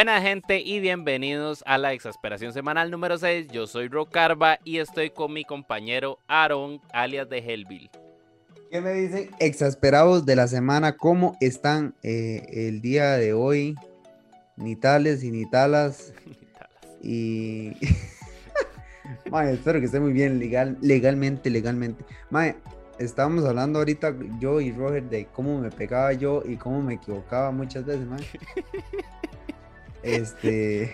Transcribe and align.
Buena 0.00 0.22
gente 0.22 0.62
y 0.62 0.80
bienvenidos 0.80 1.62
a 1.66 1.76
la 1.76 1.92
exasperación 1.92 2.54
semanal 2.54 2.90
número 2.90 3.18
6. 3.18 3.48
Yo 3.48 3.66
soy 3.66 3.88
Rocarba 3.88 4.58
y 4.64 4.78
estoy 4.78 5.10
con 5.10 5.30
mi 5.30 5.44
compañero 5.44 6.18
Aaron, 6.26 6.80
alias 6.90 7.28
de 7.28 7.36
Hellville. 7.40 7.90
¿Qué 8.70 8.80
me 8.80 8.94
dicen 8.94 9.28
exasperados 9.40 10.24
de 10.24 10.36
la 10.36 10.48
semana? 10.48 10.96
¿Cómo 10.96 11.36
están 11.38 11.94
eh, 12.02 12.46
el 12.50 12.80
día 12.80 13.18
de 13.18 13.34
hoy? 13.34 13.74
Ni 14.56 14.74
tales 14.74 15.22
y 15.22 15.30
ni 15.30 15.44
talas. 15.50 16.14
y... 17.02 17.72
Mae, 19.30 19.52
espero 19.52 19.80
que 19.80 19.84
esté 19.84 20.00
muy 20.00 20.14
bien 20.14 20.38
legal, 20.38 20.78
legalmente, 20.80 21.50
legalmente. 21.50 22.06
Mae, 22.30 22.56
estábamos 22.98 23.44
hablando 23.44 23.80
ahorita 23.80 24.16
yo 24.38 24.62
y 24.62 24.72
Roger 24.72 25.02
de 25.10 25.26
cómo 25.26 25.60
me 25.60 25.70
pegaba 25.70 26.14
yo 26.14 26.42
y 26.46 26.56
cómo 26.56 26.80
me 26.80 26.94
equivocaba 26.94 27.50
muchas 27.50 27.84
veces, 27.84 28.06
mae. 28.06 28.24
Este, 30.02 30.92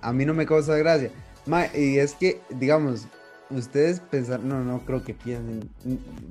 a 0.00 0.12
mí 0.12 0.24
no 0.24 0.34
me 0.34 0.46
causa 0.46 0.76
gracia. 0.76 1.10
y 1.74 1.98
es 1.98 2.14
que, 2.14 2.40
digamos, 2.50 3.06
ustedes 3.50 4.00
pensarán, 4.00 4.48
no, 4.48 4.62
no 4.62 4.84
creo 4.84 5.02
que 5.02 5.14
piensen, 5.14 5.68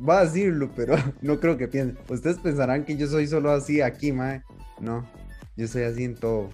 va 0.07 0.19
a 0.19 0.25
decirlo, 0.25 0.69
pero 0.75 0.95
no 1.21 1.39
creo 1.39 1.57
que 1.57 1.67
piensen. 1.67 1.97
Ustedes 2.09 2.37
pensarán 2.39 2.85
que 2.85 2.97
yo 2.97 3.07
soy 3.07 3.27
solo 3.27 3.51
así 3.51 3.81
aquí, 3.81 4.11
mae. 4.11 4.43
No, 4.79 5.07
yo 5.55 5.67
soy 5.67 5.83
así 5.83 6.03
en 6.03 6.15
todo. 6.15 6.49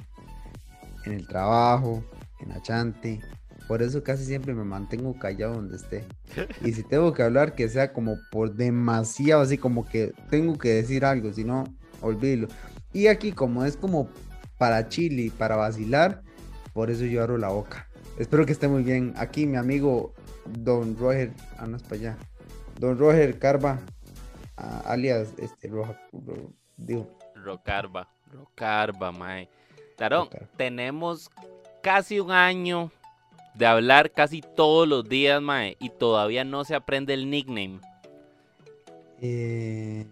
En 1.05 1.13
el 1.13 1.27
trabajo, 1.27 2.03
en 2.41 2.51
Achante. 2.51 3.21
Por 3.67 3.81
eso 3.81 4.01
casi 4.01 4.23
siempre 4.23 4.53
me 4.53 4.63
mantengo 4.63 5.17
callado 5.19 5.55
donde 5.55 5.75
esté. 5.75 6.05
Y 6.63 6.71
si 6.71 6.83
tengo 6.83 7.13
que 7.13 7.23
hablar, 7.23 7.53
que 7.53 7.67
sea 7.67 7.91
como 7.91 8.17
por 8.31 8.55
demasiado, 8.55 9.41
así 9.41 9.57
como 9.57 9.85
que 9.85 10.13
tengo 10.29 10.57
que 10.57 10.69
decir 10.69 11.03
algo, 11.03 11.33
si 11.33 11.43
no, 11.43 11.65
olvídelo. 12.01 12.47
Y 12.93 13.07
aquí 13.07 13.33
como 13.33 13.65
es 13.65 13.75
como 13.75 14.09
para 14.57 14.87
Chile, 14.89 15.31
para 15.37 15.55
vacilar, 15.55 16.21
por 16.73 16.89
eso 16.89 17.05
yo 17.05 17.21
abro 17.23 17.37
la 17.37 17.49
boca. 17.49 17.87
Espero 18.17 18.45
que 18.45 18.51
esté 18.51 18.67
muy 18.67 18.83
bien. 18.83 19.13
Aquí 19.17 19.45
mi 19.45 19.57
amigo 19.57 20.13
Don 20.45 20.97
Roger, 20.97 21.31
ah, 21.57 21.67
no 21.67 21.77
es 21.77 21.83
para 21.83 21.95
allá. 21.95 22.17
Don 22.79 22.97
Roger 22.97 23.37
Carva, 23.39 23.79
ah, 24.57 24.81
alias 24.85 25.33
este 25.37 25.67
Roja, 25.67 25.99
digo. 26.77 27.07
Rocarba, 27.35 28.09
Rocarba, 28.31 29.11
mae. 29.11 29.49
Claro, 29.95 30.29
tenemos 30.57 31.29
casi 31.81 32.19
un 32.19 32.31
año 32.31 32.91
de 33.55 33.65
hablar 33.65 34.11
casi 34.11 34.41
todos 34.41 34.87
los 34.87 35.07
días, 35.07 35.41
mae, 35.41 35.77
y 35.79 35.89
todavía 35.89 36.43
no 36.43 36.63
se 36.63 36.75
aprende 36.75 37.13
el 37.13 37.29
nickname. 37.29 37.79
Eh, 39.19 40.05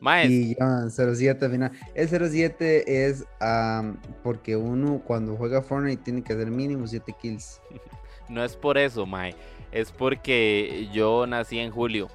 Rocarba. 0.00 0.24
Y 0.24 0.54
ya, 0.54 0.88
07 0.90 1.48
final. 1.48 1.72
El 1.94 2.08
07 2.08 3.06
es 3.06 3.24
porque 4.22 4.56
uno 4.56 5.00
cuando 5.04 5.36
juega 5.36 5.62
Fortnite 5.62 6.02
tiene 6.02 6.22
que 6.22 6.32
hacer 6.32 6.50
mínimo 6.50 6.86
7 6.86 7.14
kills. 7.20 7.60
No 8.28 8.44
es 8.44 8.56
por 8.56 8.76
eso, 8.76 9.06
Mae. 9.06 9.34
Es 9.72 9.90
porque 9.90 10.90
yo 10.92 11.26
nací 11.26 11.58
en 11.58 11.70
julio. 11.70 12.08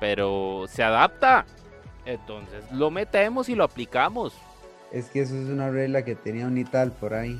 Pero 0.00 0.64
se 0.68 0.82
adapta. 0.82 1.46
Entonces 2.04 2.64
lo 2.72 2.90
metemos 2.90 3.48
y 3.48 3.54
lo 3.54 3.62
aplicamos. 3.62 4.34
Es 4.90 5.06
que 5.06 5.20
eso 5.20 5.36
es 5.36 5.48
una 5.48 5.70
regla 5.70 6.04
que 6.04 6.14
tenía 6.14 6.46
un 6.46 6.58
Ital 6.58 6.92
por 6.92 7.14
ahí. 7.14 7.38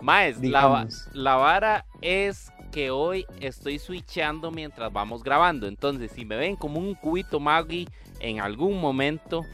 Maes, 0.00 0.38
la, 0.42 0.86
la, 1.12 1.36
vara 1.36 1.86
es 2.02 2.52
que 2.70 2.90
hoy 2.90 3.26
estoy 3.40 3.78
switchando 3.78 4.50
mientras 4.50 4.92
vamos 4.92 5.22
grabando. 5.22 5.66
Entonces, 5.66 6.12
si 6.12 6.24
me 6.24 6.36
ven 6.36 6.56
como 6.56 6.78
un 6.78 6.94
cubito 6.94 7.40
Maggie 7.40 7.88
en 8.26 8.40
algún 8.40 8.80
momento 8.80 9.44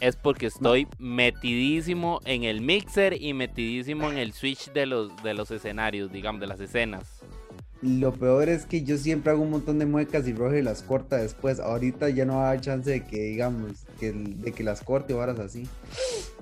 es 0.00 0.14
porque 0.14 0.46
estoy 0.46 0.86
metidísimo 0.98 2.20
en 2.24 2.44
el 2.44 2.60
mixer 2.60 3.20
y 3.20 3.34
metidísimo 3.34 4.10
en 4.10 4.18
el 4.18 4.32
switch 4.32 4.72
de 4.72 4.86
los, 4.86 5.22
de 5.22 5.34
los 5.34 5.50
escenarios, 5.50 6.12
digamos, 6.12 6.40
de 6.40 6.46
las 6.46 6.60
escenas. 6.60 7.20
Lo 7.82 8.12
peor 8.12 8.48
es 8.48 8.66
que 8.66 8.82
yo 8.82 8.96
siempre 8.96 9.32
hago 9.32 9.42
un 9.42 9.50
montón 9.50 9.78
de 9.78 9.86
muecas 9.86 10.26
y 10.26 10.32
Roger 10.32 10.64
las 10.64 10.82
corta 10.82 11.16
después. 11.16 11.60
Ahorita 11.60 12.08
ya 12.10 12.24
no 12.24 12.44
hay 12.44 12.60
chance 12.60 12.90
de 12.90 13.04
que, 13.04 13.20
digamos, 13.20 13.84
que, 13.98 14.12
de 14.12 14.52
que 14.52 14.62
las 14.62 14.82
corte 14.82 15.14
o 15.14 15.22
así. 15.22 15.68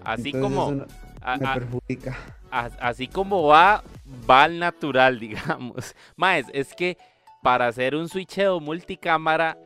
Así 0.05 0.33
como... 0.33 0.73
me 0.73 1.47
perjudica. 1.55 2.17
así 2.51 3.07
como 3.09 3.45
va, 3.45 3.83
va 4.29 4.45
al 4.45 4.59
natural, 4.59 5.19
digamos. 5.21 5.95
Más, 6.17 6.45
es 6.53 6.75
que 6.75 6.99
para 7.43 7.69
hacer 7.69 7.95
un 7.95 8.09
switcheo 8.09 8.61
multicámara 8.61 9.59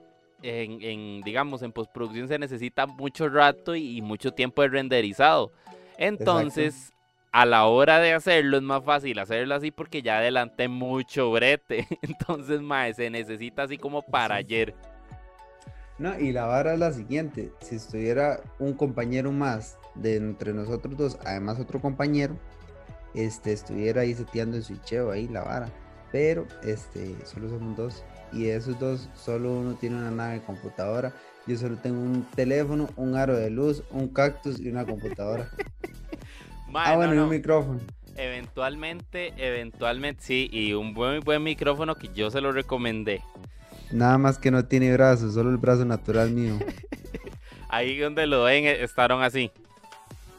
en, 0.43 1.23
digamos, 1.23 1.62
en 1.62 1.73
postproducción 1.73 2.28
se 2.28 2.39
necesita 2.39 2.87
mucho 2.87 3.28
rato 3.28 3.75
y, 3.75 4.01
mucho 4.03 4.33
tiempo 4.33 4.62
de 4.62 4.69
renderizado. 4.69 5.53
Entonces, 5.99 6.93
a 7.33 7.47
la 7.47 7.67
hora 7.67 8.01
de 8.01 8.12
hacerlo 8.12 8.56
es 8.56 8.62
más 8.62 8.84
fácil 8.84 9.19
hacerlo 9.19 9.55
así 9.55 9.71
porque 9.71 10.03
ya 10.03 10.19
adelanté 10.19 10.69
mucho 10.69 11.31
brete. 11.31 11.87
Entonces, 12.03 12.61
mae, 12.61 12.95
se 12.95 13.11
necesita 13.11 13.65
así 13.65 13.78
como 13.78 14.03
para 14.03 14.37
ayer. 14.37 14.75
No, 15.99 16.19
y 16.19 16.33
la 16.33 16.47
vara 16.47 16.72
es 16.72 16.78
la 16.78 16.93
siguiente, 16.93 17.53
si 17.61 17.77
estuviera 17.77 18.41
un 18.59 18.72
compañero 18.72 19.33
más 19.33 19.78
de 19.95 20.17
entre 20.17 20.55
nosotros 20.55 20.97
dos, 20.97 21.19
además 21.27 21.61
otro 21.61 21.78
compañero, 21.78 22.39
este, 23.15 23.53
estuviera 23.53 24.01
ahí 24.01 24.15
seteando 24.15 24.57
el 24.57 24.62
switcheo 24.62 25.11
ahí 25.11 25.28
la 25.28 25.43
vara. 25.43 25.69
Pero 26.11 26.47
este, 26.62 27.15
solo 27.27 27.51
somos 27.51 27.77
dos 27.77 28.05
y 28.33 28.45
de 28.45 28.57
esos 28.57 28.79
dos 28.79 29.09
solo 29.15 29.53
uno 29.53 29.75
tiene 29.75 29.97
una 29.97 30.11
nave 30.11 30.41
computadora. 30.43 31.13
Yo 31.47 31.57
solo 31.57 31.77
tengo 31.77 32.01
un 32.01 32.25
teléfono, 32.35 32.89
un 32.97 33.17
aro 33.17 33.37
de 33.37 33.51
luz, 33.51 33.83
un 33.91 34.09
cactus 34.09 34.61
y 34.61 34.69
una 34.69 34.85
computadora. 34.85 35.51
ah, 36.75 36.97
bueno, 36.97 37.15
y 37.15 37.19
un 37.19 37.29
micrófono. 37.29 37.81
Eventualmente, 38.17 39.33
eventualmente 39.37 40.23
sí, 40.23 40.49
y 40.53 40.75
un 40.75 40.95
buen, 40.95 41.21
buen 41.21 41.43
micrófono 41.43 41.95
que 41.95 42.09
yo 42.15 42.31
se 42.31 42.41
lo 42.41 42.53
recomendé. 42.53 43.23
Nada 43.91 44.19
más 44.19 44.39
que 44.39 44.51
no 44.51 44.65
tiene 44.65 44.93
brazos, 44.93 45.35
solo 45.35 45.51
el 45.51 45.57
brazo 45.57 45.85
natural 45.85 46.31
mío. 46.31 46.59
Ahí 47.69 47.97
donde 47.99 48.27
lo 48.27 48.45
ven, 48.45 48.65
eh, 48.65 48.83
estaron 48.83 49.23
así. 49.23 49.51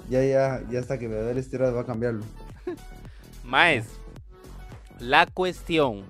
Ya, 0.10 0.24
ya, 0.24 0.62
ya 0.70 0.80
hasta 0.80 1.00
que 1.00 1.08
me 1.08 1.16
vea 1.16 1.32
el 1.32 1.38
estirado 1.38 1.74
va 1.74 1.82
a 1.82 1.86
cambiarlo. 1.86 2.24
Maes, 3.44 3.86
la 5.00 5.26
cuestión 5.26 6.04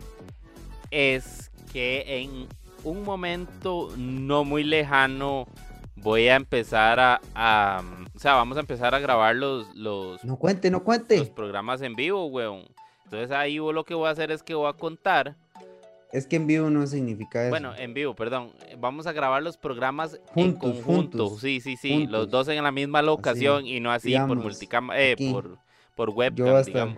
es 0.89 1.50
que 1.71 2.03
en 2.07 2.47
un 2.83 3.03
momento 3.03 3.89
no 3.97 4.43
muy 4.43 4.63
lejano 4.63 5.47
voy 5.95 6.27
a 6.27 6.35
empezar 6.35 6.99
a, 6.99 7.83
o 8.13 8.19
sea, 8.19 8.33
vamos 8.33 8.57
a 8.57 8.61
empezar 8.61 8.93
a 8.95 8.99
grabar 8.99 9.35
los, 9.35 9.73
los, 9.75 10.23
no 10.23 10.37
cuente, 10.37 10.71
no 10.71 10.83
cuente, 10.83 11.17
los 11.17 11.29
programas 11.29 11.81
en 11.81 11.95
vivo, 11.95 12.25
weón. 12.27 12.65
Entonces 13.05 13.31
ahí 13.31 13.57
lo 13.57 13.83
que 13.83 13.93
voy 13.93 14.07
a 14.07 14.11
hacer 14.11 14.31
es 14.31 14.41
que 14.41 14.53
voy 14.53 14.69
a 14.69 14.73
contar. 14.73 15.35
Es 16.13 16.25
que 16.25 16.37
en 16.37 16.47
vivo 16.47 16.69
no 16.69 16.85
significa 16.87 17.41
eso. 17.41 17.49
Bueno, 17.49 17.73
en 17.77 17.93
vivo, 17.93 18.15
perdón. 18.15 18.51
Vamos 18.77 19.07
a 19.07 19.13
grabar 19.13 19.41
los 19.43 19.57
programas 19.57 20.19
en 20.35 20.53
conjunto. 20.53 21.37
Sí, 21.37 21.61
sí, 21.61 21.77
sí. 21.77 22.07
Los 22.07 22.29
dos 22.29 22.47
en 22.49 22.63
la 22.63 22.71
misma 22.71 23.01
locación 23.01 23.65
y 23.65 23.79
no 23.79 23.91
así 23.91 24.17
por 24.27 24.37
multicam 24.37 24.91
eh, 24.93 25.15
por, 25.31 25.57
por 25.95 26.09
webcam, 26.09 26.63
digamos. 26.63 26.97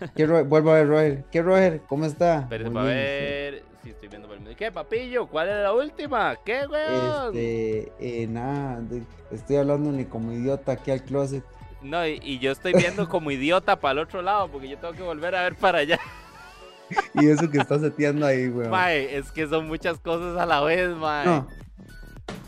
vuelvo 0.48 0.70
a 0.70 0.74
ver, 0.74 0.88
Roger. 0.88 1.24
¿Qué, 1.30 1.42
Roger? 1.42 1.82
¿Cómo 1.88 2.04
está? 2.04 2.46
Pero 2.48 2.70
para 2.72 2.86
ver 2.86 3.67
si 3.82 3.90
estoy 3.90 4.08
viendo 4.08 4.28
por 4.28 4.36
el 4.36 4.56
¿Qué, 4.56 4.72
papillo? 4.72 5.26
¿Cuál 5.26 5.48
es 5.48 5.62
la 5.62 5.72
última? 5.72 6.36
¿Qué, 6.44 6.66
weón? 6.66 7.36
Este, 7.36 7.92
eh, 8.00 8.26
nada, 8.26 8.82
estoy 9.30 9.56
hablando 9.56 9.92
ni 9.92 10.04
como 10.04 10.32
idiota 10.32 10.72
aquí 10.72 10.90
al 10.90 11.02
closet. 11.02 11.44
No, 11.80 12.06
y, 12.06 12.38
yo 12.38 12.50
estoy 12.50 12.72
viendo 12.72 13.08
como 13.10 13.30
idiota 13.30 13.78
para 13.78 13.92
el 13.92 13.98
otro 14.00 14.22
lado 14.22 14.48
porque 14.48 14.68
yo 14.68 14.78
tengo 14.78 14.94
que 14.94 15.02
volver 15.02 15.34
a 15.34 15.42
ver 15.42 15.54
para 15.54 15.78
allá. 15.78 15.98
y 17.14 17.28
eso 17.28 17.50
que 17.50 17.58
estás 17.58 17.80
seteando 17.80 18.26
ahí, 18.26 18.48
weón. 18.48 18.70
Mae, 18.70 19.16
es 19.16 19.30
que 19.30 19.46
son 19.46 19.68
muchas 19.68 19.98
cosas 20.00 20.36
a 20.38 20.46
la 20.46 20.60
vez, 20.60 20.88
mae. 20.96 21.26
No. 21.26 21.48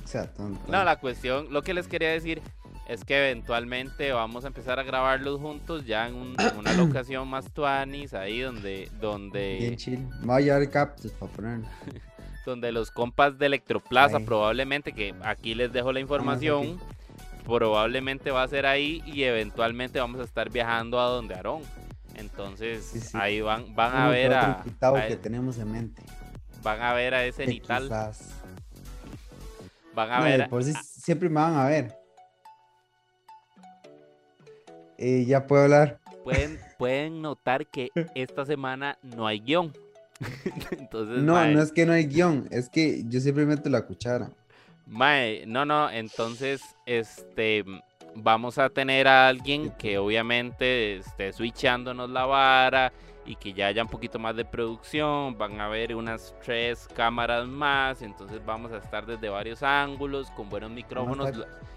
O 0.04 0.08
sea, 0.08 0.26
tonto. 0.32 0.60
No, 0.66 0.82
la 0.82 0.98
cuestión, 0.98 1.52
lo 1.52 1.62
que 1.62 1.74
les 1.74 1.86
quería 1.86 2.10
decir 2.10 2.42
es 2.90 3.04
que 3.04 3.16
eventualmente 3.16 4.10
vamos 4.10 4.44
a 4.44 4.48
empezar 4.48 4.80
a 4.80 4.82
grabarlos 4.82 5.40
juntos 5.40 5.86
ya 5.86 6.08
en, 6.08 6.34
una 6.58 6.72
locación 6.76 7.28
más 7.28 7.48
tuanis, 7.52 8.14
ahí 8.14 8.40
donde... 8.40 8.90
donde... 9.00 9.58
Bien 9.60 9.76
chill. 9.76 10.08
Voy 10.22 10.50
a 10.50 10.68
cactus 10.68 11.12
para 11.12 11.30
poner. 11.30 11.60
donde 12.44 12.72
los 12.72 12.90
compas 12.90 13.38
de 13.38 13.46
Electroplaza 13.46 14.18
probablemente, 14.18 14.92
que 14.92 15.14
aquí 15.22 15.54
les 15.54 15.72
dejo 15.72 15.92
la 15.92 16.00
información, 16.00 16.80
probablemente 17.44 18.32
va 18.32 18.42
a 18.42 18.48
ser 18.48 18.66
ahí 18.66 19.04
y 19.06 19.22
eventualmente 19.22 20.00
vamos 20.00 20.20
a 20.20 20.24
estar 20.24 20.50
viajando 20.50 20.98
a 20.98 21.04
donde 21.04 21.36
Aarón. 21.36 21.62
Entonces 22.16 23.14
ahí 23.14 23.40
van, 23.40 23.72
van 23.76 23.94
a 23.94 24.08
ver 24.08 24.34
a, 24.34 24.64
que 25.06 25.16
tenemos 25.16 25.58
en 25.58 25.70
mente. 25.70 26.02
Van 26.64 26.82
a 26.82 26.92
ver 26.94 27.14
a 27.14 27.24
ese 27.24 27.46
Nital. 27.46 27.88
Van 29.94 30.10
a 30.10 30.20
ver. 30.20 30.48
Por 30.48 30.64
si 30.64 30.72
siempre 30.72 31.28
me 31.28 31.36
van 31.36 31.54
a 31.54 31.66
ver. 31.66 31.99
Eh, 35.02 35.24
ya 35.26 35.46
puedo 35.46 35.62
hablar. 35.62 35.98
Pueden, 36.24 36.60
pueden 36.78 37.22
notar 37.22 37.66
que 37.66 37.88
esta 38.14 38.44
semana 38.44 38.98
no 39.02 39.26
hay 39.26 39.40
guion. 39.40 39.72
Entonces, 40.78 41.22
no, 41.22 41.42
no 41.46 41.62
es 41.62 41.72
que 41.72 41.86
no 41.86 41.94
hay 41.94 42.04
guion, 42.04 42.46
es 42.50 42.68
que 42.68 43.02
yo 43.08 43.18
siempre 43.20 43.46
meto 43.46 43.70
la 43.70 43.86
cuchara. 43.86 44.30
Mae, 44.86 45.44
no, 45.46 45.64
no, 45.64 45.88
entonces, 45.88 46.60
este, 46.84 47.64
vamos 48.16 48.58
a 48.58 48.68
tener 48.68 49.06
a 49.08 49.28
alguien 49.28 49.70
que 49.78 49.96
obviamente 49.98 50.96
esté 50.96 51.32
switchándonos 51.32 52.10
la 52.10 52.26
vara 52.26 52.92
y 53.24 53.36
que 53.36 53.52
ya 53.52 53.68
haya 53.68 53.82
un 53.82 53.88
poquito 53.88 54.18
más 54.18 54.34
de 54.34 54.44
producción, 54.44 55.38
van 55.38 55.60
a 55.60 55.66
haber 55.66 55.94
unas 55.94 56.34
tres 56.44 56.88
cámaras 56.94 57.46
más, 57.46 58.02
entonces 58.02 58.44
vamos 58.44 58.72
a 58.72 58.78
estar 58.78 59.06
desde 59.06 59.28
varios 59.28 59.62
ángulos, 59.62 60.30
con 60.32 60.50
buenos 60.50 60.72
micrófonos, 60.72 61.30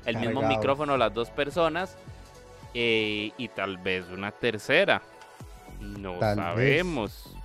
el 0.05 0.17
mismo 0.17 0.41
micrófono 0.41 0.97
las 0.97 1.13
dos 1.13 1.29
personas 1.29 1.95
eh, 2.73 3.31
y 3.37 3.47
tal 3.49 3.77
vez 3.77 4.05
una 4.11 4.31
tercera. 4.31 5.01
No 5.79 6.13
Tal 6.19 6.37
vez. 6.37 6.45
sabemos. 6.45 7.35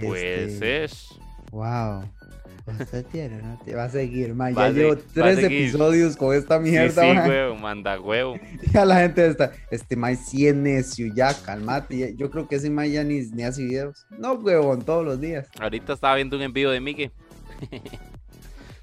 Puede 0.00 0.58
ser. 0.58 0.90
Wow. 1.52 2.02
Tiene, 3.12 3.40
¿no? 3.42 3.58
Te 3.64 3.76
va 3.76 3.84
a 3.84 3.88
seguir, 3.88 4.34
ma. 4.34 4.50
Va 4.50 4.68
Ya 4.68 4.70
llevo 4.70 4.96
tres 4.96 5.38
episodios 5.38 6.16
con 6.16 6.34
esta 6.34 6.58
mierda, 6.58 7.00
sí, 7.02 7.08
sí, 7.08 7.14
ma. 7.14 7.28
huevo, 7.28 7.54
manda 7.56 8.00
huevo. 8.00 8.38
Ya 8.72 8.84
la 8.84 8.96
gente 9.00 9.24
está, 9.24 9.52
este 9.70 9.94
Mai 9.94 10.16
sí 10.16 10.48
es 10.48 10.56
necio, 10.56 11.06
ya, 11.14 11.32
calmate. 11.32 12.16
Yo 12.16 12.28
creo 12.30 12.48
que 12.48 12.56
ese 12.56 12.68
Mai 12.68 12.90
ya 12.90 13.04
ni, 13.04 13.20
ni 13.20 13.44
hace 13.44 13.62
videos. 13.62 14.04
No, 14.18 14.34
huevón, 14.34 14.82
todos 14.82 15.04
los 15.04 15.20
días. 15.20 15.48
Ahorita 15.60 15.92
estaba 15.92 16.16
viendo 16.16 16.36
un 16.36 16.42
envío 16.42 16.70
de 16.70 16.80
Miguel. 16.80 17.12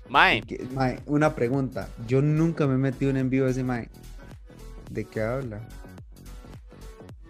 Mae, 0.10 0.44
Mae, 0.74 1.00
una 1.06 1.36
pregunta. 1.36 1.90
Yo 2.08 2.22
nunca 2.22 2.68
me 2.68 2.76
he 2.76 2.78
metido 2.78 3.12
en 3.12 3.18
envío 3.18 3.46
de 3.46 3.52
ese 3.52 3.64
Mae. 3.64 3.90
¿De 4.94 5.06
qué 5.06 5.22
habla? 5.22 5.60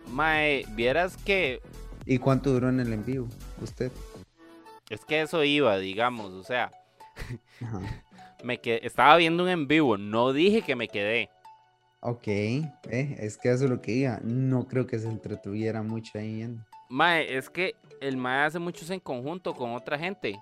mae, 0.07 0.65
vieras 0.75 1.15
que 1.15 1.61
¿Y 2.05 2.17
cuánto 2.17 2.51
duró 2.51 2.67
en 2.67 2.81
el 2.81 2.91
envío? 2.91 3.25
Usted. 3.61 3.89
es 4.89 5.05
que 5.05 5.21
eso 5.21 5.43
iba, 5.45 5.77
digamos, 5.77 6.33
o 6.33 6.43
sea, 6.43 6.71
Ajá. 7.61 7.79
me 8.43 8.59
que 8.59 8.81
estaba 8.83 9.15
viendo 9.15 9.43
un 9.43 9.49
en 9.49 9.67
vivo, 9.69 9.97
no 9.97 10.33
dije 10.33 10.61
que 10.61 10.75
me 10.75 10.89
quedé. 10.89 11.29
Ok, 12.01 12.27
eh, 12.27 12.65
es 12.91 13.37
que 13.37 13.49
eso 13.49 13.63
es 13.63 13.69
lo 13.69 13.81
que 13.81 13.93
diga. 13.93 14.19
No 14.23 14.67
creo 14.67 14.85
que 14.85 14.99
se 14.99 15.07
entretuviera 15.07 15.81
mucho 15.83 16.17
ahí 16.19 16.33
viendo. 16.35 16.61
Mae, 16.89 17.37
es 17.37 17.49
que 17.49 17.75
el 18.01 18.17
mae 18.17 18.43
hace 18.43 18.59
muchos 18.59 18.89
en 18.89 18.99
conjunto 18.99 19.53
con 19.53 19.71
otra 19.73 19.97
gente. 19.97 20.37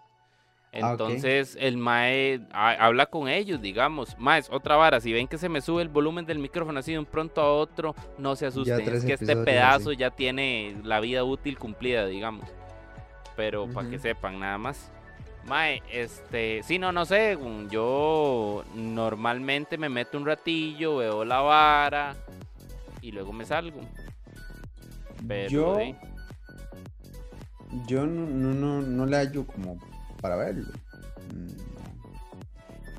Ah. 0.73 0.91
Entonces 0.91 1.57
el 1.59 1.75
mae 1.77 2.39
ha- 2.53 2.85
habla 2.85 3.06
con 3.06 3.27
ellos, 3.27 3.62
digamos. 3.62 4.18
Mae, 4.18 4.39
es 4.39 4.50
otra 4.50 4.77
vara. 4.77 5.01
Si 5.01 5.12
ven 5.12 5.27
que 5.27 5.38
se 5.38 5.50
me 5.50 5.59
sube 5.62 5.81
el 5.81 5.89
volumen 5.89 6.25
del 6.25 6.39
micrófono 6.39 6.79
así 6.79 6.94
de 6.94 7.00
un 7.00 7.06
pronto 7.06 7.41
a 7.41 7.51
otro, 7.53 7.94
no 8.18 8.35
se 8.38 8.45
asusten. 8.45 8.79
Es 8.88 9.03
que 9.03 9.13
este 9.13 9.35
pedazo 9.45 9.89
así. 9.89 9.97
ya 9.97 10.12
tiene 10.12 10.77
la 10.83 11.00
vida 11.01 11.23
útil 11.25 11.57
cumplida, 11.57 12.06
digamos. 12.06 12.47
Pero 13.35 13.68
para 13.69 13.89
que 13.89 14.00
sepan, 14.00 14.39
nada 14.39 14.57
más. 14.57 14.91
Mae, 15.45 15.81
este, 15.91 16.62
sí, 16.63 16.77
no, 16.79 16.91
no 16.91 17.03
sé. 17.06 17.38
Yo 17.69 18.63
normalmente 18.75 19.77
me 19.77 19.89
meto 19.89 20.17
un 20.17 20.25
ratillo, 20.25 20.97
veo 20.97 21.25
la 21.25 21.41
vara 21.41 22.15
y 23.01 23.12
luego 23.12 23.33
me 23.33 23.44
salgo. 23.45 23.81
Pero 25.27 25.50
yo, 25.50 25.77
yo 27.88 28.06
no, 28.06 28.25
no, 28.27 28.53
no, 28.53 28.81
no 28.81 29.06
le 29.06 29.17
hallo 29.17 29.45
como 29.45 29.79
para 30.21 30.35
verlo. 30.35 30.71
Mm. 31.33 31.71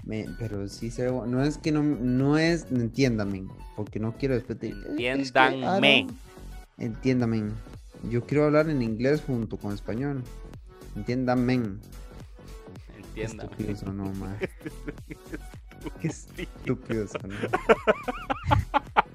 Me- 0.05 0.27
pero 0.39 0.69
sí 0.69 0.91
se 0.91 1.05
ve 1.09 1.13
No 1.29 1.43
es 1.45 1.59
que 1.59 1.71
no, 1.73 1.83
no 1.83 2.37
es, 2.37 2.67
entiéndame, 2.71 3.47
porque 3.77 4.01
no 4.01 4.17
quiero 4.19 4.35
después 4.35 4.59
de- 4.61 4.75
Entiéndame. 6.79 7.45
Yo 8.11 8.27
quiero 8.27 8.45
hablar 8.47 8.69
en 8.69 8.83
inglés 8.83 9.23
junto 9.25 9.57
con 9.57 9.73
español. 9.73 10.25
Entiéndame. 10.97 11.63
Qué 13.15 13.23
entienda. 13.25 13.45
estúpido 13.45 13.77
sonó. 13.77 14.13
Qué 16.01 16.09
estúpido 16.09 17.07
sonó. 17.07 17.35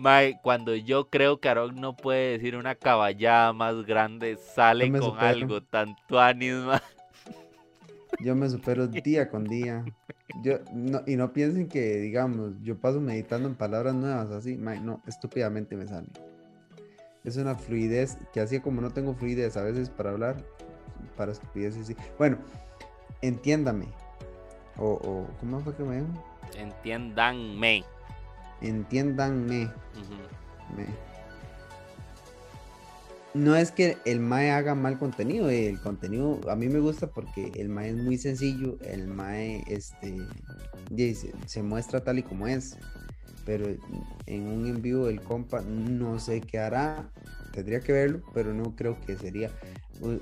Mae, 0.00 0.40
cuando 0.40 0.74
yo 0.74 1.10
creo 1.10 1.40
que 1.40 1.50
Aaron 1.50 1.78
no 1.78 1.94
puede 1.94 2.38
decir 2.38 2.56
una 2.56 2.74
caballada 2.74 3.52
más 3.52 3.84
grande, 3.84 4.38
sale 4.38 4.90
con 4.90 5.02
supero. 5.02 5.26
algo 5.26 5.62
tan 5.62 5.94
tuanis, 6.08 6.54
mae. 6.54 6.80
Yo 8.18 8.34
me 8.34 8.48
supero 8.48 8.86
día 8.88 9.28
con 9.28 9.44
día. 9.44 9.84
Yo, 10.42 10.60
no, 10.72 11.02
y 11.06 11.16
no 11.16 11.34
piensen 11.34 11.68
que, 11.68 11.98
digamos, 11.98 12.54
yo 12.62 12.78
paso 12.78 12.98
meditando 12.98 13.46
en 13.46 13.54
palabras 13.54 13.94
nuevas 13.94 14.30
así. 14.30 14.56
mae, 14.56 14.80
no, 14.80 15.02
estúpidamente 15.06 15.76
me 15.76 15.86
sale. 15.86 16.08
Es 17.22 17.36
una 17.36 17.54
fluidez 17.54 18.16
que 18.32 18.40
así 18.40 18.58
como 18.58 18.80
no 18.80 18.90
tengo 18.92 19.12
fluidez 19.14 19.58
a 19.58 19.62
veces 19.62 19.90
para 19.90 20.12
hablar, 20.12 20.36
para 21.14 21.32
estupideces 21.32 21.86
sí. 21.86 21.96
Bueno, 22.16 22.38
entiéndame. 23.20 23.88
O, 24.78 24.92
o 24.92 25.26
¿cómo 25.40 25.60
fue 25.60 25.74
que 25.74 25.82
me 25.82 25.96
dijo? 25.96 26.08
Entiéndanme. 26.56 27.84
Entiéndanme. 28.60 29.70
No 33.32 33.54
es 33.54 33.70
que 33.70 33.96
el 34.04 34.18
MAE 34.18 34.50
haga 34.50 34.74
mal 34.74 34.98
contenido, 34.98 35.48
eh, 35.50 35.68
el 35.68 35.80
contenido 35.80 36.40
a 36.50 36.56
mí 36.56 36.68
me 36.68 36.80
gusta 36.80 37.06
porque 37.06 37.52
el 37.56 37.68
MAE 37.68 37.90
es 37.90 37.96
muy 37.96 38.18
sencillo, 38.18 38.76
el 38.82 39.06
MAE 39.06 39.62
este, 39.68 40.16
se, 41.14 41.32
se 41.46 41.62
muestra 41.62 42.02
tal 42.02 42.18
y 42.18 42.24
como 42.24 42.48
es, 42.48 42.76
pero 43.46 43.66
en 44.26 44.42
un 44.48 44.66
en 44.66 44.82
vivo 44.82 45.06
del 45.06 45.20
compa 45.22 45.60
no 45.60 46.18
sé 46.18 46.40
qué 46.40 46.58
hará, 46.58 47.08
tendría 47.52 47.80
que 47.80 47.92
verlo, 47.92 48.20
pero 48.34 48.52
no 48.52 48.74
creo 48.74 49.00
que 49.06 49.16
sería. 49.16 49.50
u- 50.00 50.18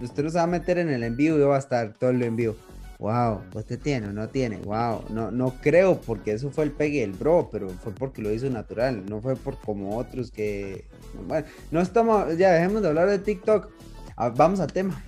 Usted 0.00 0.22
no 0.22 0.30
se 0.30 0.36
va 0.38 0.44
a 0.44 0.46
meter 0.48 0.78
en 0.78 0.88
el 0.88 1.02
envío 1.02 1.36
y 1.36 1.40
va 1.42 1.56
a 1.56 1.58
estar 1.58 1.94
todo 1.94 2.10
el 2.10 2.22
envío. 2.22 2.54
Wow, 3.02 3.42
usted 3.54 3.80
tiene 3.80 4.06
o 4.06 4.12
no 4.12 4.28
tiene, 4.28 4.58
wow, 4.58 5.04
no, 5.08 5.32
no 5.32 5.54
creo 5.60 6.00
porque 6.00 6.30
eso 6.30 6.50
fue 6.50 6.62
el 6.62 6.70
pegue 6.70 7.00
del 7.00 7.10
bro, 7.10 7.48
pero 7.50 7.68
fue 7.68 7.92
porque 7.92 8.22
lo 8.22 8.32
hizo 8.32 8.48
natural, 8.48 9.04
no 9.06 9.20
fue 9.20 9.34
por 9.34 9.58
como 9.58 9.98
otros 9.98 10.30
que, 10.30 10.86
bueno, 11.26 11.44
no 11.72 11.80
estamos, 11.80 12.38
ya 12.38 12.52
dejemos 12.52 12.80
de 12.80 12.88
hablar 12.88 13.08
de 13.08 13.18
TikTok, 13.18 13.70
Ah, 14.16 14.28
vamos 14.28 14.60
al 14.60 14.72
tema. 14.72 15.02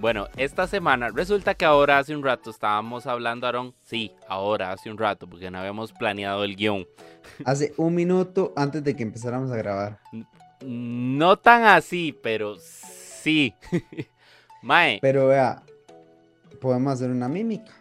Bueno, 0.00 0.26
esta 0.36 0.66
semana 0.66 1.10
resulta 1.10 1.54
que 1.54 1.64
ahora 1.64 1.98
hace 1.98 2.14
un 2.16 2.24
rato 2.24 2.50
estábamos 2.50 3.06
hablando, 3.06 3.46
Aaron. 3.46 3.72
Sí, 3.84 4.12
ahora 4.28 4.72
hace 4.72 4.90
un 4.90 4.98
rato, 4.98 5.28
porque 5.28 5.50
no 5.50 5.58
habíamos 5.58 5.92
planeado 5.92 6.42
el 6.42 6.56
guion. 6.56 6.86
Hace 7.44 7.72
un 7.76 7.94
minuto 7.94 8.52
antes 8.56 8.82
de 8.82 8.96
que 8.96 9.02
empezáramos 9.02 9.50
a 9.50 9.56
grabar, 9.56 10.00
No 10.64 11.36
tan 11.38 11.64
así, 11.64 12.16
pero 12.20 12.56
sí. 12.56 13.54
Mae, 14.62 14.98
pero 15.00 15.28
vea, 15.28 15.62
podemos 16.56 16.92
hacer 16.92 17.10
una 17.10 17.28
mímica 17.28 17.72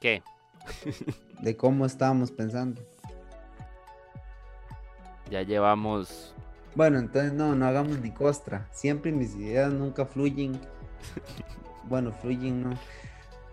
¿qué? 0.00 0.22
de 1.42 1.56
cómo 1.56 1.86
estábamos 1.86 2.30
pensando. 2.30 2.82
Ya 5.30 5.42
llevamos. 5.42 6.34
Bueno, 6.74 6.98
entonces 6.98 7.32
no, 7.32 7.54
no 7.54 7.66
hagamos 7.66 7.98
ni 8.00 8.10
costra. 8.10 8.68
Siempre 8.72 9.12
mis 9.12 9.34
ideas 9.34 9.72
nunca 9.72 10.06
fluyen. 10.06 10.60
Bueno, 11.84 12.12
fluyen 12.12 12.62
no. 12.64 12.78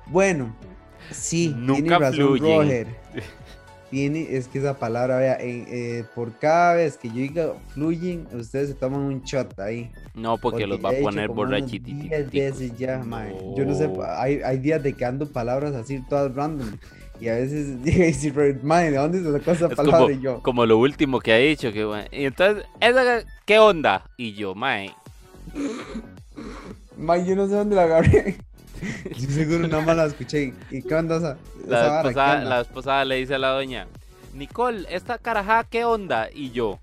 Bueno, 0.08 0.54
sí, 1.10 1.48
tiene 1.48 1.68
Nunca 1.82 2.00
razón 2.00 2.38
fluyen. 2.38 2.58
Roger. 2.58 2.88
Tiene, 3.96 4.28
es 4.36 4.50
que 4.50 4.60
esa 4.60 4.78
palabra, 4.78 5.16
vea, 5.20 5.38
en- 5.40 5.66
eh, 5.70 6.04
por 6.14 6.34
cada 6.38 6.74
vez 6.74 6.98
que 6.98 7.08
yo 7.08 7.14
diga 7.16 7.54
fluyen, 7.74 8.28
ustedes 8.34 8.68
se 8.68 8.74
toman 8.76 9.00
un 9.00 9.22
shot 9.24 9.58
ahí. 9.58 9.90
No, 10.14 10.38
porque, 10.38 10.68
los 10.68 10.84
va 10.84 10.90
a 10.90 10.94
poner 11.02 11.30
borrachititos. 11.30 12.10
10 12.10 12.30
veces 12.30 12.78
ya, 12.78 13.02
mae. 13.06 13.34
Yo 13.56 13.64
no 13.64 13.74
sé, 13.74 13.88
No. 13.88 14.04
hay, 14.04 14.42
hay 14.44 14.58
días 14.58 14.84
de 14.84 14.92
que 14.92 15.06
ando 15.06 15.32
palabras 15.32 15.74
así 15.76 16.04
todas 16.10 16.36
random. 16.36 16.76
Y 17.22 17.30
a 17.30 17.36
veces 17.36 17.82
dice, 17.86 18.34
mae, 18.64 18.92
¿de 18.92 18.98
dónde 18.98 19.20
se 19.24 19.32
sacó 19.32 19.52
esa 19.52 19.68
Es 19.68 19.76
palabra? 19.76 20.00
como, 20.00 20.12
Y 20.12 20.20
yo, 20.20 20.42
como 20.44 20.66
lo 20.66 20.78
último 20.78 21.22
que 21.22 21.32
ha 21.32 21.38
dicho. 21.38 21.72
Que, 21.72 21.86
bueno, 21.86 22.06
y 22.12 22.26
entonces, 22.26 22.66
¿esa 22.82 23.24
¿qué 23.46 23.60
onda? 23.60 24.04
Y 24.18 24.34
yo, 24.34 24.56
mae, 24.56 24.92
mae, 26.98 27.26
yo 27.26 27.34
no 27.38 27.48
sé 27.48 27.54
dónde 27.56 27.78
la 27.78 27.84
agarré. 27.84 28.36
Yo 29.18 29.30
seguro 29.30 29.68
nada 29.68 29.82
más 29.84 29.96
la 29.98 30.06
escuché. 30.06 30.54
¿Y 30.72 30.82
qué 30.82 30.96
onda 30.96 31.18
esa, 31.18 31.38
esa 31.64 31.70
la 31.70 31.82
vara? 31.90 32.02
¿Qué 32.02 32.08
esposada, 32.10 32.38
onda? 32.38 32.50
la 32.50 32.62
esposada 32.62 33.06
le 33.06 33.16
dice 33.16 33.36
a 33.36 33.40
la 33.40 33.50
doña, 33.50 33.88
Nicole, 34.34 34.86
esta 34.90 35.18
carajada, 35.18 35.64
¿qué 35.64 35.86
onda? 35.86 36.30
Y 36.34 36.52
yo, 36.52 36.80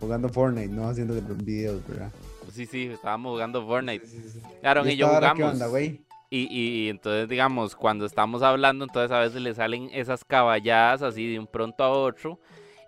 Jugando 0.00 0.28
Fortnite, 0.28 0.68
no 0.68 0.88
haciendo 0.88 1.14
videos, 1.36 1.80
¿verdad? 1.88 2.10
sí, 2.52 2.66
sí, 2.66 2.86
estábamos 2.86 3.32
jugando 3.32 3.64
Fortnite. 3.66 4.04
Sí, 4.06 4.18
sí, 4.20 4.30
sí. 4.30 4.40
Claro, 4.60 4.86
¿Y 4.86 4.92
y 4.92 4.96
yo 4.96 5.08
jugamos. 5.08 5.36
¿Qué 5.36 5.44
onda, 5.44 5.66
güey? 5.66 6.00
Y, 6.30 6.48
y- 6.50 6.86
y 6.86 6.88
entonces, 6.88 7.28
digamos, 7.28 7.76
cuando 7.76 8.04
estamos 8.06 8.42
hablando, 8.42 8.84
entonces 8.84 9.10
a 9.12 9.20
veces 9.20 9.40
le 9.40 9.54
salen 9.54 9.88
esas 9.92 10.24
caballadas 10.24 11.02
así 11.02 11.30
de 11.32 11.38
un 11.38 11.46
pronto 11.46 11.84
a 11.84 11.90
otro 11.90 12.38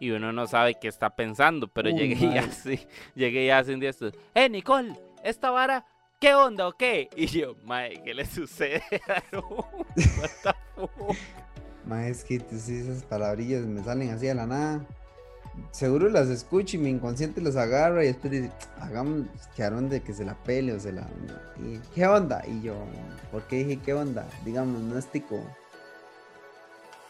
y 0.00 0.10
uno 0.10 0.32
no 0.32 0.46
sabe 0.46 0.74
qué 0.80 0.88
está 0.88 1.10
pensando, 1.10 1.68
pero 1.68 1.88
Uy, 1.90 1.96
llegué 1.96 2.26
y 2.26 2.38
así, 2.38 2.80
llegué 3.14 3.46
y 3.46 3.50
hace 3.50 3.72
un 3.72 3.80
día 3.80 3.90
esto, 3.90 4.10
¡Eh, 4.34 4.48
Nicole! 4.48 4.94
¿Esta 5.22 5.50
vara 5.50 5.84
qué 6.20 6.34
onda 6.34 6.68
o 6.68 6.76
qué? 6.76 7.08
Y 7.16 7.26
yo, 7.26 7.56
mae, 7.64 8.02
¿qué 8.02 8.14
le 8.14 8.24
sucede? 8.26 8.82
a? 9.08 9.22
What 9.36 9.86
the 9.94 10.02
fuck?" 10.74 11.16
Mae, 11.86 12.10
es 12.10 12.24
que 12.24 12.36
esas 12.36 13.04
palabrillas 13.04 13.64
me 13.64 13.82
salen 13.84 14.10
así 14.10 14.26
de 14.26 14.34
la 14.34 14.46
nada. 14.46 14.84
seguro 15.70 16.08
las 16.08 16.28
escucho 16.28 16.76
y 16.76 16.80
mi 16.80 16.90
inconsciente 16.90 17.40
las 17.40 17.54
agarra 17.54 18.02
y 18.02 18.08
después 18.08 18.32
dice, 18.32 18.50
hagamos, 18.80 19.28
quedaron 19.54 19.88
de 19.88 20.02
que 20.02 20.12
se 20.12 20.24
la 20.24 20.34
pele 20.34 20.72
o 20.72 20.80
se 20.80 20.92
la... 20.92 21.06
¿Qué 21.94 22.06
onda? 22.06 22.42
Y 22.46 22.60
yo, 22.60 22.74
¿por 23.30 23.44
qué 23.44 23.64
dije 23.64 23.80
qué 23.84 23.94
onda? 23.94 24.26
Digamos, 24.44 24.80
no 24.82 24.98
es 24.98 25.06
tico. 25.06 25.40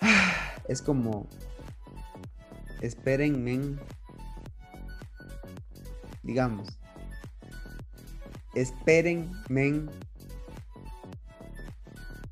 Es 0.68 0.82
como, 0.82 1.28
esperen, 2.80 3.44
men. 3.44 3.78
Digamos, 6.24 6.76
esperen, 8.60 9.30
men. 9.48 9.90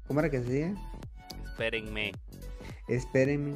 ¿Cómo 0.07 0.21
era 0.21 0.31
que 0.31 0.39
se 0.43 0.45
decía? 0.45 0.75
Espérenme. 1.51 2.13
Espérenme. 2.89 3.55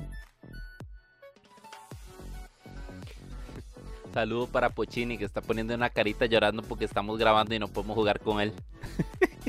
Saludo 4.14 4.46
para 4.46 4.70
Pochini 4.70 5.18
que 5.18 5.24
está 5.24 5.40
poniendo 5.42 5.74
una 5.74 5.90
carita 5.90 6.26
llorando 6.26 6.62
porque 6.62 6.84
estamos 6.84 7.18
grabando 7.18 7.54
y 7.54 7.58
no 7.58 7.68
podemos 7.68 7.94
jugar 7.94 8.20
con 8.20 8.40
él. 8.40 8.52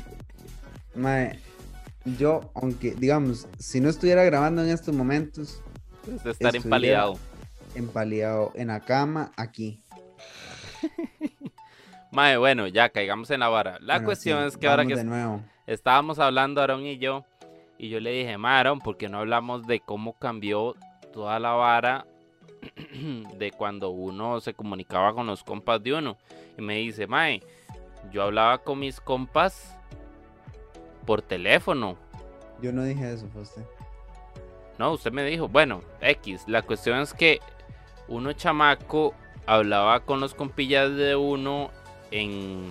Mae, 0.96 1.40
yo, 2.18 2.52
aunque, 2.56 2.94
digamos, 2.94 3.48
si 3.58 3.80
no 3.80 3.90
estuviera 3.90 4.24
grabando 4.24 4.62
en 4.64 4.70
estos 4.70 4.94
momentos, 4.94 5.62
Pues 6.04 6.24
de 6.24 6.32
estar 6.32 6.56
empaleado. 6.56 7.18
empaleado 7.76 8.52
en 8.56 8.68
la 8.68 8.82
cama, 8.82 9.32
aquí. 9.38 9.82
Mae, 12.12 12.38
bueno, 12.38 12.68
ya 12.68 12.90
caigamos 12.90 13.30
en 13.32 13.42
la 13.42 13.50
vara. 13.50 13.78
La 13.82 13.96
Bueno, 13.96 14.06
cuestión 14.06 14.42
sí, 14.42 14.48
es 14.48 14.58
que 14.58 14.68
ahora 14.68 14.86
que 14.86 14.96
estábamos 15.68 16.20
hablando 16.20 16.62
Aaron 16.62 16.86
y 16.86 16.98
yo, 16.98 17.24
y 17.78 17.90
yo 17.90 18.00
le 18.00 18.12
dije, 18.12 18.38
"Mae, 18.38 18.60
Aaron, 18.60 18.80
¿por 18.80 18.98
qué 18.98 19.10
no 19.10 19.20
hablamos 19.20 19.68
de 19.68 19.80
cómo 19.80 20.14
cambió 20.14 20.76
toda 21.14 21.40
la 21.40 21.52
vara 21.52 22.06
de 23.38 23.52
cuando 23.52 23.90
uno 23.92 24.40
se 24.42 24.54
comunicaba 24.54 25.14
con 25.14 25.28
los 25.28 25.44
compas 25.44 25.82
de 25.84 25.94
uno? 25.94 26.18
Y 26.58 26.62
me 26.62 26.76
dice, 26.76 27.06
Mae, 27.08 27.44
yo 28.12 28.24
hablaba 28.24 28.58
con 28.58 28.80
mis 28.80 29.00
compas 29.00 29.78
por 31.06 31.22
teléfono. 31.22 31.96
Yo 32.62 32.74
no 32.74 32.84
dije 32.84 33.14
eso, 33.14 33.28
fue 33.32 33.44
usted. 33.44 33.64
No, 34.78 34.94
usted 34.94 35.12
me 35.12 35.24
dijo, 35.26 35.48
bueno, 35.48 35.82
X, 36.02 36.46
la 36.48 36.62
cuestión 36.62 37.00
es 37.00 37.14
que 37.14 37.40
uno 38.08 38.32
chamaco 38.34 39.14
hablaba 39.46 40.00
con 40.02 40.20
los 40.20 40.34
compillas 40.34 40.96
de 40.96 41.16
uno 41.16 41.70
en 42.12 42.64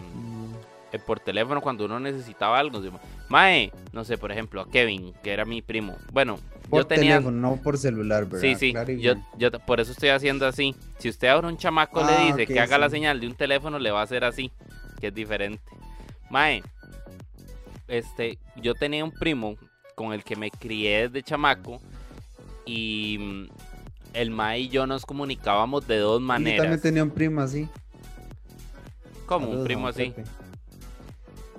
eh, 0.92 0.98
por 0.98 1.20
teléfono 1.20 1.60
cuando 1.60 1.84
uno 1.84 2.00
necesitaba 2.00 2.58
algo. 2.58 2.80
Mae, 3.28 3.72
no 3.92 4.04
sé, 4.04 4.16
por 4.18 4.32
ejemplo, 4.32 4.62
a 4.62 4.70
Kevin, 4.70 5.12
que 5.22 5.32
era 5.32 5.44
mi 5.44 5.60
primo. 5.62 5.96
Bueno, 6.12 6.38
Por 6.70 6.80
yo 6.82 6.86
tenía. 6.86 7.16
teléfono, 7.16 7.36
no 7.50 7.56
por 7.62 7.76
celular, 7.76 8.24
¿verdad? 8.24 8.40
Sí, 8.40 8.54
sí, 8.54 8.72
Claro 8.72 8.92
yo, 8.92 9.14
yo 9.36 9.50
por 9.66 9.80
eso 9.80 9.92
estoy 9.92 10.08
haciendo 10.10 10.46
así. 10.46 10.74
Si 10.98 11.08
usted 11.10 11.28
ahora 11.28 11.48
un 11.48 11.58
chamaco 11.58 12.02
le 12.02 12.12
Ah, 12.12 12.24
dice 12.26 12.46
que 12.46 12.58
haga 12.60 12.78
la 12.78 12.88
señal 12.90 13.20
de 13.20 13.26
un 13.26 13.34
teléfono, 13.34 13.78
le 13.78 13.90
va 13.90 14.00
a 14.00 14.04
hacer 14.04 14.24
así, 14.24 14.50
que 15.00 15.08
es 15.08 15.14
diferente. 15.14 15.62
Mae, 16.30 16.62
este, 17.86 18.38
yo 18.56 18.74
tenía 18.74 19.04
un 19.04 19.12
primo 19.12 19.56
con 19.94 20.12
el 20.12 20.22
que 20.24 20.36
me 20.36 20.50
crié 20.50 21.08
desde 21.08 21.22
chamaco 21.22 21.80
y 22.66 23.16
mm, 23.18 23.48
el 24.14 24.30
Mae 24.30 24.60
y 24.60 24.68
yo 24.68 24.86
nos 24.86 25.04
comunicábamos 25.04 25.86
de 25.86 25.98
dos 25.98 26.18
Y 26.20 26.22
Yo 26.22 26.26
maneras. 26.26 26.58
también 26.62 26.80
tenía 26.80 27.02
un 27.02 27.10
primo 27.10 27.40
así. 27.40 27.68
Como 29.28 29.50
un 29.50 29.64
primo 29.64 29.86
así. 29.86 30.10
Pepe. 30.10 30.24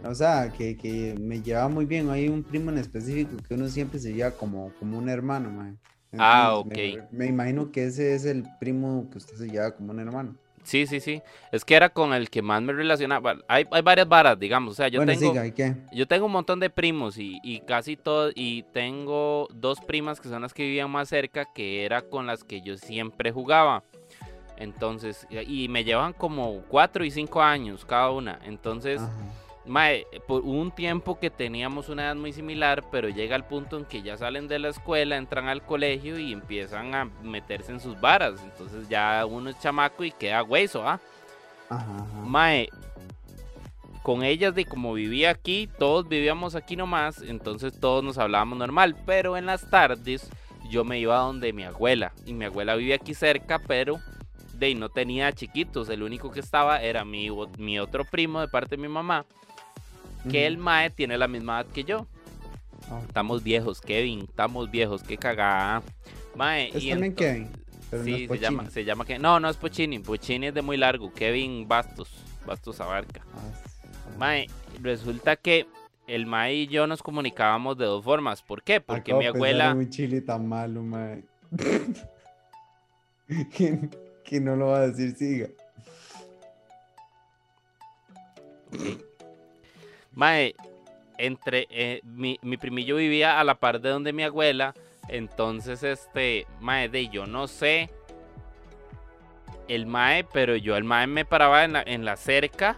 O 0.04 0.16
sea, 0.16 0.52
que, 0.58 0.78
que 0.78 1.16
me 1.20 1.42
llevaba 1.42 1.70
muy 1.70 1.86
bien. 1.86 2.10
Hay 2.10 2.28
un 2.28 2.44
primo 2.44 2.72
en 2.72 2.78
específico 2.78 3.38
que 3.48 3.54
uno 3.54 3.68
siempre 3.68 4.00
se 4.00 4.14
lleva 4.14 4.32
como, 4.32 4.72
como 4.80 4.98
un 4.98 5.10
hermano. 5.10 5.78
Ah, 6.18 6.56
ok. 6.56 6.72
Me, 6.72 7.08
me 7.12 7.26
imagino 7.28 7.72
que 7.72 7.86
ese 7.86 8.16
es 8.16 8.26
el 8.26 8.44
primo 8.60 9.08
que 9.12 9.18
usted 9.18 9.36
se 9.36 9.50
lleva 9.50 9.76
como 9.76 9.92
un 9.92 10.00
hermano. 10.00 10.36
Sí, 10.64 10.86
sí, 10.86 11.00
sí. 11.00 11.22
Es 11.52 11.66
que 11.66 11.76
era 11.76 11.90
con 11.90 12.14
el 12.14 12.30
que 12.30 12.42
más 12.42 12.62
me 12.62 12.74
relacionaba. 12.74 13.38
Hay, 13.48 13.66
hay 13.72 13.82
varias 13.82 14.08
varas, 14.08 14.40
digamos. 14.40 14.74
O 14.74 14.76
sea, 14.76 14.88
yo 14.88 15.00
bueno, 15.00 15.14
tengo. 15.18 15.34
siga. 15.34 15.78
Yo 15.92 16.08
tengo 16.08 16.26
un 16.28 16.32
montón 16.32 16.60
de 16.60 16.70
primos 16.70 17.18
y, 17.18 17.40
y 17.44 17.62
casi 17.62 17.96
todos, 17.96 18.34
y 18.36 18.64
tengo 18.72 19.48
dos 19.54 19.80
primas 19.82 20.20
que 20.20 20.30
son 20.30 20.42
las 20.42 20.54
que 20.54 20.64
vivían 20.64 20.92
más 20.92 21.10
cerca, 21.10 21.46
que 21.54 21.86
era 21.86 22.02
con 22.02 22.28
las 22.28 22.44
que 22.44 22.62
yo 22.62 22.78
siempre 22.78 23.32
jugaba. 23.32 23.84
Entonces, 24.60 25.26
y 25.30 25.68
me 25.70 25.84
llevan 25.84 26.14
como 26.14 26.62
cuatro 26.68 27.06
y 27.06 27.12
cinco 27.12 27.42
años 27.42 27.86
cada 27.86 28.12
una. 28.12 28.40
Entonces, 28.44 29.02
mae, 29.66 30.06
por 30.28 30.42
un 30.42 30.72
tiempo 30.72 31.18
que 31.18 31.30
teníamos 31.30 31.88
una 31.90 32.04
edad 32.04 32.16
muy 32.16 32.34
similar, 32.34 32.84
pero 32.92 33.08
llega 33.08 33.36
el 33.36 33.46
punto 33.46 33.78
en 33.78 33.86
que 33.86 34.02
ya 34.02 34.18
salen 34.18 34.48
de 34.48 34.60
la 34.60 34.70
escuela, 34.70 35.16
entran 35.16 35.48
al 35.48 35.64
colegio 35.64 36.20
y 36.20 36.34
empiezan 36.34 36.94
a 36.94 37.06
meterse 37.24 37.72
en 37.72 37.80
sus 37.80 38.00
varas. 38.02 38.42
Entonces 38.44 38.90
ya 38.90 39.26
uno 39.26 39.50
es 39.50 39.60
chamaco 39.60 40.04
y 40.04 40.12
queda 40.12 40.44
hueso, 40.44 40.88
¿ah? 40.88 41.00
Ajá, 41.70 41.96
ajá. 41.96 42.26
Mae, 42.26 42.70
con 44.02 44.24
ellas 44.24 44.56
de 44.56 44.66
como 44.66 44.94
vivía 44.94 45.30
aquí, 45.30 45.70
todos 45.78 46.08
vivíamos 46.10 46.56
aquí 46.56 46.76
nomás, 46.76 47.22
entonces 47.22 47.80
todos 47.80 48.04
nos 48.04 48.18
hablábamos 48.18 48.58
normal, 48.58 48.96
pero 49.06 49.38
en 49.38 49.46
las 49.46 49.70
tardes 49.70 50.30
yo 50.70 50.84
me 50.84 51.00
iba 51.00 51.16
a 51.16 51.22
donde 51.22 51.54
mi 51.54 51.64
abuela, 51.64 52.12
y 52.26 52.34
mi 52.34 52.46
abuela 52.46 52.76
vivía 52.76 52.96
aquí 52.96 53.14
cerca, 53.14 53.60
pero 53.60 54.00
de 54.60 54.76
no 54.76 54.90
tenía 54.90 55.32
chiquitos, 55.32 55.90
el 55.90 56.04
único 56.04 56.32
que 56.32 56.40
estaba 56.40 56.82
era 56.82 57.06
mi, 57.06 57.30
mi 57.58 57.80
otro 57.80 58.06
primo 58.06 58.42
de 58.42 58.48
parte 58.48 58.76
de 58.76 58.82
mi 58.82 58.88
mamá, 58.88 59.26
que 60.30 60.46
el 60.46 60.58
mae 60.58 60.90
tiene 60.90 61.18
la 61.18 61.28
misma 61.28 61.62
edad 61.62 61.72
que 61.72 61.84
yo. 61.84 62.08
Ah, 62.90 63.02
Estamos 63.08 63.44
viejos, 63.44 63.82
Kevin, 63.82 64.22
estamos 64.22 64.70
viejos, 64.70 65.04
qué 65.04 65.18
cagada. 65.18 65.82
Mae, 66.36 66.70
Es 66.70 66.84
y 66.84 66.90
también 66.90 67.16
Kevin. 67.16 67.50
Pero 67.90 68.04
no 68.04 68.06
sí, 68.06 68.24
es 68.24 68.30
se 68.30 68.40
llama, 68.40 68.70
se 68.70 68.86
llama 68.86 69.06
que 69.06 69.18
no, 69.18 69.40
no 69.40 69.50
es 69.50 69.58
Pochini, 69.58 70.00
Pochini 70.00 70.48
es 70.48 70.54
de 70.54 70.62
muy 70.62 70.78
largo, 70.78 71.12
Kevin 71.14 71.68
Bastos, 71.68 72.10
Bastos 72.46 72.80
Abarca. 72.82 73.22
Ah, 73.34 73.40
sí. 73.56 74.18
Mae, 74.18 74.48
resulta 74.82 75.36
que 75.36 75.66
el 76.08 76.26
Mae 76.26 76.56
y 76.56 76.68
yo 76.68 76.88
nos 76.88 77.02
comunicábamos 77.04 77.78
de 77.78 77.86
dos 77.86 78.04
formas. 78.04 78.42
¿Por 78.42 78.64
qué? 78.64 78.82
Porque 78.82 79.12
Acabo 79.12 79.20
mi 79.22 79.28
abuela. 79.28 79.74
un 79.74 79.90
chile 79.90 80.22
tan 80.22 80.48
malo, 80.48 80.82
mae. 80.84 81.24
que, 84.30 84.40
no 84.40 84.56
lo 84.56 84.68
va 84.68 84.78
a 84.80 84.88
decir, 84.88 85.16
siga. 85.16 85.48
Mae, 90.14 90.56
entre. 91.18 91.68
eh, 91.70 92.02
mi, 92.04 92.40
mi 92.42 92.58
primillo 92.58 92.98
vivía 92.98 93.40
a 93.40 93.44
la 93.44 93.56
par 93.56 93.82
de 93.82 93.90
donde 93.90 94.14
mi 94.14 94.24
abuela. 94.24 94.74
Entonces, 95.08 95.84
este. 95.84 96.46
Mae, 96.60 96.90
de 96.90 97.10
yo 97.10 97.26
no 97.26 97.48
sé. 97.48 97.90
El 99.68 99.86
Mae, 99.86 100.24
pero 100.24 100.56
yo 100.56 100.76
el 100.78 100.84
Mae 100.84 101.08
me 101.08 101.26
paraba 101.26 101.64
en 101.64 101.74
la, 101.74 101.84
en 101.84 102.04
la 102.04 102.18
cerca 102.18 102.78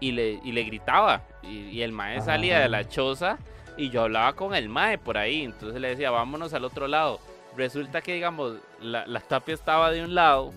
y 0.00 0.12
le, 0.12 0.40
y 0.44 0.52
le 0.52 0.62
gritaba. 0.64 1.22
Y, 1.42 1.68
y 1.70 1.82
el 1.82 1.92
Mae 1.92 2.20
salía 2.20 2.60
de 2.60 2.68
la 2.68 2.88
choza 2.88 3.38
y 3.76 3.90
yo 3.90 4.02
hablaba 4.02 4.34
con 4.34 4.54
el 4.54 4.68
Mae 4.68 4.98
por 4.98 5.18
ahí. 5.18 5.42
Entonces 5.42 5.80
le 5.80 5.88
decía, 5.88 6.10
vámonos 6.10 6.52
al 6.54 6.64
otro 6.64 6.86
lado. 6.86 7.20
Resulta 7.56 8.02
que, 8.02 8.14
digamos, 8.14 8.54
la, 8.80 9.04
la 9.06 9.20
tapia 9.20 9.54
estaba 9.54 9.90
de 9.90 10.04
un 10.04 10.14
lado 10.14 10.52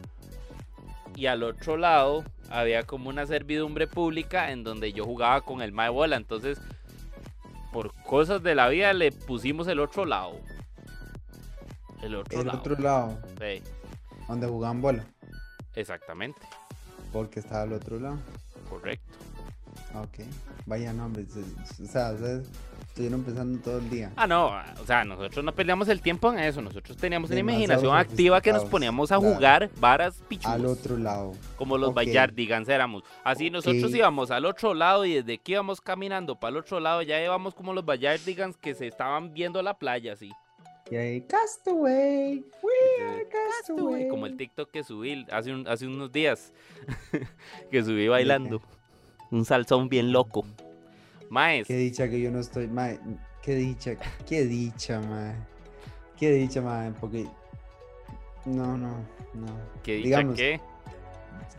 y 1.15 1.25
al 1.27 1.43
otro 1.43 1.77
lado 1.77 2.23
había 2.49 2.83
como 2.83 3.09
una 3.09 3.25
servidumbre 3.25 3.87
pública 3.87 4.51
en 4.51 4.63
donde 4.63 4.93
yo 4.93 5.05
jugaba 5.05 5.41
con 5.41 5.61
el 5.61 5.71
Mae 5.71 5.89
Bola. 5.89 6.15
Entonces, 6.17 6.59
por 7.71 7.93
cosas 8.03 8.43
de 8.43 8.55
la 8.55 8.67
vida, 8.69 8.91
le 8.93 9.11
pusimos 9.11 9.67
el 9.67 9.79
otro 9.79 10.05
lado. 10.05 10.39
El 12.01 12.15
otro 12.15 12.39
El 12.41 12.47
lado. 12.47 12.59
otro 12.59 12.75
lado, 12.77 13.19
Sí, 13.39 13.61
donde 14.27 14.47
jugaban 14.47 14.81
bola. 14.81 15.05
exactamente, 15.75 16.41
Porque 17.13 17.39
estaba 17.39 17.61
al 17.63 17.73
otro 17.73 17.99
lado. 17.99 18.17
correcto. 18.69 19.13
Ok. 19.95 20.25
Vaya 20.65 20.93
nombre. 20.93 21.25
O 21.81 21.85
sea, 21.85 22.13
estuvieron 22.91 23.23
pensando 23.23 23.57
todo 23.61 23.77
el 23.79 23.89
día. 23.89 24.11
Ah, 24.17 24.27
no, 24.27 24.47
o 24.81 24.85
sea, 24.85 25.05
nosotros 25.05 25.43
no 25.45 25.53
peleamos 25.55 25.87
el 25.87 26.01
tiempo 26.01 26.31
en 26.33 26.39
eso. 26.39 26.61
Nosotros 26.61 26.97
teníamos 26.97 27.29
una 27.29 27.37
Demasiado 27.37 27.63
imaginación 27.63 27.97
activa 27.97 28.41
que 28.41 28.51
nos 28.53 28.65
poníamos 28.65 29.11
a 29.11 29.17
claro. 29.19 29.33
jugar 29.33 29.69
varas 29.79 30.21
pichudas. 30.27 30.53
Al 30.55 30.65
otro 30.65 30.97
lado. 30.97 31.31
Como 31.57 31.77
los 31.77 31.89
Ok. 31.91 31.95
Bayardigans 31.95 32.67
éramos. 32.67 33.03
Así 33.23 33.49
nosotros 33.49 33.93
íbamos 33.95 34.29
al 34.29 34.45
otro 34.45 34.73
lado 34.73 35.05
y 35.05 35.13
desde 35.15 35.37
que 35.37 35.53
íbamos 35.53 35.79
caminando 35.79 36.35
para 36.39 36.51
el 36.51 36.57
otro 36.57 36.79
lado 36.81 37.01
ya 37.01 37.23
íbamos 37.23 37.55
como 37.55 37.73
los 37.73 37.85
Bayardigans 37.85 38.57
que 38.57 38.75
se 38.75 38.87
estaban 38.87 39.33
viendo 39.33 39.61
la 39.61 39.73
playa 39.75 40.13
así. 40.13 40.29
Y 40.89 40.95
ahí, 40.97 41.21
Castaway. 41.21 42.43
We 42.61 43.05
are 43.07 43.25
Castaway. 43.29 44.09
Como 44.09 44.25
el 44.25 44.35
TikTok 44.35 44.69
que 44.69 44.83
subí 44.83 45.25
hace, 45.31 45.53
un- 45.53 45.65
hace 45.65 45.87
unos 45.87 46.11
días. 46.11 46.51
que 47.71 47.81
subí 47.83 48.09
bailando. 48.09 48.61
Un 49.29 49.45
salsón 49.45 49.87
bien 49.87 50.11
loco. 50.11 50.45
Maes, 51.31 51.65
Qué 51.65 51.77
dicha 51.77 52.09
que 52.09 52.19
yo 52.19 52.29
no 52.29 52.39
estoy. 52.39 52.67
Mae, 52.67 52.99
qué 53.41 53.55
dicha, 53.55 53.93
qué 54.27 54.43
dicha, 54.45 54.99
mae. 54.99 55.33
Qué 56.19 56.29
dicha, 56.33 56.61
mae. 56.61 56.91
Porque. 56.99 57.25
No, 58.45 58.77
no, 58.77 58.89
no. 59.33 59.47
que 59.81 59.93
dicha 59.95 60.05
digamos, 60.07 60.35
que. 60.35 60.59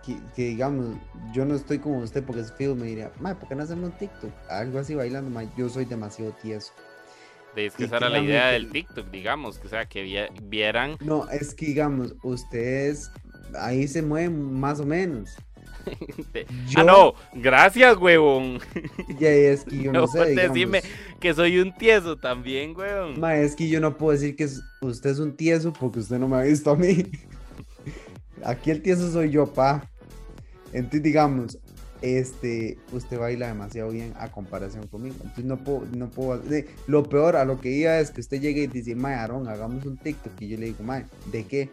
Que, 0.04 0.16
que 0.36 0.42
digamos, 0.48 0.96
yo 1.32 1.44
no 1.46 1.54
estoy 1.54 1.78
como 1.78 1.98
usted 2.00 2.22
porque 2.24 2.42
es 2.42 2.52
fijo, 2.52 2.74
me 2.74 2.86
diría, 2.88 3.10
mae, 3.20 3.34
¿por 3.34 3.48
qué 3.48 3.54
no 3.54 3.62
hacemos 3.62 3.90
un 3.90 3.98
TikTok? 3.98 4.30
Algo 4.50 4.78
así 4.78 4.94
bailando, 4.94 5.30
mae. 5.30 5.48
Yo 5.56 5.68
soy 5.70 5.86
demasiado 5.86 6.32
tieso. 6.42 6.72
Es 7.56 7.74
que 7.74 7.84
y 7.84 7.86
esa 7.86 7.96
era 7.98 8.08
la 8.10 8.18
idea 8.18 8.46
que- 8.48 8.52
del 8.52 8.70
TikTok, 8.70 9.10
digamos. 9.10 9.58
Que, 9.58 9.66
o 9.68 9.70
sea, 9.70 9.86
que 9.86 10.02
vi- 10.02 10.40
vieran. 10.42 10.96
No, 11.00 11.28
es 11.30 11.54
que 11.54 11.66
digamos, 11.66 12.14
ustedes 12.22 13.10
ahí 13.58 13.88
se 13.88 14.02
mueve 14.02 14.28
más 14.30 14.80
o 14.80 14.84
menos. 14.86 15.36
Ah, 16.76 16.84
no, 16.84 17.14
gracias, 17.34 17.96
huevón. 17.96 18.58
Ya 19.18 19.28
es 19.30 19.64
que 19.64 19.78
yo 19.78 19.92
no, 19.92 20.00
No 20.02 20.06
sé. 20.06 20.18
puedes 20.18 20.30
digamos. 20.36 20.54
decirme 20.54 20.82
que 21.20 21.34
soy 21.34 21.58
un 21.58 21.74
tieso 21.76 22.16
también, 22.16 22.74
huevón. 22.76 23.20
Ma, 23.20 23.36
es 23.36 23.54
que 23.54 23.68
yo 23.68 23.80
no 23.80 23.96
puedo 23.96 24.12
decir 24.12 24.36
que 24.36 24.48
usted 24.80 25.10
es 25.10 25.18
un 25.18 25.36
tieso 25.36 25.72
porque 25.72 26.00
usted 26.00 26.18
no 26.18 26.28
me 26.28 26.36
ha 26.36 26.42
visto 26.42 26.70
a 26.70 26.76
mí. 26.76 27.04
Aquí 28.44 28.70
el 28.70 28.82
tieso 28.82 29.10
soy 29.10 29.30
yo, 29.30 29.46
pa. 29.52 29.88
Entonces, 30.72 31.02
digamos, 31.02 31.58
este, 32.00 32.78
usted 32.92 33.18
baila 33.18 33.46
demasiado 33.48 33.90
bien 33.90 34.12
a 34.18 34.30
comparación 34.30 34.86
conmigo. 34.88 35.14
Entonces 35.20 35.44
no 35.44 35.58
puedo, 35.58 35.86
no 35.96 36.10
puedo. 36.10 36.42
lo 36.86 37.02
peor 37.04 37.36
a 37.36 37.44
lo 37.44 37.60
que 37.60 37.70
iba 37.70 37.98
es 38.00 38.10
que 38.10 38.20
usted 38.20 38.40
llegue 38.40 38.62
y 38.64 38.66
dice, 38.66 38.94
Mae, 38.94 39.14
Aarón, 39.14 39.48
hagamos 39.48 39.84
un 39.84 39.96
TikTok. 39.98 40.32
Y 40.40 40.48
yo 40.48 40.58
le 40.58 40.66
digo, 40.66 40.82
Mae, 40.82 41.04
¿de 41.30 41.44
qué? 41.44 41.70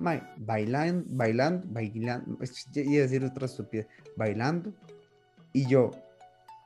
Bailando, 0.00 1.04
bailando, 1.10 1.66
bailando. 1.68 2.36
A 2.40 2.80
decir 2.80 3.24
otra 3.24 3.46
estupidez. 3.46 3.86
Bailando. 4.16 4.72
Y 5.52 5.66
yo, 5.66 5.90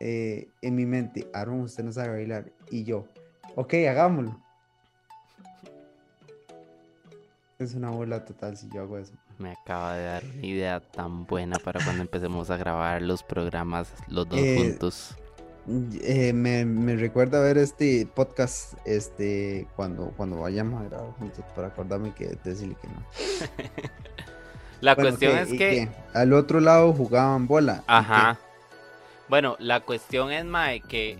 eh, 0.00 0.48
en 0.62 0.74
mi 0.74 0.86
mente, 0.86 1.28
Aarón, 1.32 1.62
usted 1.62 1.82
no 1.84 1.92
sabe 1.92 2.10
bailar. 2.10 2.52
Y 2.70 2.84
yo, 2.84 3.06
ok, 3.56 3.74
hagámoslo. 3.88 4.40
Es 7.58 7.74
una 7.74 7.90
bola 7.90 8.24
total 8.24 8.56
si 8.56 8.68
yo 8.70 8.82
hago 8.82 8.98
eso. 8.98 9.12
Me 9.38 9.52
acaba 9.52 9.96
de 9.96 10.04
dar 10.04 10.24
una 10.24 10.46
idea 10.46 10.80
tan 10.80 11.26
buena 11.26 11.56
para 11.58 11.82
cuando 11.84 12.02
empecemos 12.02 12.50
a 12.50 12.56
grabar 12.56 13.02
los 13.02 13.22
programas 13.22 13.92
los 14.08 14.28
dos 14.28 14.38
Eh, 14.38 14.56
juntos. 14.58 15.16
Eh, 15.66 16.32
me, 16.34 16.64
me 16.66 16.94
recuerda 16.96 17.40
ver 17.40 17.56
este 17.56 18.06
podcast 18.06 18.74
este 18.84 19.66
cuando, 19.76 20.12
cuando 20.16 20.40
vayamos 20.40 20.80
a 20.82 20.84
grabar 20.84 21.12
juntos 21.12 21.44
para 21.54 21.68
acordarme 21.68 22.12
que 22.14 22.36
decirle 22.44 22.76
que 22.80 22.88
no. 22.88 23.06
La 24.80 24.94
Bueno, 24.94 25.16
cuestión 25.16 25.36
es 25.38 25.52
¿Y 25.52 25.56
que... 25.56 25.70
qué? 25.70 25.88
al 26.12 26.32
otro 26.34 26.60
lado 26.60 26.92
jugaban 26.92 27.46
bola. 27.46 27.84
¿y 27.98 28.02
Ajá. 28.02 28.38
Bueno, 29.28 29.56
la 29.58 29.80
cuestión 29.80 30.30
es, 30.32 30.44
Mae, 30.44 30.80
que 30.82 31.18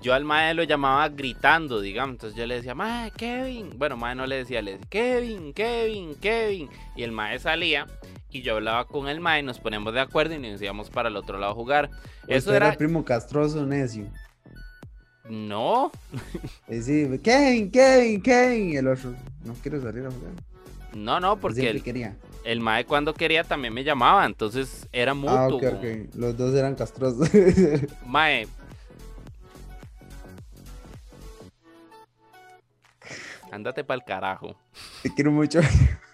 yo 0.00 0.14
al 0.14 0.24
Mae 0.24 0.54
lo 0.54 0.64
llamaba 0.64 1.08
gritando, 1.08 1.80
digamos. 1.80 2.14
Entonces 2.14 2.36
yo 2.36 2.46
le 2.46 2.56
decía, 2.56 2.74
Mae, 2.74 3.12
Kevin. 3.12 3.78
Bueno, 3.78 3.96
Mae 3.96 4.16
no 4.16 4.26
le 4.26 4.36
decía, 4.38 4.62
le 4.62 4.72
decía, 4.72 4.86
Kevin, 4.90 5.52
Kevin, 5.54 6.16
Kevin. 6.16 6.68
Y 6.96 7.04
el 7.04 7.12
Mae 7.12 7.38
salía 7.38 7.86
y 8.30 8.42
yo 8.42 8.54
hablaba 8.56 8.86
con 8.86 9.08
el 9.08 9.20
Mae, 9.20 9.42
nos 9.42 9.58
poníamos 9.58 9.92
de 9.94 10.00
acuerdo 10.00 10.34
y 10.34 10.38
nos 10.38 10.60
íbamos 10.60 10.90
para 10.90 11.08
el 11.08 11.16
otro 11.16 11.38
lado 11.38 11.52
a 11.52 11.54
jugar. 11.54 11.90
Eso 12.26 12.54
era... 12.54 12.70
el 12.70 12.76
primo 12.76 13.04
castroso 13.04 13.64
necio. 13.66 14.06
No, 15.28 15.92
decía, 16.68 17.16
Kevin, 17.22 17.70
Kevin, 17.70 18.20
Kevin. 18.22 18.76
El 18.76 18.88
otro, 18.88 19.14
no 19.44 19.54
quiero 19.62 19.80
salir 19.80 20.04
a 20.06 20.10
jugar. 20.10 20.32
no, 20.94 21.20
no, 21.20 21.36
porque 21.38 21.60
Siempre 21.60 21.78
el, 21.78 21.84
quería. 21.84 22.16
el 22.44 22.60
Mae 22.60 22.84
cuando 22.84 23.14
quería 23.14 23.44
también 23.44 23.72
me 23.72 23.84
llamaba. 23.84 24.26
Entonces 24.26 24.88
era 24.92 25.14
mutuo. 25.14 25.36
Ah, 25.36 25.46
ok, 25.48 25.62
güey. 25.80 26.02
ok. 26.02 26.14
Los 26.16 26.36
dos 26.36 26.54
eran 26.54 26.74
castrosos. 26.74 27.30
Mae. 28.06 28.48
Ándate 33.52 33.84
pa'l 33.84 34.04
carajo. 34.04 34.56
Te 35.02 35.12
quiero 35.14 35.32
mucho. 35.32 35.60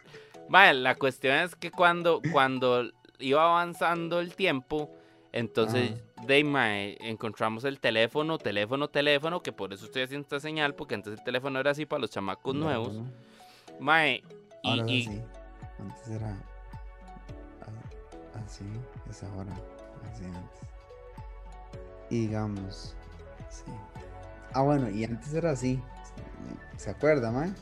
Mae, 0.48 0.74
la 0.74 0.94
cuestión 0.94 1.36
es 1.36 1.56
que 1.56 1.70
cuando, 1.70 2.20
cuando 2.32 2.90
iba 3.18 3.44
avanzando 3.44 4.20
el 4.20 4.34
tiempo, 4.34 4.90
entonces 5.32 5.92
de 6.26 6.44
mae, 6.44 6.96
encontramos 7.00 7.64
el 7.64 7.80
teléfono, 7.80 8.38
teléfono, 8.38 8.88
teléfono, 8.88 9.42
que 9.42 9.52
por 9.52 9.72
eso 9.72 9.86
estoy 9.86 10.02
haciendo 10.02 10.24
esta 10.24 10.40
señal, 10.40 10.74
porque 10.74 10.94
antes 10.94 11.12
el 11.12 11.24
teléfono 11.24 11.60
era 11.60 11.72
así 11.72 11.84
para 11.84 12.00
los 12.00 12.10
chamacos 12.10 12.54
nuevos. 12.54 12.94
No. 12.94 13.10
Mae, 13.80 14.22
y. 14.62 15.08
Antes 15.78 16.08
era 16.08 16.36
así, 18.46 18.64
es 19.10 19.22
ahora, 19.24 19.52
así 20.10 20.24
antes. 20.24 20.60
Y 22.08 22.20
digamos, 22.26 22.96
sí. 23.50 23.64
Ah, 24.54 24.62
bueno, 24.62 24.88
y 24.88 25.04
antes 25.04 25.34
era 25.34 25.50
así. 25.50 25.80
¿Se 26.76 26.90
acuerda, 26.90 27.30
mae? 27.30 27.52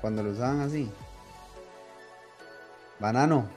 Cuando 0.00 0.22
lo 0.22 0.30
usaban 0.30 0.60
así. 0.60 0.90
Banano. 3.00 3.48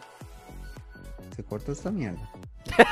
Se 1.36 1.43
corta 1.43 1.71
esta 1.71 1.91
mierda. 1.91 2.19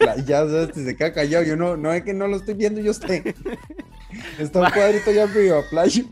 La- 0.00 0.16
ya 0.16 0.38
sabes, 0.40 0.70
se 0.74 0.96
queda 0.96 1.12
callado. 1.12 1.44
Yo 1.44 1.56
no, 1.56 1.76
no 1.76 1.92
es 1.92 2.02
que 2.02 2.12
no 2.14 2.26
lo 2.28 2.36
estoy 2.36 2.54
viendo, 2.54 2.80
yo 2.80 2.90
estoy. 2.90 3.34
Está 4.38 4.60
un 4.60 4.70
cuadrito 4.74 5.10
ya 5.12 5.24
arriba, 5.24 5.60
playa. 5.70 6.02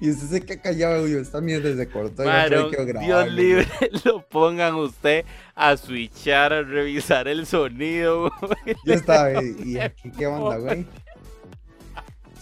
Y 0.00 0.10
usted 0.10 0.26
se 0.28 0.40
queda 0.40 0.60
callado, 0.62 1.06
yo, 1.06 1.20
esta 1.20 1.40
mierda 1.40 1.74
se 1.76 1.88
cortó. 1.88 2.24
yo 2.24 2.30
solo 2.48 2.70
quiero 2.70 3.00
Dios 3.00 3.28
libre, 3.32 3.68
lo 4.04 4.26
pongan 4.28 4.74
usted 4.74 5.24
a 5.54 5.76
switchar, 5.76 6.52
a 6.52 6.62
revisar 6.62 7.28
el 7.28 7.46
sonido. 7.46 8.30
güey. 8.40 8.76
Yo 8.84 8.94
estaba, 8.94 9.42
y, 9.42 9.56
y 9.64 9.78
aquí 9.78 10.10
qué 10.16 10.26
onda, 10.26 10.56
güey. 10.58 10.86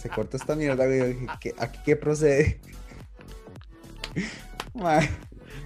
Se 0.01 0.09
cortó 0.09 0.37
esta 0.37 0.55
mierda, 0.55 0.85
güey. 0.85 0.97
Yo 0.99 1.05
dije, 1.07 1.27
¿qué- 1.39 1.55
¿Aquí 1.59 1.79
qué 1.85 1.95
procede? 1.95 2.59
Mae, 4.73 5.09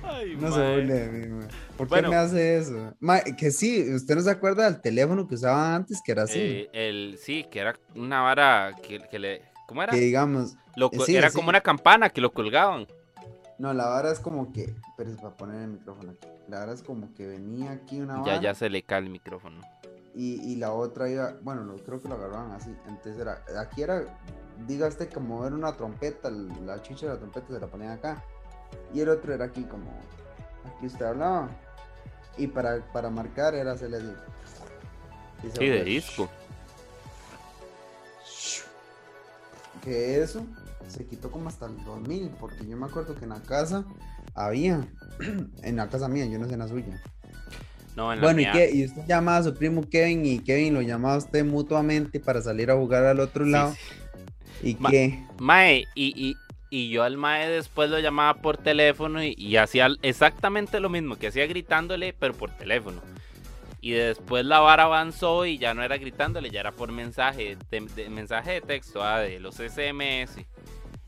Ay, 0.03 0.35
no 0.37 0.51
se 0.51 0.59
burle 0.59 0.93
de 0.93 1.09
mí, 1.09 1.27
mae. 1.27 1.47
¿Por 1.77 1.87
Bueno. 1.87 2.09
qué 2.09 2.15
me 2.15 2.21
hace 2.21 2.57
eso? 2.57 2.93
Mae, 2.99 3.35
que 3.35 3.51
sí, 3.51 3.93
usted 3.93 4.15
no 4.15 4.21
se 4.21 4.31
acuerda 4.31 4.65
del 4.65 4.81
teléfono 4.81 5.27
que 5.27 5.35
usaba 5.35 5.75
antes, 5.75 6.01
que 6.03 6.11
era 6.13 6.23
así. 6.23 6.39
Eh, 6.39 6.69
el, 6.73 7.17
sí, 7.19 7.45
que 7.51 7.59
era 7.59 7.75
una 7.95 8.21
vara 8.21 8.75
que, 8.81 8.99
que 8.99 9.19
le... 9.19 9.41
¿Cómo 9.67 9.83
era? 9.83 9.91
que 9.91 9.99
digamos, 9.99 10.55
Lo 10.75 10.89
sí, 11.05 11.15
era 11.15 11.29
sí. 11.29 11.35
como 11.35 11.49
una 11.49 11.61
campana 11.61 12.09
que 12.09 12.21
lo 12.21 12.31
colgaban. 12.33 12.87
no, 13.59 13.73
la 13.73 13.87
vara 13.87 14.11
es 14.11 14.19
como 14.19 14.51
que. 14.53 14.73
Pero 14.97 15.09
es 15.09 15.17
para 15.17 15.35
poner 15.35 15.61
el 15.63 15.67
micrófono 15.69 16.11
aquí. 16.11 16.27
La 16.47 16.59
vara 16.59 16.73
es 16.73 16.83
como 16.83 17.13
que 17.15 17.25
venía 17.27 17.71
aquí 17.71 17.99
una 17.99 18.19
vara. 18.19 18.35
Ya, 18.35 18.41
ya 18.41 18.55
se 18.55 18.69
le 18.69 18.83
cae 18.83 18.99
el 18.99 19.09
micrófono. 19.09 19.61
y, 20.15 20.35
y 20.51 20.55
la 20.57 20.71
otra 20.73 21.09
iba, 21.09 21.33
bueno, 21.41 21.63
lo- 21.63 21.77
creo 21.77 22.01
que 22.01 22.07
lo 22.09 22.15
agarraban 22.15 22.51
así. 22.51 22.75
Entonces 22.87 23.17
era, 23.19 23.43
aquí 23.59 23.81
era, 23.81 24.03
dígaste 24.67 25.07
como 25.09 25.45
era 25.45 25.55
una 25.55 25.75
trompeta, 25.75 26.29
la 26.29 26.81
chicha 26.81 27.07
de 27.07 27.13
la 27.13 27.17
trompeta 27.19 27.47
se 27.47 27.59
la 27.59 27.67
ponían 27.67 27.91
acá. 27.91 28.23
Y 28.93 29.01
el 29.01 29.09
otro 29.09 29.33
era 29.33 29.45
aquí 29.45 29.63
como, 29.63 29.85
aquí 30.75 30.87
usted 30.87 31.05
hablaba. 31.05 31.49
Y 32.37 32.47
para, 32.47 32.81
para 32.91 33.09
marcar 33.09 33.53
era 33.55 33.73
hacerle 33.73 33.97
así. 33.97 34.13
Y 35.47 35.51
Sí, 35.57 35.65
de 35.67 35.83
disco. 35.83 36.29
Que 39.83 40.21
eso 40.21 40.45
se 40.87 41.05
quitó 41.05 41.29
como 41.31 41.49
hasta 41.49 41.65
el 41.65 41.83
2000, 41.83 42.29
porque 42.39 42.65
yo 42.65 42.77
me 42.77 42.85
acuerdo 42.85 43.15
que 43.15 43.23
en 43.23 43.29
la 43.31 43.41
casa 43.41 43.83
había, 44.35 44.87
en 45.63 45.75
la 45.75 45.87
casa 45.89 46.07
mía, 46.07 46.25
yo 46.25 46.39
no 46.39 46.47
sé 46.47 46.53
en 46.53 46.59
la 46.59 46.67
suya. 46.67 47.01
No, 47.95 48.11
en 48.11 48.19
la 48.19 48.25
Bueno, 48.25 48.41
¿y 48.41 48.51
qué? 48.51 48.71
Y 48.73 48.85
usted 48.85 49.03
llamaba 49.07 49.37
a 49.37 49.43
su 49.43 49.53
primo 49.53 49.87
Kevin 49.89 50.25
y 50.25 50.39
Kevin 50.39 50.73
lo 50.73 50.81
llamaba 50.81 51.15
a 51.15 51.17
usted 51.19 51.45
mutuamente 51.45 52.19
para 52.19 52.41
salir 52.41 52.71
a 52.71 52.75
jugar 52.75 53.05
al 53.05 53.19
otro 53.19 53.45
Sí, 53.45 53.51
lado. 53.51 53.73
sí. 53.73 54.69
¿Y 54.69 54.75
Ma- 54.75 54.89
qué? 54.89 55.23
Mae, 55.39 55.85
y, 55.95 56.29
y, 56.29 56.37
y 56.75 56.89
yo 56.89 57.03
al 57.03 57.17
Mae 57.17 57.47
después 57.49 57.89
lo 57.91 57.99
llamaba 57.99 58.41
por 58.41 58.57
teléfono 58.57 59.23
y, 59.23 59.35
y 59.37 59.57
hacía 59.57 59.89
exactamente 60.01 60.79
lo 60.79 60.89
mismo, 60.89 61.17
que 61.17 61.27
hacía 61.27 61.45
gritándole, 61.45 62.13
pero 62.13 62.33
por 62.33 62.49
teléfono. 62.49 62.99
Y 63.79 63.91
después 63.91 64.43
la 64.45 64.59
vara 64.59 64.83
avanzó 64.83 65.45
y 65.45 65.57
ya 65.59 65.73
no 65.75 65.83
era 65.83 65.97
gritándole, 65.97 66.49
ya 66.49 66.61
era 66.61 66.71
por 66.71 66.91
mensaje, 66.91 67.57
de, 67.69 67.81
de- 67.81 68.09
mensaje 68.09 68.53
de 68.53 68.61
texto, 68.61 69.03
ah, 69.03 69.19
de 69.19 69.39
los 69.39 69.55
SMS. 69.55 70.45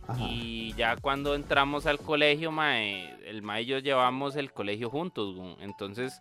Ajá. 0.08 0.20
Y 0.30 0.74
ya 0.78 0.98
cuando 0.98 1.34
entramos 1.34 1.88
al 1.88 1.98
colegio, 1.98 2.52
mae, 2.52 3.16
el 3.26 3.42
mae 3.42 3.64
y 3.64 3.66
yo 3.66 3.80
llevamos 3.80 4.36
el 4.36 4.52
colegio 4.52 4.92
juntos, 4.92 5.36
entonces, 5.62 6.20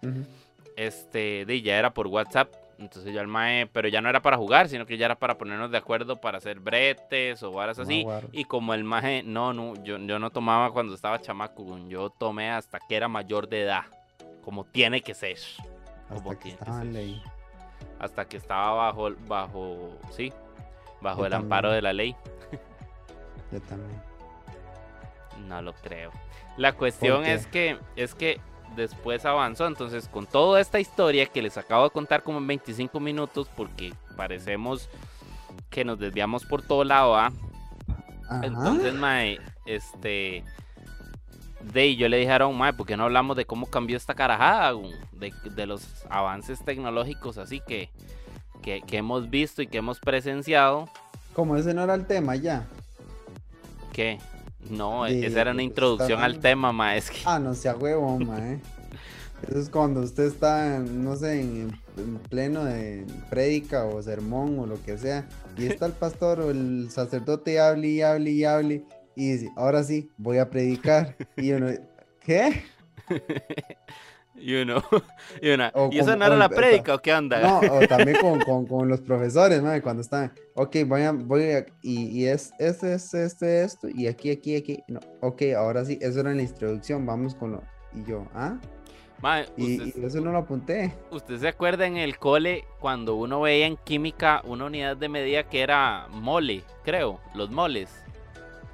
este, 0.77 1.45
de, 1.45 1.61
ya 1.61 1.77
era 1.79 1.93
por 1.93 2.07
WhatsApp, 2.07 2.51
entonces 2.79 3.13
ya 3.15 3.21
el 3.21 3.29
mae, 3.29 3.67
pero 3.67 3.89
ya 3.89 4.01
no 4.01 4.09
era 4.09 4.21
para 4.23 4.37
jugar, 4.37 4.69
sino 4.69 4.87
que 4.87 4.97
ya 4.97 5.07
era 5.07 5.15
para 5.19 5.37
ponernos 5.39 5.71
de 5.71 5.79
acuerdo 5.79 6.21
para 6.21 6.39
hacer 6.39 6.61
bretes 6.61 7.43
o 7.43 7.53
varas 7.53 7.79
así. 7.79 8.07
Y 8.33 8.45
como 8.45 8.75
el 8.75 8.85
mae, 8.85 9.23
no, 9.23 9.53
no, 9.53 9.75
yo, 9.83 9.99
yo 9.99 10.19
no 10.19 10.31
tomaba 10.31 10.73
cuando 10.73 10.95
estaba 10.95 11.21
chamaco, 11.21 11.79
yo 11.89 12.11
tomé 12.11 12.51
hasta 12.51 12.79
que 12.81 12.97
era 12.97 13.09
mayor 13.09 13.49
de 13.49 13.63
edad, 13.63 13.83
como 14.43 14.65
tiene 14.65 15.01
que 15.03 15.15
ser, 15.15 15.39
como 16.09 16.33
Hasta 16.33 16.39
que 16.39 16.43
tiene 16.43 16.59
que 16.59 16.65
estaba 16.65 16.79
ser. 16.81 16.87
ley. 16.93 17.23
hasta 17.99 18.25
que 18.27 18.37
estaba 18.37 18.73
bajo, 18.73 19.11
bajo, 19.27 19.99
sí, 20.11 20.33
bajo 21.01 21.21
Yo 21.21 21.27
el 21.27 21.33
amparo 21.35 21.71
de 21.71 21.83
la 21.83 21.93
ley. 21.93 22.17
Yo 23.51 23.61
también. 23.63 24.03
No 25.47 25.61
lo 25.63 25.73
creo. 25.75 26.11
La 26.57 26.73
cuestión 26.73 27.25
es 27.25 27.47
que 27.47 27.79
es 27.97 28.15
que 28.15 28.41
después 28.75 29.25
avanzó, 29.25 29.67
entonces 29.67 30.09
con 30.09 30.27
toda 30.27 30.61
esta 30.61 30.81
historia 30.81 31.27
que 31.27 31.43
les 31.43 31.57
acabo 31.57 31.85
de 31.85 31.91
contar 31.91 32.23
como 32.23 32.39
en 32.39 32.47
25 32.47 33.01
minutos 33.01 33.49
porque 33.57 33.93
parecemos 34.17 34.89
que 35.71 35.85
nos 35.85 35.99
desviamos 35.99 36.45
por 36.45 36.63
todo 36.63 36.85
lado, 36.85 37.17
¿ah? 37.17 37.33
Entonces, 38.43 38.95
mae, 38.95 39.39
este 39.67 40.45
de 41.73 41.97
yo 41.97 42.09
le 42.09 42.19
dije 42.19 42.33
a 42.33 42.49
mae, 42.49 42.73
¿por 42.73 42.87
qué 42.87 42.97
no 42.97 43.05
hablamos 43.05 43.37
de 43.37 43.47
cómo 43.47 43.67
cambió 43.67 43.97
esta 43.97 44.15
carajada? 44.15 44.73
De, 45.13 45.33
de 45.51 45.67
los 45.67 46.05
avances 46.11 46.63
tecnológicos 46.65 47.39
así 47.39 47.61
que, 47.67 47.91
que, 48.63 48.83
que 48.83 48.99
hemos 48.99 49.31
visto 49.31 49.63
y 49.63 49.67
que 49.67 49.79
hemos 49.79 49.99
presenciado. 50.01 50.89
Como 51.35 51.57
ese 51.57 51.75
no 51.75 51.83
era 51.83 51.95
el 51.95 52.07
tema 52.07 52.37
ya. 52.37 52.67
¿Qué? 53.93 54.19
No, 54.71 55.05
de 55.05 55.27
esa 55.27 55.41
era 55.43 55.51
una 55.53 55.63
introducción 55.63 56.13
está 56.13 56.25
al 56.25 56.39
tema, 56.39 56.73
ma. 56.73 56.97
Es 56.97 57.11
que. 57.11 57.19
Ah, 57.25 57.39
no 57.39 57.55
sea 57.55 57.77
huevo, 57.77 58.19
mae. 58.19 58.61
Eso 59.49 59.59
es 59.59 59.69
cuando 59.69 60.01
usted 60.01 60.25
está, 60.25 60.79
no 60.79 61.17
sé, 61.17 61.41
en, 61.41 61.79
en 61.99 62.17
pleno 62.31 62.65
de 62.65 63.05
prédica 63.29 63.85
o 63.85 64.03
sermón 64.03 64.59
o 64.59 64.67
lo 64.67 64.83
que 64.83 64.97
sea, 64.97 65.29
y 65.57 65.67
está 65.67 65.87
el 65.87 65.93
pastor 65.93 66.41
o 66.41 66.51
el 66.51 66.89
sacerdote 66.91 67.55
y 67.55 67.57
hable 67.59 67.89
y 67.89 68.03
hable 68.03 68.31
y 68.31 68.45
hable, 68.45 68.85
y 69.17 69.33
dice, 69.33 69.53
ahora 69.57 69.83
sí, 69.85 70.11
voy 70.17 70.39
a 70.39 70.49
predicar. 70.49 71.17
Y 71.37 71.53
uno, 71.53 71.69
¿qué? 72.21 72.63
Y 74.37 74.55
uno, 74.57 74.83
y 75.43 75.51
una. 75.51 75.71
O 75.75 75.89
¿Y 75.93 75.99
esa 75.99 76.13
como- 76.13 76.19
no 76.19 76.27
era 76.27 76.37
la 76.37 76.49
prédica 76.49 76.95
o 76.95 76.99
qué 76.99 77.15
onda? 77.15 77.41
No, 77.41 77.59
o 77.77 77.81
también 77.89 78.19
con, 78.21 78.41
con, 78.41 78.67
con 78.67 78.89
los 78.89 79.01
profesores, 79.01 79.63
mae, 79.63 79.81
cuando 79.81 80.03
están, 80.03 80.33
ok, 80.55 80.77
voy 80.87 81.03
a, 81.03 81.13
voy 81.13 81.43
a, 81.53 81.67
y, 81.83 82.09
y 82.09 82.27
es 82.27 82.53
este, 82.59 82.95
este, 82.95 83.25
este, 83.25 83.63
esto, 83.65 83.89
y 83.89 84.07
aquí, 84.07 84.31
aquí, 84.31 84.57
aquí, 84.57 84.83
no, 84.89 85.01
ok, 85.21 85.43
ahora 85.57 85.85
sí, 85.85 85.99
eso 86.01 86.21
era 86.21 86.35
la 86.35 86.43
introducción, 86.43 87.07
vamos 87.07 87.35
con 87.35 87.53
lo, 87.53 87.63
y 87.95 88.05
yo, 88.05 88.27
¿ah? 88.35 88.57
Ma, 89.23 89.43
Y, 89.57 89.79
usted, 89.81 90.03
y 90.03 90.05
eso 90.05 90.21
no 90.21 90.33
lo 90.33 90.39
apunté. 90.39 90.93
¿usted 91.11 91.39
se 91.39 91.49
acuerda 91.49 91.87
en 91.87 91.97
el 91.97 92.19
cole 92.19 92.65
cuando 92.81 93.15
uno 93.15 93.41
veía 93.41 93.67
en 93.67 93.77
química 93.79 94.43
una 94.45 94.67
unidad 94.67 94.97
de 94.99 95.09
medida 95.09 95.45
que 95.49 95.63
era 95.63 96.09
mole, 96.11 96.63
creo, 96.85 97.21
los 97.35 97.51
moles? 97.51 98.04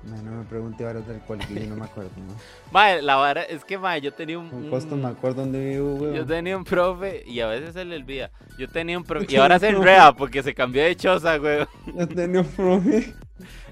No 0.03 0.33
me 0.33 0.45
pregunte 0.45 0.85
ahora 0.87 1.01
del 1.01 1.19
cual 1.21 1.41
que 1.47 1.55
yo 1.55 1.67
no 1.69 1.77
me 1.77 1.85
acuerdo, 1.85 2.11
¿no? 2.17 2.35
Ma, 2.73 2.95
la 2.97 3.17
vara 3.17 3.43
es 3.43 3.65
que, 3.65 3.77
ma, 3.77 3.99
yo 3.99 4.13
tenía 4.13 4.39
un. 4.39 4.49
Con 4.49 4.71
costo 4.71 4.95
un- 4.95 5.03
me 5.03 5.09
acuerdo 5.09 5.43
dónde 5.43 5.59
vivo, 5.71 5.99
Yo 5.99 6.05
weón. 6.13 6.27
tenía 6.27 6.57
un 6.57 6.65
profe 6.65 7.23
y 7.27 7.41
a 7.41 7.47
veces 7.47 7.75
se 7.75 7.85
le 7.85 7.97
olvida. 7.97 8.31
Yo 8.59 8.69
tenía 8.69 8.97
un 8.97 9.05
profe 9.05 9.27
y 9.29 9.37
ahora 9.37 9.59
se 9.59 9.69
enreda 9.71 10.15
porque 10.15 10.43
se 10.43 10.55
cambió 10.55 10.83
de 10.83 10.97
choza, 10.97 11.37
güey. 11.37 11.67
Yo 11.95 12.09
tenía 12.09 12.41
un 12.41 12.47
profe. 12.47 13.15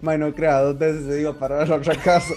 Mae, 0.03 0.19
no 0.19 0.33
crea, 0.35 0.61
dos 0.61 0.79
veces 0.79 1.07
se 1.07 1.21
iba 1.21 1.31
a 1.31 1.35
parar 1.35 1.63
a 1.63 1.67
la 1.67 1.77
otra 1.77 1.95
casa. 1.95 2.35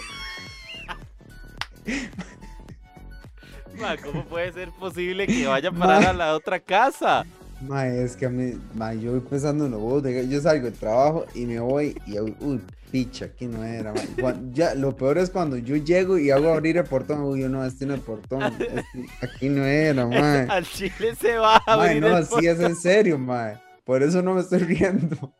Ma, 3.79 3.97
¿cómo 3.97 4.23
puede 4.25 4.51
ser 4.53 4.69
posible 4.71 5.25
que 5.27 5.47
vaya 5.47 5.69
a 5.69 5.71
parar 5.71 6.05
a 6.07 6.13
la 6.13 6.33
otra 6.35 6.59
casa? 6.59 7.25
Mae, 7.67 8.03
es 8.03 8.15
que 8.15 8.25
a 8.25 8.29
mí, 8.29 8.53
mae, 8.73 8.99
yo 8.99 9.11
voy 9.11 9.19
pensando 9.21 9.65
en 9.65 9.71
lo 9.71 9.79
vos, 9.79 10.03
yo 10.03 10.41
salgo 10.41 10.65
del 10.65 10.73
trabajo 10.73 11.25
y 11.35 11.45
me 11.45 11.59
voy 11.59 11.95
y, 12.07 12.19
uy, 12.19 12.59
picha, 12.91 13.25
aquí 13.25 13.45
no 13.45 13.63
era, 13.63 13.93
mae. 13.93 14.07
Cuan- 14.19 14.51
ya, 14.53 14.73
lo 14.73 14.95
peor 14.95 15.19
es 15.19 15.29
cuando 15.29 15.57
yo 15.57 15.75
llego 15.75 16.17
y 16.17 16.31
hago 16.31 16.51
abrir 16.53 16.77
el 16.77 16.85
portón, 16.85 17.21
uy, 17.21 17.41
yo 17.41 17.49
no, 17.49 17.63
este 17.63 17.85
no 17.85 17.93
es 17.93 17.99
el 17.99 18.05
portón, 18.05 18.41
este- 18.43 18.83
aquí 19.21 19.49
no 19.49 19.63
era, 19.63 20.07
mae. 20.07 20.47
Al 20.49 20.65
chile 20.65 21.15
se 21.15 21.37
va 21.37 21.57
a 21.57 21.73
abrir 21.73 22.01
no, 22.01 22.17
el 22.17 22.25
sí 22.25 22.47
es 22.47 22.59
en 22.59 22.75
serio, 22.75 23.17
mae. 23.19 23.59
Por 23.85 24.01
eso 24.01 24.21
no 24.21 24.33
me 24.33 24.41
estoy 24.41 24.59
riendo. 24.59 25.33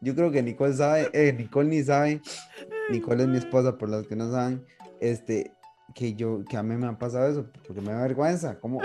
Yo 0.00 0.14
creo 0.14 0.30
que 0.30 0.42
Nicole 0.42 0.72
sabe, 0.74 1.10
eh, 1.12 1.32
Nicole 1.32 1.68
ni 1.68 1.82
sabe, 1.84 2.22
Nicole 2.90 3.24
es 3.24 3.28
mi 3.28 3.36
esposa, 3.36 3.76
por 3.76 3.88
los 3.90 4.06
que 4.06 4.16
no 4.16 4.30
saben, 4.32 4.64
este, 4.98 5.52
que 5.94 6.14
yo, 6.14 6.44
que 6.48 6.56
a 6.56 6.62
mí 6.62 6.74
me 6.76 6.86
ha 6.86 6.92
pasado 6.98 7.28
eso, 7.28 7.46
porque 7.66 7.80
me 7.82 7.92
da 7.92 8.02
vergüenza, 8.02 8.58
como, 8.58 8.80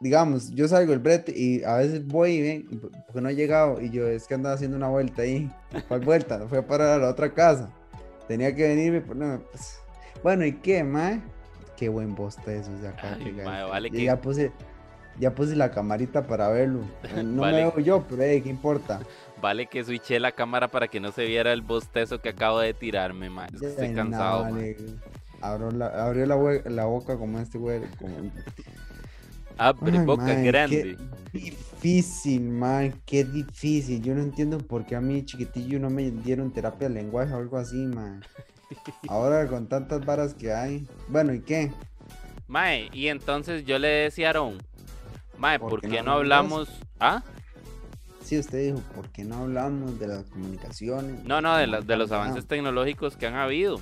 digamos, 0.00 0.50
yo 0.50 0.66
salgo 0.68 0.90
del 0.92 1.00
brete 1.00 1.32
y 1.36 1.62
a 1.62 1.76
veces 1.76 2.06
voy 2.06 2.32
y 2.32 2.42
ven, 2.42 2.80
porque 3.06 3.20
no 3.20 3.28
he 3.28 3.34
llegado, 3.34 3.80
y 3.80 3.90
yo, 3.90 4.06
es 4.08 4.26
que 4.26 4.34
andaba 4.34 4.54
haciendo 4.54 4.76
una 4.76 4.88
vuelta 4.88 5.22
ahí, 5.22 5.50
¿cuál 5.88 6.00
vuelta? 6.00 6.46
Fui 6.48 6.58
a 6.58 6.66
parar 6.66 6.88
a 6.88 6.98
la 6.98 7.10
otra 7.10 7.32
casa, 7.32 7.70
tenía 8.26 8.54
que 8.54 8.68
venirme, 8.68 9.00
pues, 9.00 9.18
no, 9.18 9.40
pues, 9.50 9.78
bueno, 10.22 10.44
¿y 10.44 10.52
qué, 10.52 10.82
mae? 10.84 11.20
Qué 11.76 11.88
buen 11.88 12.14
bostezo 12.14 12.70
de 12.78 12.88
acá. 12.88 13.16
Ay, 13.18 13.32
mae, 13.32 13.44
ya- 13.60 13.66
vale 13.66 13.90
que- 13.90 14.04
ya 14.04 14.20
puse, 14.20 14.52
ya 15.18 15.34
puse 15.34 15.56
la 15.56 15.70
camarita 15.70 16.26
para 16.26 16.48
verlo. 16.48 16.80
Eh, 17.04 17.22
No 17.22 17.42
Vale. 17.42 17.56
me 17.64 17.70
veo 17.70 17.78
yo, 17.80 18.04
pero 18.08 18.22
eh, 18.22 18.42
¿qué 18.42 18.48
importa? 18.50 19.00
Vale 19.40 19.66
que 19.66 19.82
switché 19.82 20.20
la 20.20 20.32
cámara 20.32 20.68
para 20.68 20.88
que 20.88 21.00
no 21.00 21.10
se 21.12 21.24
viera 21.24 21.50
el 21.54 21.62
bostezo 21.62 22.20
que 22.20 22.28
acabo 22.28 22.58
de 22.60 22.74
tirarme, 22.74 23.30
ma. 23.30 23.46
Es 23.46 23.58
que 23.58 23.66
estoy 23.68 23.94
cansado, 23.94 24.44
no, 24.44 24.50
ma. 24.50 24.56
vale. 24.58 24.76
Abrió 25.40 25.70
la, 25.70 25.86
abrió 26.06 26.26
la, 26.26 26.36
la 26.70 26.84
boca 26.84 27.16
como 27.16 27.38
este 27.38 27.58
güey. 27.58 27.80
Como... 27.98 28.30
Abre 29.56 29.98
Ay, 29.98 30.04
boca 30.06 30.34
grande. 30.34 30.96
Qué 31.32 31.38
difícil, 31.38 32.48
man, 32.48 32.94
qué 33.04 33.24
difícil. 33.24 34.02
Yo 34.02 34.14
no 34.14 34.22
entiendo 34.22 34.58
por 34.58 34.86
qué 34.86 34.96
a 34.96 35.00
mí 35.00 35.24
chiquitillo 35.24 35.78
no 35.78 35.90
me 35.90 36.10
dieron 36.10 36.50
terapia 36.50 36.88
de 36.88 36.94
lenguaje 36.94 37.32
o 37.32 37.36
algo 37.36 37.58
así, 37.58 37.76
man. 37.76 38.22
Ahora 39.08 39.46
con 39.46 39.66
tantas 39.66 40.04
varas 40.04 40.34
que 40.34 40.52
hay. 40.52 40.86
Bueno, 41.08 41.34
¿y 41.34 41.40
qué? 41.40 41.72
Mae, 42.46 42.88
y 42.92 43.08
entonces 43.08 43.64
yo 43.64 43.78
le 43.78 43.88
decía 43.88 44.28
a 44.28 44.30
Aaron, 44.30 44.58
Mae, 45.38 45.58
¿Por 45.58 45.70
¿por 45.70 45.80
qué 45.80 45.88
qué 45.88 45.98
no 45.98 46.04
no 46.06 46.12
hablamos? 46.12 46.68
¿Ah? 46.98 47.22
Sí, 48.24 48.38
usted 48.38 48.58
dijo, 48.66 48.78
¿por 48.94 49.08
qué 49.10 49.24
no 49.24 49.36
hablamos 49.36 49.98
de 49.98 50.06
las 50.08 50.24
comunicaciones? 50.24 51.24
No, 51.24 51.40
no, 51.40 51.56
de, 51.56 51.66
la- 51.66 51.80
de 51.80 51.96
los 51.96 52.10
tal, 52.10 52.20
avances 52.20 52.44
ah, 52.44 52.48
tecnológicos 52.48 53.16
que 53.16 53.26
han 53.26 53.34
habido. 53.34 53.80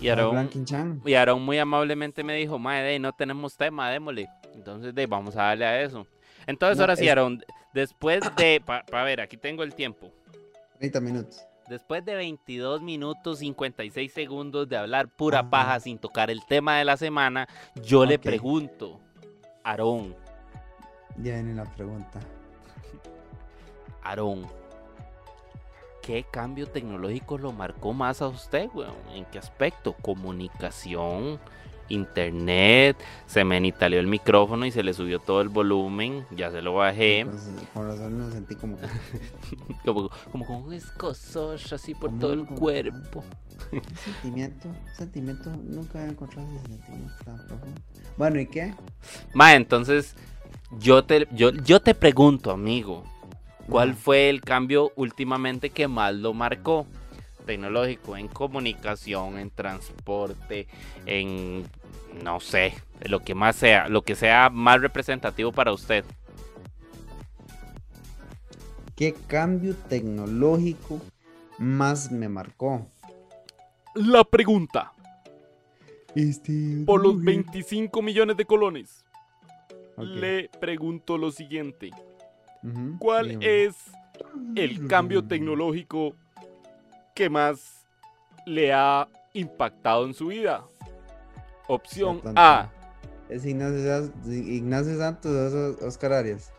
Y 0.00 0.64
Chan. 0.64 1.02
y 1.04 1.14
muy 1.40 1.58
amablemente 1.58 2.22
me 2.24 2.34
dijo, 2.34 2.58
Mae, 2.58 2.82
de, 2.82 2.98
no 2.98 3.12
tenemos 3.12 3.56
tema, 3.56 3.90
démosle. 3.90 4.28
Entonces, 4.54 4.94
de, 4.94 5.06
vamos 5.06 5.36
a 5.36 5.42
darle 5.44 5.64
a 5.66 5.82
eso. 5.82 6.06
Entonces, 6.46 6.78
No, 6.78 6.84
ahora 6.84 6.96
sí, 6.96 7.04
es- 7.06 7.10
Aaron, 7.12 7.42
después 7.74 8.20
de, 8.36 8.60
para 8.64 9.04
ver, 9.04 9.20
aquí 9.20 9.36
tengo 9.36 9.62
el 9.62 9.74
tiempo. 9.74 10.10
30 10.78 11.00
minutos. 11.00 11.44
Después 11.68 12.02
de 12.04 12.14
22 12.14 12.80
minutos 12.80 13.40
56 13.40 14.12
segundos 14.12 14.68
de 14.68 14.76
hablar 14.78 15.08
pura 15.08 15.40
Ajá. 15.40 15.50
paja 15.50 15.80
sin 15.80 15.98
tocar 15.98 16.30
el 16.30 16.44
tema 16.46 16.78
de 16.78 16.84
la 16.86 16.96
semana, 16.96 17.46
yo 17.84 18.06
le 18.06 18.18
pregunto, 18.18 19.00
Aarón, 19.64 20.14
Ya 21.16 21.34
viene 21.34 21.54
la 21.54 21.64
pregunta. 21.64 22.20
Aarón, 24.02 24.46
¿qué 26.08 26.24
cambio 26.24 26.66
tecnológico 26.66 27.36
lo 27.36 27.52
marcó 27.52 27.92
más 27.92 28.22
a 28.22 28.28
usted, 28.28 28.70
weón? 28.72 28.94
¿En 29.14 29.26
qué 29.26 29.38
aspecto? 29.38 29.92
Comunicación, 29.92 31.38
internet, 31.90 32.96
se 33.26 33.44
me 33.44 33.58
enitaleó 33.58 34.00
el 34.00 34.06
micrófono 34.06 34.64
y 34.64 34.70
se 34.70 34.82
le 34.82 34.94
subió 34.94 35.18
todo 35.18 35.42
el 35.42 35.50
volumen, 35.50 36.24
ya 36.34 36.50
se 36.50 36.62
lo 36.62 36.76
bajé, 36.76 37.26
con 37.74 37.86
razón 37.86 38.26
me 38.26 38.32
sentí 38.32 38.54
como 38.54 38.78
como, 39.84 40.08
como 40.32 40.46
con 40.46 40.56
un 40.62 40.72
escosor 40.72 41.60
así 41.72 41.92
por 41.92 42.08
Como 42.08 42.20
todo 42.20 42.32
el 42.32 42.46
cuerpo. 42.46 43.22
un 43.70 43.82
sentimiento, 43.96 44.68
un 44.68 44.94
sentimiento, 44.96 45.50
nunca 45.62 45.98
había 45.98 46.12
encontrado 46.12 46.48
ese 46.56 46.68
sentimiento 46.68 47.12
tan 47.22 47.36
profundo. 47.46 47.80
Bueno, 48.16 48.40
¿y 48.40 48.46
qué? 48.46 48.72
Ma, 49.34 49.54
entonces 49.54 50.14
yo 50.78 51.04
te, 51.04 51.28
yo, 51.32 51.50
yo 51.50 51.80
te 51.82 51.94
pregunto, 51.94 52.50
amigo, 52.50 53.04
¿cuál 53.68 53.94
fue 53.94 54.30
el 54.30 54.40
cambio 54.40 54.92
últimamente 54.96 55.70
que 55.70 55.88
más 55.88 56.14
lo 56.14 56.34
marcó? 56.34 56.86
Tecnológico, 57.46 58.16
en 58.16 58.28
comunicación, 58.28 59.38
en 59.38 59.50
transporte, 59.50 60.66
en 61.06 61.64
no 62.22 62.40
sé, 62.40 62.74
lo 63.02 63.20
que 63.20 63.34
más 63.34 63.56
sea, 63.56 63.88
lo 63.88 64.02
que 64.02 64.14
sea 64.14 64.50
más 64.50 64.80
representativo 64.80 65.52
para 65.52 65.72
usted. 65.72 66.04
¿Qué 68.96 69.14
cambio 69.26 69.74
tecnológico 69.88 71.00
más 71.58 72.10
me 72.10 72.28
marcó? 72.28 72.86
La 73.94 74.24
pregunta, 74.24 74.92
Este. 76.14 76.82
por 76.84 77.02
los 77.02 77.14
dije- 77.20 77.26
25 77.26 78.02
millones 78.02 78.36
de 78.36 78.44
colones, 78.44 79.04
le 79.96 80.48
pregunto 80.60 81.16
lo 81.18 81.30
siguiente, 81.30 81.90
¿cuál 82.98 83.28
dígame. 83.28 83.64
es 83.66 83.74
el 84.56 84.86
cambio 84.88 85.24
tecnológico 85.24 86.14
que 87.14 87.28
más 87.30 87.86
le 88.46 88.72
ha 88.72 89.06
impactado 89.34 90.06
en 90.06 90.14
su 90.14 90.26
vida? 90.28 90.64
Opción. 91.66 92.20
A. 92.36 92.68
Es 93.28 93.44
Ignacio, 93.44 93.82
Santos- 93.84 94.32
Ignacio 94.32 94.98
Santos 94.98 95.52
es 95.52 95.82
Oscar 95.82 96.12
Arias. 96.14 96.50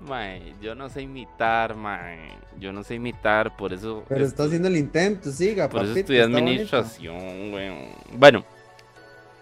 Mae, 0.00 0.54
yo 0.60 0.74
no 0.74 0.88
sé 0.90 1.02
imitar, 1.02 1.74
mae. 1.76 2.30
Yo 2.58 2.72
no 2.72 2.82
sé 2.82 2.94
imitar, 2.96 3.56
por 3.56 3.72
eso. 3.72 4.04
Pero 4.08 4.24
está 4.24 4.44
haciendo 4.44 4.68
el 4.68 4.76
intento, 4.76 5.30
siga, 5.30 5.68
Por 5.68 5.80
eso 5.82 5.90
papito, 5.92 6.00
estudié 6.00 6.20
está 6.20 6.32
bonito. 6.32 6.46
administración, 6.50 7.52
weón. 7.54 7.88
Bueno. 8.18 8.44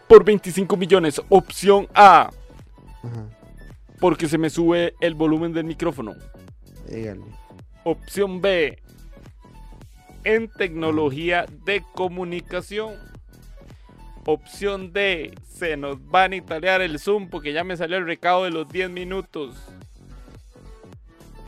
Por 0.09 0.25
25 0.25 0.77
millones, 0.77 1.21
opción 1.29 1.89
A. 1.95 2.23
Ajá, 3.03 3.27
Porque 4.03 4.27
se 4.27 4.37
me 4.37 4.51
sube 4.51 4.97
el 5.01 5.15
volumen 5.15 5.53
del 5.53 5.63
micrófono. 5.63 6.17
dígale. 6.89 7.23
Opción 7.85 8.41
B. 8.41 8.83
En 10.25 10.49
tecnología 10.49 11.47
de 11.65 11.85
comunicación. 11.95 12.95
Opción 14.27 14.93
D. 14.93 15.33
Se 15.49 15.77
nos 15.77 15.99
va 15.99 16.25
a 16.25 16.35
italiar 16.35 16.81
el 16.81 16.99
Zoom 16.99 17.31
porque 17.31 17.53
ya 17.53 17.63
me 17.63 17.77
salió 17.77 17.97
el 17.97 18.05
recado 18.05 18.43
de 18.43 18.51
los 18.51 18.69
10 18.69 18.91
minutos. 18.91 19.55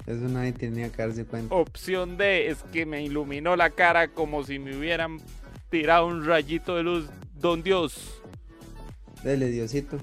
Eso 0.06 0.28
nadie 0.28 0.52
tenía 0.52 0.92
que 0.92 1.02
darse 1.02 1.24
cuenta. 1.24 1.52
Opción 1.52 2.16
D. 2.16 2.50
Es 2.50 2.62
que 2.72 2.86
me 2.86 3.02
iluminó 3.02 3.56
la 3.56 3.70
cara 3.70 4.06
como 4.06 4.44
si 4.44 4.60
me 4.60 4.76
hubieran 4.76 5.18
tirado 5.70 6.06
un 6.06 6.24
rayito 6.24 6.76
de 6.76 6.84
luz. 6.84 7.08
Don 7.34 7.64
Dios. 7.64 8.22
Dele, 9.24 9.48
Diosito. 9.48 9.98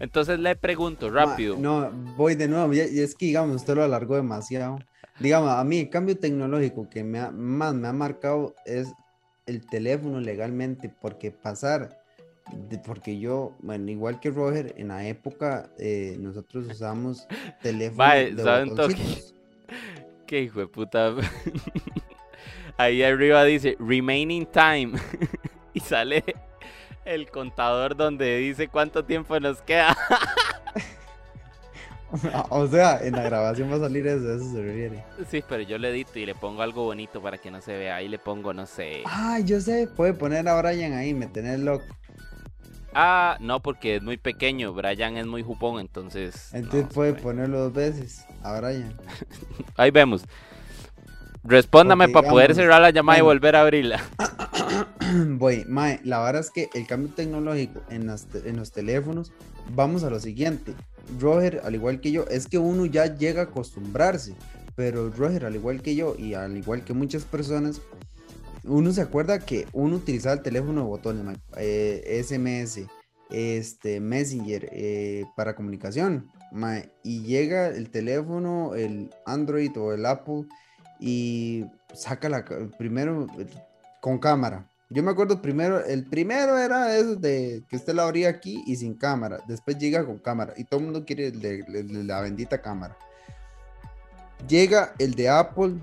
Entonces 0.00 0.38
le 0.40 0.56
pregunto 0.56 1.10
rápido. 1.10 1.56
no, 1.58 1.90
voy 2.16 2.34
de 2.34 2.48
nuevo. 2.48 2.72
Y 2.72 2.80
es 2.80 3.14
que, 3.14 3.26
digamos, 3.26 3.56
usted 3.56 3.74
lo 3.76 3.84
alargó 3.84 4.16
demasiado. 4.16 4.78
Digamos, 5.20 5.50
a 5.50 5.62
mí 5.64 5.78
el 5.80 5.90
cambio 5.90 6.18
tecnológico 6.18 6.88
que 6.88 7.04
me 7.04 7.18
ha- 7.20 7.30
más 7.30 7.74
me 7.74 7.86
ha 7.88 7.92
marcado 7.92 8.54
es 8.64 8.88
el 9.46 9.66
teléfono 9.66 10.18
legalmente, 10.20 10.88
porque 11.00 11.30
pasar, 11.30 11.98
de- 12.70 12.78
porque 12.78 13.18
yo, 13.18 13.54
bueno, 13.60 13.90
igual 13.90 14.18
que 14.20 14.30
Roger, 14.30 14.74
en 14.78 14.88
la 14.88 15.06
época 15.06 15.70
eh, 15.78 16.16
nosotros 16.18 16.66
usamos 16.68 17.26
teléfonos 17.62 17.98
Mae, 17.98 18.32
de 18.32 18.42
¿sabe 18.42 18.62
un 18.62 18.68
toque? 18.76 18.94
botoncitos. 18.94 19.34
Qué 20.26 20.42
hijo 20.42 20.60
de 20.60 20.66
puta. 20.68 21.14
Ahí 22.78 23.02
arriba 23.02 23.44
dice 23.44 23.76
remaining 23.78 24.46
time. 24.46 24.92
y 25.74 25.80
sale 25.80 26.24
el 27.04 27.30
contador 27.30 27.96
donde 27.96 28.38
dice 28.38 28.68
cuánto 28.68 29.04
tiempo 29.04 29.38
nos 29.40 29.60
queda. 29.62 29.96
O 32.48 32.66
sea, 32.66 32.98
en 33.04 33.14
la 33.14 33.22
grabación 33.22 33.70
va 33.70 33.76
a 33.76 33.80
salir 33.80 34.06
eso, 34.06 34.34
eso 34.34 34.52
se 34.52 34.62
refiere. 34.62 35.04
sí, 35.28 35.44
pero 35.48 35.62
yo 35.62 35.78
le 35.78 35.90
edito 35.90 36.18
y 36.18 36.26
le 36.26 36.34
pongo 36.34 36.62
algo 36.62 36.84
bonito 36.84 37.22
para 37.22 37.38
que 37.38 37.50
no 37.50 37.60
se 37.60 37.76
vea. 37.76 37.96
Ahí 37.96 38.08
le 38.08 38.18
pongo, 38.18 38.52
no 38.52 38.66
sé. 38.66 39.02
Ah, 39.06 39.38
yo 39.38 39.60
sé, 39.60 39.86
puede 39.86 40.12
poner 40.12 40.48
a 40.48 40.60
Brian 40.60 40.92
ahí, 40.94 41.14
me 41.14 41.28
tenés 41.28 41.60
loco. 41.60 41.84
Ah, 42.92 43.36
no, 43.38 43.60
porque 43.60 43.96
es 43.96 44.02
muy 44.02 44.16
pequeño. 44.16 44.72
Brian 44.72 45.16
es 45.16 45.26
muy 45.26 45.42
jupón, 45.42 45.78
entonces. 45.78 46.52
Entonces 46.52 46.82
no, 46.82 46.88
puede 46.88 47.14
ponerlo 47.14 47.60
dos 47.60 47.72
veces 47.72 48.24
a 48.42 48.58
Brian. 48.58 48.92
Ahí 49.76 49.92
vemos. 49.92 50.24
Respóndame 51.44 52.08
para 52.08 52.28
poder 52.28 52.54
cerrar 52.54 52.82
la 52.82 52.90
llamada 52.90 53.18
y 53.18 53.22
volver 53.22 53.56
a 53.56 53.62
abrirla. 53.62 54.00
Voy, 55.38 55.64
mae, 55.66 56.00
la 56.04 56.22
verdad 56.22 56.40
es 56.40 56.50
que 56.50 56.68
el 56.74 56.86
cambio 56.86 57.12
tecnológico 57.14 57.80
en, 57.90 58.06
los 58.06 58.72
teléfonos, 58.72 59.32
vamos 59.74 60.04
a 60.04 60.10
lo 60.10 60.20
siguiente. 60.20 60.74
Roger, 61.18 61.60
al 61.64 61.74
igual 61.74 62.00
que 62.00 62.12
yo, 62.12 62.26
es 62.28 62.46
que 62.46 62.58
uno 62.58 62.86
ya 62.86 63.16
llega 63.16 63.42
a 63.42 63.44
acostumbrarse, 63.44 64.34
pero 64.76 65.10
Roger, 65.10 65.46
al 65.46 65.56
igual 65.56 65.82
que 65.82 65.96
yo 65.96 66.14
y 66.16 66.34
al 66.34 66.56
igual 66.56 66.84
que 66.84 66.92
muchas 66.92 67.24
personas, 67.24 67.80
uno 68.64 68.92
se 68.92 69.00
acuerda 69.00 69.40
que 69.40 69.66
uno 69.72 69.96
utilizaba 69.96 70.34
el 70.34 70.42
teléfono 70.42 70.82
de 70.82 70.86
botones, 70.86 71.24
mae, 71.24 71.36
eh, 71.56 72.22
SMS, 72.22 72.86
este, 73.30 74.00
Messenger, 74.00 74.68
eh, 74.70 75.24
para 75.36 75.56
comunicación, 75.56 76.28
mae, 76.52 76.90
y 77.02 77.22
llega 77.22 77.68
el 77.68 77.90
teléfono, 77.90 78.74
el 78.74 79.10
Android 79.26 79.76
o 79.76 79.92
el 79.92 80.06
Apple, 80.06 80.44
y 81.00 81.64
saca 81.94 82.28
la, 82.28 82.44
primero 82.78 83.26
con 84.00 84.18
cámara. 84.18 84.69
Yo 84.92 85.04
me 85.04 85.12
acuerdo 85.12 85.40
primero, 85.40 85.84
el 85.84 86.04
primero 86.04 86.58
era 86.58 86.96
eso 86.96 87.14
de 87.14 87.62
que 87.68 87.76
usted 87.76 87.94
la 87.94 88.02
abría 88.02 88.28
aquí 88.28 88.64
y 88.66 88.74
sin 88.74 88.94
cámara. 88.94 89.38
Después 89.46 89.78
llega 89.78 90.04
con 90.04 90.18
cámara 90.18 90.52
y 90.56 90.64
todo 90.64 90.80
el 90.80 90.86
mundo 90.86 91.04
quiere 91.04 91.28
el 91.28 91.40
de, 91.40 91.60
el 91.60 91.88
de 91.88 92.04
la 92.04 92.20
bendita 92.20 92.60
cámara. 92.60 92.96
Llega 94.48 94.92
el 94.98 95.14
de 95.14 95.28
Apple 95.28 95.74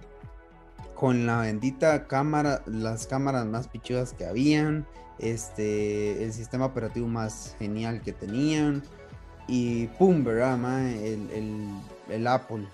con 0.94 1.26
la 1.26 1.42
bendita 1.42 2.06
cámara, 2.08 2.64
las 2.66 3.08
cámaras 3.08 3.46
más 3.46 3.70
pichudas 3.70 4.12
que 4.12 4.26
habían, 4.26 4.86
este, 5.20 6.22
el 6.24 6.34
sistema 6.34 6.66
operativo 6.66 7.08
más 7.08 7.56
genial 7.60 8.02
que 8.02 8.12
tenían 8.12 8.84
y 9.48 9.88
pum, 9.88 10.26
¿verdad? 10.26 10.58
mae? 10.58 11.14
El, 11.14 11.32
el, 11.32 11.70
el 12.10 12.28
Apple. 12.28 12.68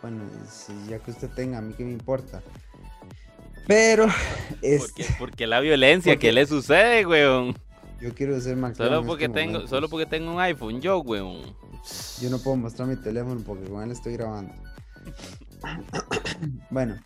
Bueno, 0.00 0.22
si 0.50 0.72
ya 0.88 0.98
que 0.98 1.10
usted 1.10 1.28
tenga, 1.30 1.58
a 1.58 1.60
mí 1.60 1.74
qué 1.74 1.84
me 1.84 1.92
importa. 1.92 2.42
Pero, 3.66 4.06
este, 4.62 4.78
Porque, 4.78 5.06
porque 5.18 5.46
la 5.46 5.60
violencia, 5.60 6.12
Porque- 6.14 6.28
¿qué 6.28 6.32
le 6.32 6.46
sucede, 6.46 7.06
weón? 7.06 7.56
yo 8.00 8.14
quiero 8.14 8.38
ser 8.40 8.56
más 8.56 8.76
Solo 8.76 9.04
porque 9.06 9.28
tengo, 9.30 9.66
solo 9.66 9.88
porque 9.88 10.04
tengo 10.06 10.32
un 10.34 10.40
iPhone, 10.40 10.80
yo, 10.82 10.98
weón. 11.00 11.40
Yo 12.20 12.28
no 12.30 12.38
puedo 12.38 12.56
mostrar 12.56 12.86
mi 12.88 12.96
teléfono 12.96 13.40
porque 13.46 13.68
con 13.68 13.82
él 13.82 13.90
estoy 13.90 14.14
grabando. 14.14 14.52
bueno, 16.70 16.96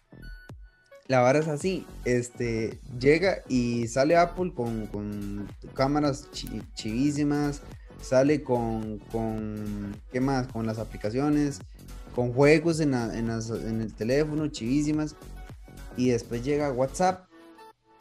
la 1.07 1.21
vara 1.21 1.39
es 1.39 1.49
así. 1.49 1.87
Este 2.05 2.79
llega 2.99 3.39
y 3.49 3.87
sale 3.89 4.17
Apple 4.17 4.53
con, 4.55 4.87
con 4.89 5.49
cámaras 5.75 6.29
chi- 6.33 6.63
chivísimas. 6.75 7.63
Sale 8.01 8.43
con, 8.45 8.99
con. 9.11 9.97
¿Qué 10.13 10.21
más? 10.21 10.47
Con 10.49 10.67
las 10.67 10.79
aplicaciones. 10.79 11.61
Con 12.15 12.33
juegos 12.33 12.81
en, 12.81 12.93
la- 12.93 13.17
en 13.17 13.29
las- 13.29 13.51
en 13.51 13.81
el 13.81 13.93
teléfono, 13.95 14.49
chivísimas. 14.49 15.15
Y 15.99 16.11
después 16.11 16.45
llega 16.45 16.73
WhatsApp. 16.73 17.29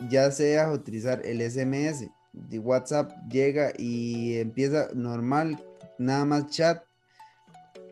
Ya 0.10 0.30
se 0.32 0.44
deja 0.44 0.72
utilizar 0.72 1.26
el 1.26 1.42
SMS. 1.42 2.08
De 2.32 2.60
WhatsApp 2.60 3.12
llega 3.30 3.74
y 3.76 4.38
empieza 4.38 4.90
normal, 4.94 5.60
nada 5.98 6.24
más 6.24 6.48
chat. 6.48 6.84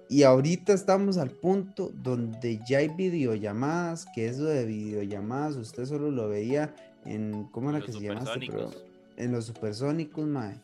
Y 0.08 0.22
ahorita 0.22 0.74
estamos 0.74 1.18
al 1.18 1.32
punto 1.32 1.92
donde 2.04 2.60
ya 2.68 2.78
hay 2.78 2.90
videollamadas, 2.90 4.06
que 4.14 4.28
eso 4.28 4.46
de 4.46 4.66
videollamadas 4.66 5.56
usted 5.56 5.86
solo 5.86 6.12
lo 6.12 6.30
veía 6.30 6.76
en, 7.06 7.46
¿cómo 7.46 7.72
era 7.72 7.80
Los 7.80 7.88
que 7.88 7.94
se 7.94 8.02
llama 8.02 8.24
este? 8.36 8.52
En 9.18 9.32
los 9.32 9.46
supersónicos, 9.46 10.28
mae, 10.28 10.62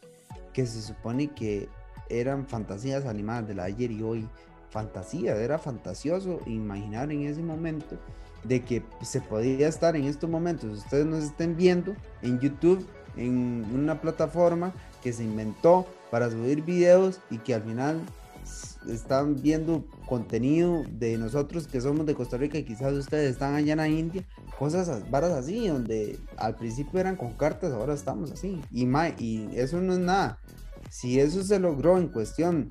que 0.53 0.67
se 0.67 0.83
supone 0.83 1.29
que 1.33 1.67
eran 2.09 2.45
fantasías 2.45 3.07
animadas 3.07 3.47
de 3.47 3.55
la 3.55 3.63
ayer 3.63 3.89
y 3.91 4.03
hoy. 4.03 4.27
Fantasía, 4.69 5.35
era 5.35 5.57
fantasioso 5.57 6.39
imaginar 6.45 7.11
en 7.11 7.23
ese 7.23 7.41
momento 7.41 7.97
de 8.43 8.63
que 8.63 8.83
se 9.03 9.21
podía 9.21 9.67
estar 9.67 9.95
en 9.95 10.05
estos 10.05 10.29
momentos, 10.29 10.79
ustedes 10.79 11.05
nos 11.05 11.23
estén 11.23 11.55
viendo 11.55 11.95
en 12.21 12.39
YouTube, 12.39 12.85
en 13.17 13.65
una 13.73 14.01
plataforma 14.01 14.73
que 15.03 15.13
se 15.13 15.23
inventó 15.23 15.85
para 16.09 16.29
subir 16.29 16.63
videos 16.63 17.19
y 17.29 17.37
que 17.39 17.53
al 17.53 17.63
final 17.63 18.01
están 18.89 19.39
viendo 19.41 19.85
contenido 20.07 20.83
de 20.89 21.17
nosotros 21.17 21.67
que 21.67 21.79
somos 21.81 22.05
de 22.07 22.15
Costa 22.15 22.37
Rica 22.37 22.57
y 22.57 22.63
quizás 22.63 22.93
ustedes 22.93 23.31
están 23.33 23.53
allá 23.53 23.73
en 23.73 23.77
la 23.77 23.87
India, 23.87 24.23
cosas, 24.57 24.89
as- 24.89 25.09
varas 25.11 25.31
así, 25.31 25.67
donde 25.67 26.17
al 26.37 26.55
principio 26.55 26.99
eran 26.99 27.15
con 27.15 27.33
cartas, 27.33 27.71
ahora 27.73 27.93
estamos 27.93 28.31
así. 28.31 28.59
Y, 28.71 28.85
ma- 28.87 29.09
y 29.09 29.49
eso 29.53 29.79
no 29.81 29.93
es 29.93 29.99
nada. 29.99 30.39
Si 30.89 31.19
eso 31.19 31.43
se 31.43 31.59
logró 31.59 31.97
en 31.99 32.07
cuestión 32.07 32.69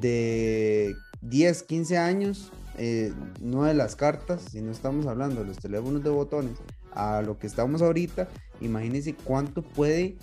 de 0.00 0.94
10, 1.22 1.62
15 1.64 1.98
años, 1.98 2.50
eh, 2.78 3.12
no 3.40 3.64
de 3.64 3.74
las 3.74 3.96
cartas, 3.96 4.42
si 4.50 4.60
no 4.60 4.70
estamos 4.70 5.06
hablando 5.06 5.40
de 5.40 5.46
los 5.46 5.58
teléfonos 5.58 6.02
de 6.02 6.10
botones, 6.10 6.58
a 6.92 7.22
lo 7.22 7.38
que 7.38 7.46
estamos 7.46 7.82
ahorita, 7.82 8.28
imagínense 8.60 9.14
cuánto 9.14 9.62
puede 9.62 10.16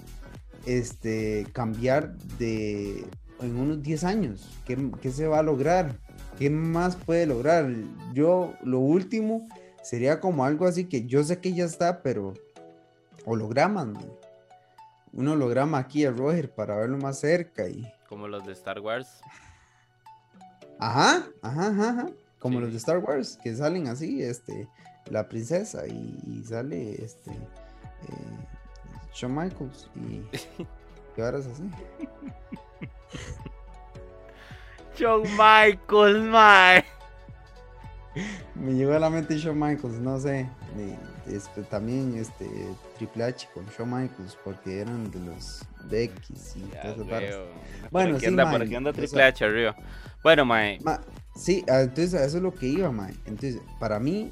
este, 0.66 1.48
cambiar 1.54 2.18
de 2.38 3.06
en 3.40 3.56
unos 3.56 3.84
10 3.84 4.04
años. 4.04 4.50
¿Qué, 4.66 4.92
qué 5.02 5.12
se 5.12 5.28
va 5.28 5.40
a 5.40 5.44
lograr? 5.44 5.96
¿Qué 6.38 6.50
más 6.50 6.96
puede 6.96 7.26
lograr? 7.26 7.70
Yo, 8.14 8.54
lo 8.64 8.80
último 8.80 9.48
sería 9.84 10.20
como 10.20 10.44
algo 10.44 10.66
así 10.66 10.86
que 10.86 11.06
yo 11.06 11.24
sé 11.24 11.40
que 11.40 11.54
ya 11.54 11.66
está, 11.66 12.02
pero 12.02 12.34
hologramas, 13.26 13.88
man. 13.88 14.12
Un 15.14 15.28
holograma 15.30 15.80
aquí 15.80 16.06
a 16.06 16.12
Roger 16.12 16.54
para 16.54 16.76
verlo 16.76 16.98
más 16.98 17.20
cerca 17.20 17.68
y. 17.68 17.92
Como 18.08 18.28
los 18.28 18.46
de 18.46 18.54
Star 18.54 18.80
Wars. 18.80 19.20
Ajá, 20.80 21.28
ajá, 21.42 21.68
ajá, 21.68 21.90
ajá. 21.90 22.08
Como 22.40 22.60
Sí. 22.60 22.62
los 22.66 22.72
de 22.72 22.78
Star 22.78 23.00
Wars, 23.00 23.38
que 23.44 23.56
salen 23.56 23.88
así, 23.88 24.22
este, 24.22 24.68
la 25.10 25.28
princesa 25.28 25.88
y, 25.88 26.20
y 26.28 26.44
sale 26.44 27.04
este 27.04 27.32
eh, 27.32 28.38
Shawn 29.14 29.36
Michaels 29.36 29.90
y 29.96 30.22
qué 31.16 31.24
horas 31.24 31.48
así. 31.48 31.70
John 35.00 35.24
Michael, 35.38 36.22
mae. 36.24 36.84
Me 38.56 38.74
llegó 38.74 38.94
a 38.94 39.00
la 39.00 39.10
mente 39.12 39.38
Shawn 39.38 39.60
Michaels, 39.60 40.00
no 40.00 40.20
sé. 40.20 40.50
de- 40.76 40.98
este, 41.28 41.62
también 41.64 42.16
este 42.18 42.48
Triple 42.98 43.26
H 43.26 43.48
con 43.54 43.66
Shawn 43.68 43.90
Michaels, 44.02 44.38
porque 44.44 44.80
eran 44.80 45.12
de 45.12 45.20
los 45.20 45.60
DX 45.90 46.56
y 46.56 46.62
Ya, 46.74 46.82
todas 46.82 46.96
esas 46.98 47.08
varas. 47.10 47.36
Por 47.82 47.90
Bueno, 47.92 48.12
aquí 48.16 48.20
sí, 48.22 48.26
anda, 48.28 48.46
mae, 48.46 48.54
por 48.54 48.62
aquí 48.64 48.76
anda 48.76 48.90
o 48.90 48.94
Triple 48.94 49.24
H 49.24 49.46
arriba. 49.46 49.76
Bueno, 50.24 50.46
mae. 50.46 50.80
Ma- 50.84 51.02
sí, 51.38 51.64
ah, 51.70 51.82
entonces 51.82 52.14
a 52.16 52.26
eso 52.26 52.38
es 52.38 52.44
lo 52.44 52.54
que 52.54 52.68
iba, 52.68 52.92
mae. 52.92 53.14
Entonces, 53.26 53.62
para 53.80 54.00
mí, 54.00 54.32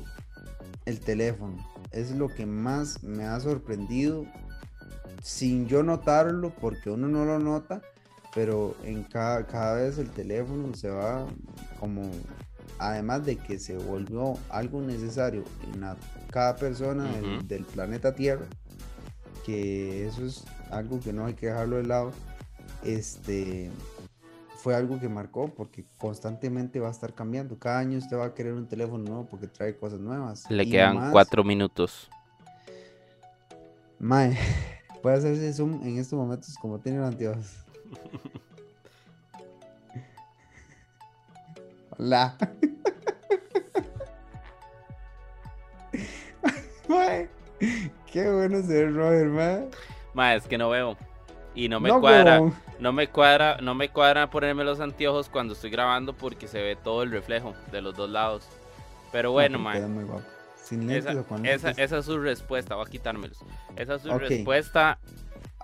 el 0.85 0.99
teléfono 0.99 1.55
es 1.91 2.11
lo 2.11 2.27
que 2.27 2.45
más 2.45 3.03
me 3.03 3.23
ha 3.25 3.39
sorprendido 3.39 4.25
sin 5.23 5.67
yo 5.67 5.81
notarlo, 5.83 6.49
porque 6.61 6.89
uno 6.89 7.07
no 7.07 7.25
lo 7.25 7.39
nota, 7.39 7.81
pero 8.33 8.75
en 8.83 9.03
cada, 9.03 9.47
cada 9.47 9.75
vez 9.77 9.97
el 9.97 10.09
teléfono 10.09 10.73
se 10.75 10.89
va 10.89 11.25
como, 11.79 12.11
además 12.79 13.25
de 13.25 13.37
que 13.37 13.57
se 13.57 13.77
volvió 13.77 14.33
algo 14.49 14.81
necesario 14.81 15.43
en 15.63 15.81
la- 15.81 15.95
cada 16.31 16.55
persona 16.57 17.05
del- 17.05 17.47
del 17.47 17.63
planeta 17.63 18.13
Tierra, 18.13 18.45
que 19.45 20.05
eso 20.07 20.25
es 20.25 20.43
algo 20.69 20.99
que 20.99 21.13
no 21.13 21.25
hay 21.25 21.33
que 21.33 21.47
dejarlo 21.47 21.77
de 21.77 21.83
lado. 21.83 22.11
Este 22.83 23.71
fue 24.65 24.75
algo 24.75 24.99
que 24.99 25.07
marcó 25.07 25.47
porque 25.47 25.85
constantemente 25.99 26.79
va 26.79 26.87
a 26.87 26.91
estar 26.91 27.13
cambiando. 27.13 27.59
Cada 27.59 27.77
año 27.77 27.99
usted 27.99 28.17
va 28.17 28.25
a 28.25 28.33
querer 28.33 28.53
un 28.53 28.67
teléfono 28.67 29.03
nuevo 29.03 29.27
porque 29.27 29.45
trae 29.45 29.77
cosas 29.77 29.99
nuevas. 29.99 30.49
Le 30.49 30.63
Y 30.63 30.71
quedan 30.71 30.95
más, 30.95 31.11
cuatro 31.11 31.43
minutos. 31.43 32.09
Mae, 33.99 34.35
puede 35.03 35.17
hacerse 35.17 35.53
zoom 35.53 35.83
en 35.83 35.99
estos 35.99 36.17
momentos 36.17 36.57
como 36.57 36.79
tiene 36.79 36.97
el 36.97 37.03
anteojos. 37.03 37.57
Hola. 41.99 42.35
Mae, 46.89 47.29
qué 48.11 48.31
bueno 48.31 48.63
ser 48.63 48.95
Robert, 48.95 49.29
mae. 49.29 49.69
Ma, 50.15 50.33
es 50.33 50.47
que 50.47 50.57
no 50.57 50.69
veo. 50.69 50.97
Y 51.53 51.69
no 51.69 51.79
me 51.79 51.89
No, 51.89 52.01
cuadra. 52.01 52.41
No 52.79 52.91
me 52.91 53.07
cuadra, 53.07 53.57
no 53.61 53.73
me 53.75 53.89
cuadra 53.89 54.29
ponerme 54.29 54.63
los 54.63 54.79
anteojos 54.79 55.29
cuando 55.29 55.53
estoy 55.53 55.69
grabando 55.69 56.13
porque 56.13 56.47
se 56.47 56.61
ve 56.61 56.75
todo 56.75 57.03
el 57.03 57.11
reflejo 57.11 57.53
de 57.71 57.81
los 57.81 57.95
dos 57.95 58.09
lados. 58.09 58.47
Pero 59.11 59.31
bueno, 59.31 59.57
No, 59.57 59.63
ma. 59.63 59.73
queda 59.73 59.87
muy 59.87 60.03
guapo. 60.03 60.23
Sin 60.61 60.87
lentes 60.87 61.05
Esa, 61.11 61.21
o 61.21 61.23
con 61.25 61.45
esa, 61.45 61.67
lentes. 61.67 61.85
esa 61.85 61.97
es 61.99 62.05
su 62.05 62.17
respuesta, 62.19 62.75
voy 62.75 62.85
a 62.87 62.89
quitármelos. 62.89 63.37
Esa 63.75 63.95
es 63.95 64.01
su 64.01 64.09
respuesta 64.17 64.97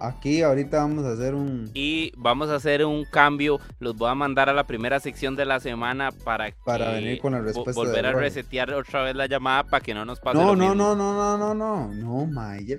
Aquí 0.02 0.42
ahorita 0.42 0.78
vamos 0.78 1.06
a 1.06 1.12
hacer 1.14 1.36
un 1.36 1.70
y 1.74 2.12
vamos 2.18 2.50
a 2.50 2.56
hacer 2.56 2.84
un 2.86 3.06
cambio. 3.06 3.60
Los 3.80 3.96
voy 3.96 4.10
a 4.10 4.16
mandar 4.16 4.50
a 4.50 4.54
la 4.54 4.64
primera 4.66 5.00
sección 5.00 5.36
de 5.36 5.46
la 5.46 5.60
semana 5.60 6.12
para, 6.12 6.52
Para 6.66 6.88
que 6.88 6.92
venir 6.94 7.20
con 7.22 7.34
la 7.34 7.40
vo- 7.40 7.44
respuesta 7.44 7.74
volver 7.74 8.02
de 8.04 8.08
a 8.08 8.12
resetear 8.14 8.74
otra 8.74 9.04
vez 9.04 9.16
la 9.16 9.28
llamada 9.28 9.64
para 9.64 9.84
que 9.84 9.94
no 9.94 10.04
nos 10.04 10.20
pase 10.20 10.38
No, 10.40 10.48
lo 10.48 10.56
no, 10.56 10.70
mismo. 10.70 10.76
no, 10.76 10.96
no, 10.96 11.14
no, 11.14 11.38
no, 11.38 11.54
no, 11.54 11.94
no, 11.94 12.26
mae, 12.26 12.66
ya, 12.66 12.78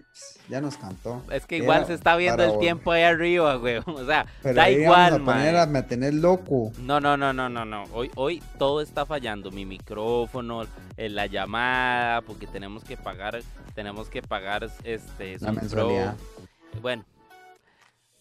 ya 0.48 0.60
nos 0.60 0.76
cantó. 0.76 1.22
Es 1.30 1.46
que 1.46 1.56
Era 1.56 1.64
igual 1.64 1.86
se 1.86 1.94
está 1.94 2.16
viendo 2.16 2.42
el 2.42 2.58
tiempo 2.58 2.90
ahí 2.92 3.02
arriba, 3.04 3.54
güey. 3.56 3.78
O 3.86 4.04
sea, 4.04 4.26
Pero 4.42 4.54
da 4.56 4.64
ahí 4.64 4.82
igual, 4.82 5.12
vamos 5.12 5.28
a 5.28 5.32
poner 5.32 5.56
a 5.56 5.66
me 5.66 5.82
tener 5.82 6.14
loco. 6.14 6.72
No, 6.80 6.98
no, 7.00 7.16
no, 7.16 7.32
no, 7.32 7.48
no, 7.48 7.64
no. 7.64 7.84
Hoy, 7.92 8.10
hoy 8.16 8.42
todo 8.58 8.80
está 8.80 9.06
fallando. 9.06 9.50
Mi 9.52 9.64
micrófono, 9.64 10.64
eh, 10.96 11.08
la 11.08 11.26
llamada, 11.26 12.20
porque 12.22 12.46
tenemos 12.46 12.82
que 12.84 12.96
pagar, 12.96 13.40
tenemos 13.74 14.08
que 14.08 14.22
pagar 14.22 14.68
este 14.84 15.38
La 15.40 15.52
mensualidad. 15.52 16.16
Pro. 16.16 16.80
Bueno, 16.80 17.04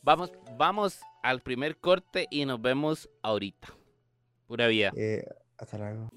vamos, 0.02 0.32
vamos 0.58 1.00
al 1.24 1.42
primer 1.42 1.78
corte 1.78 2.28
y 2.30 2.46
nos 2.46 2.62
vemos 2.62 3.10
ahorita. 3.22 3.70
Pura 4.48 4.68
vida. 4.68 4.92
Eh, 4.96 5.24
hasta 5.58 5.78
luego. 5.78 6.10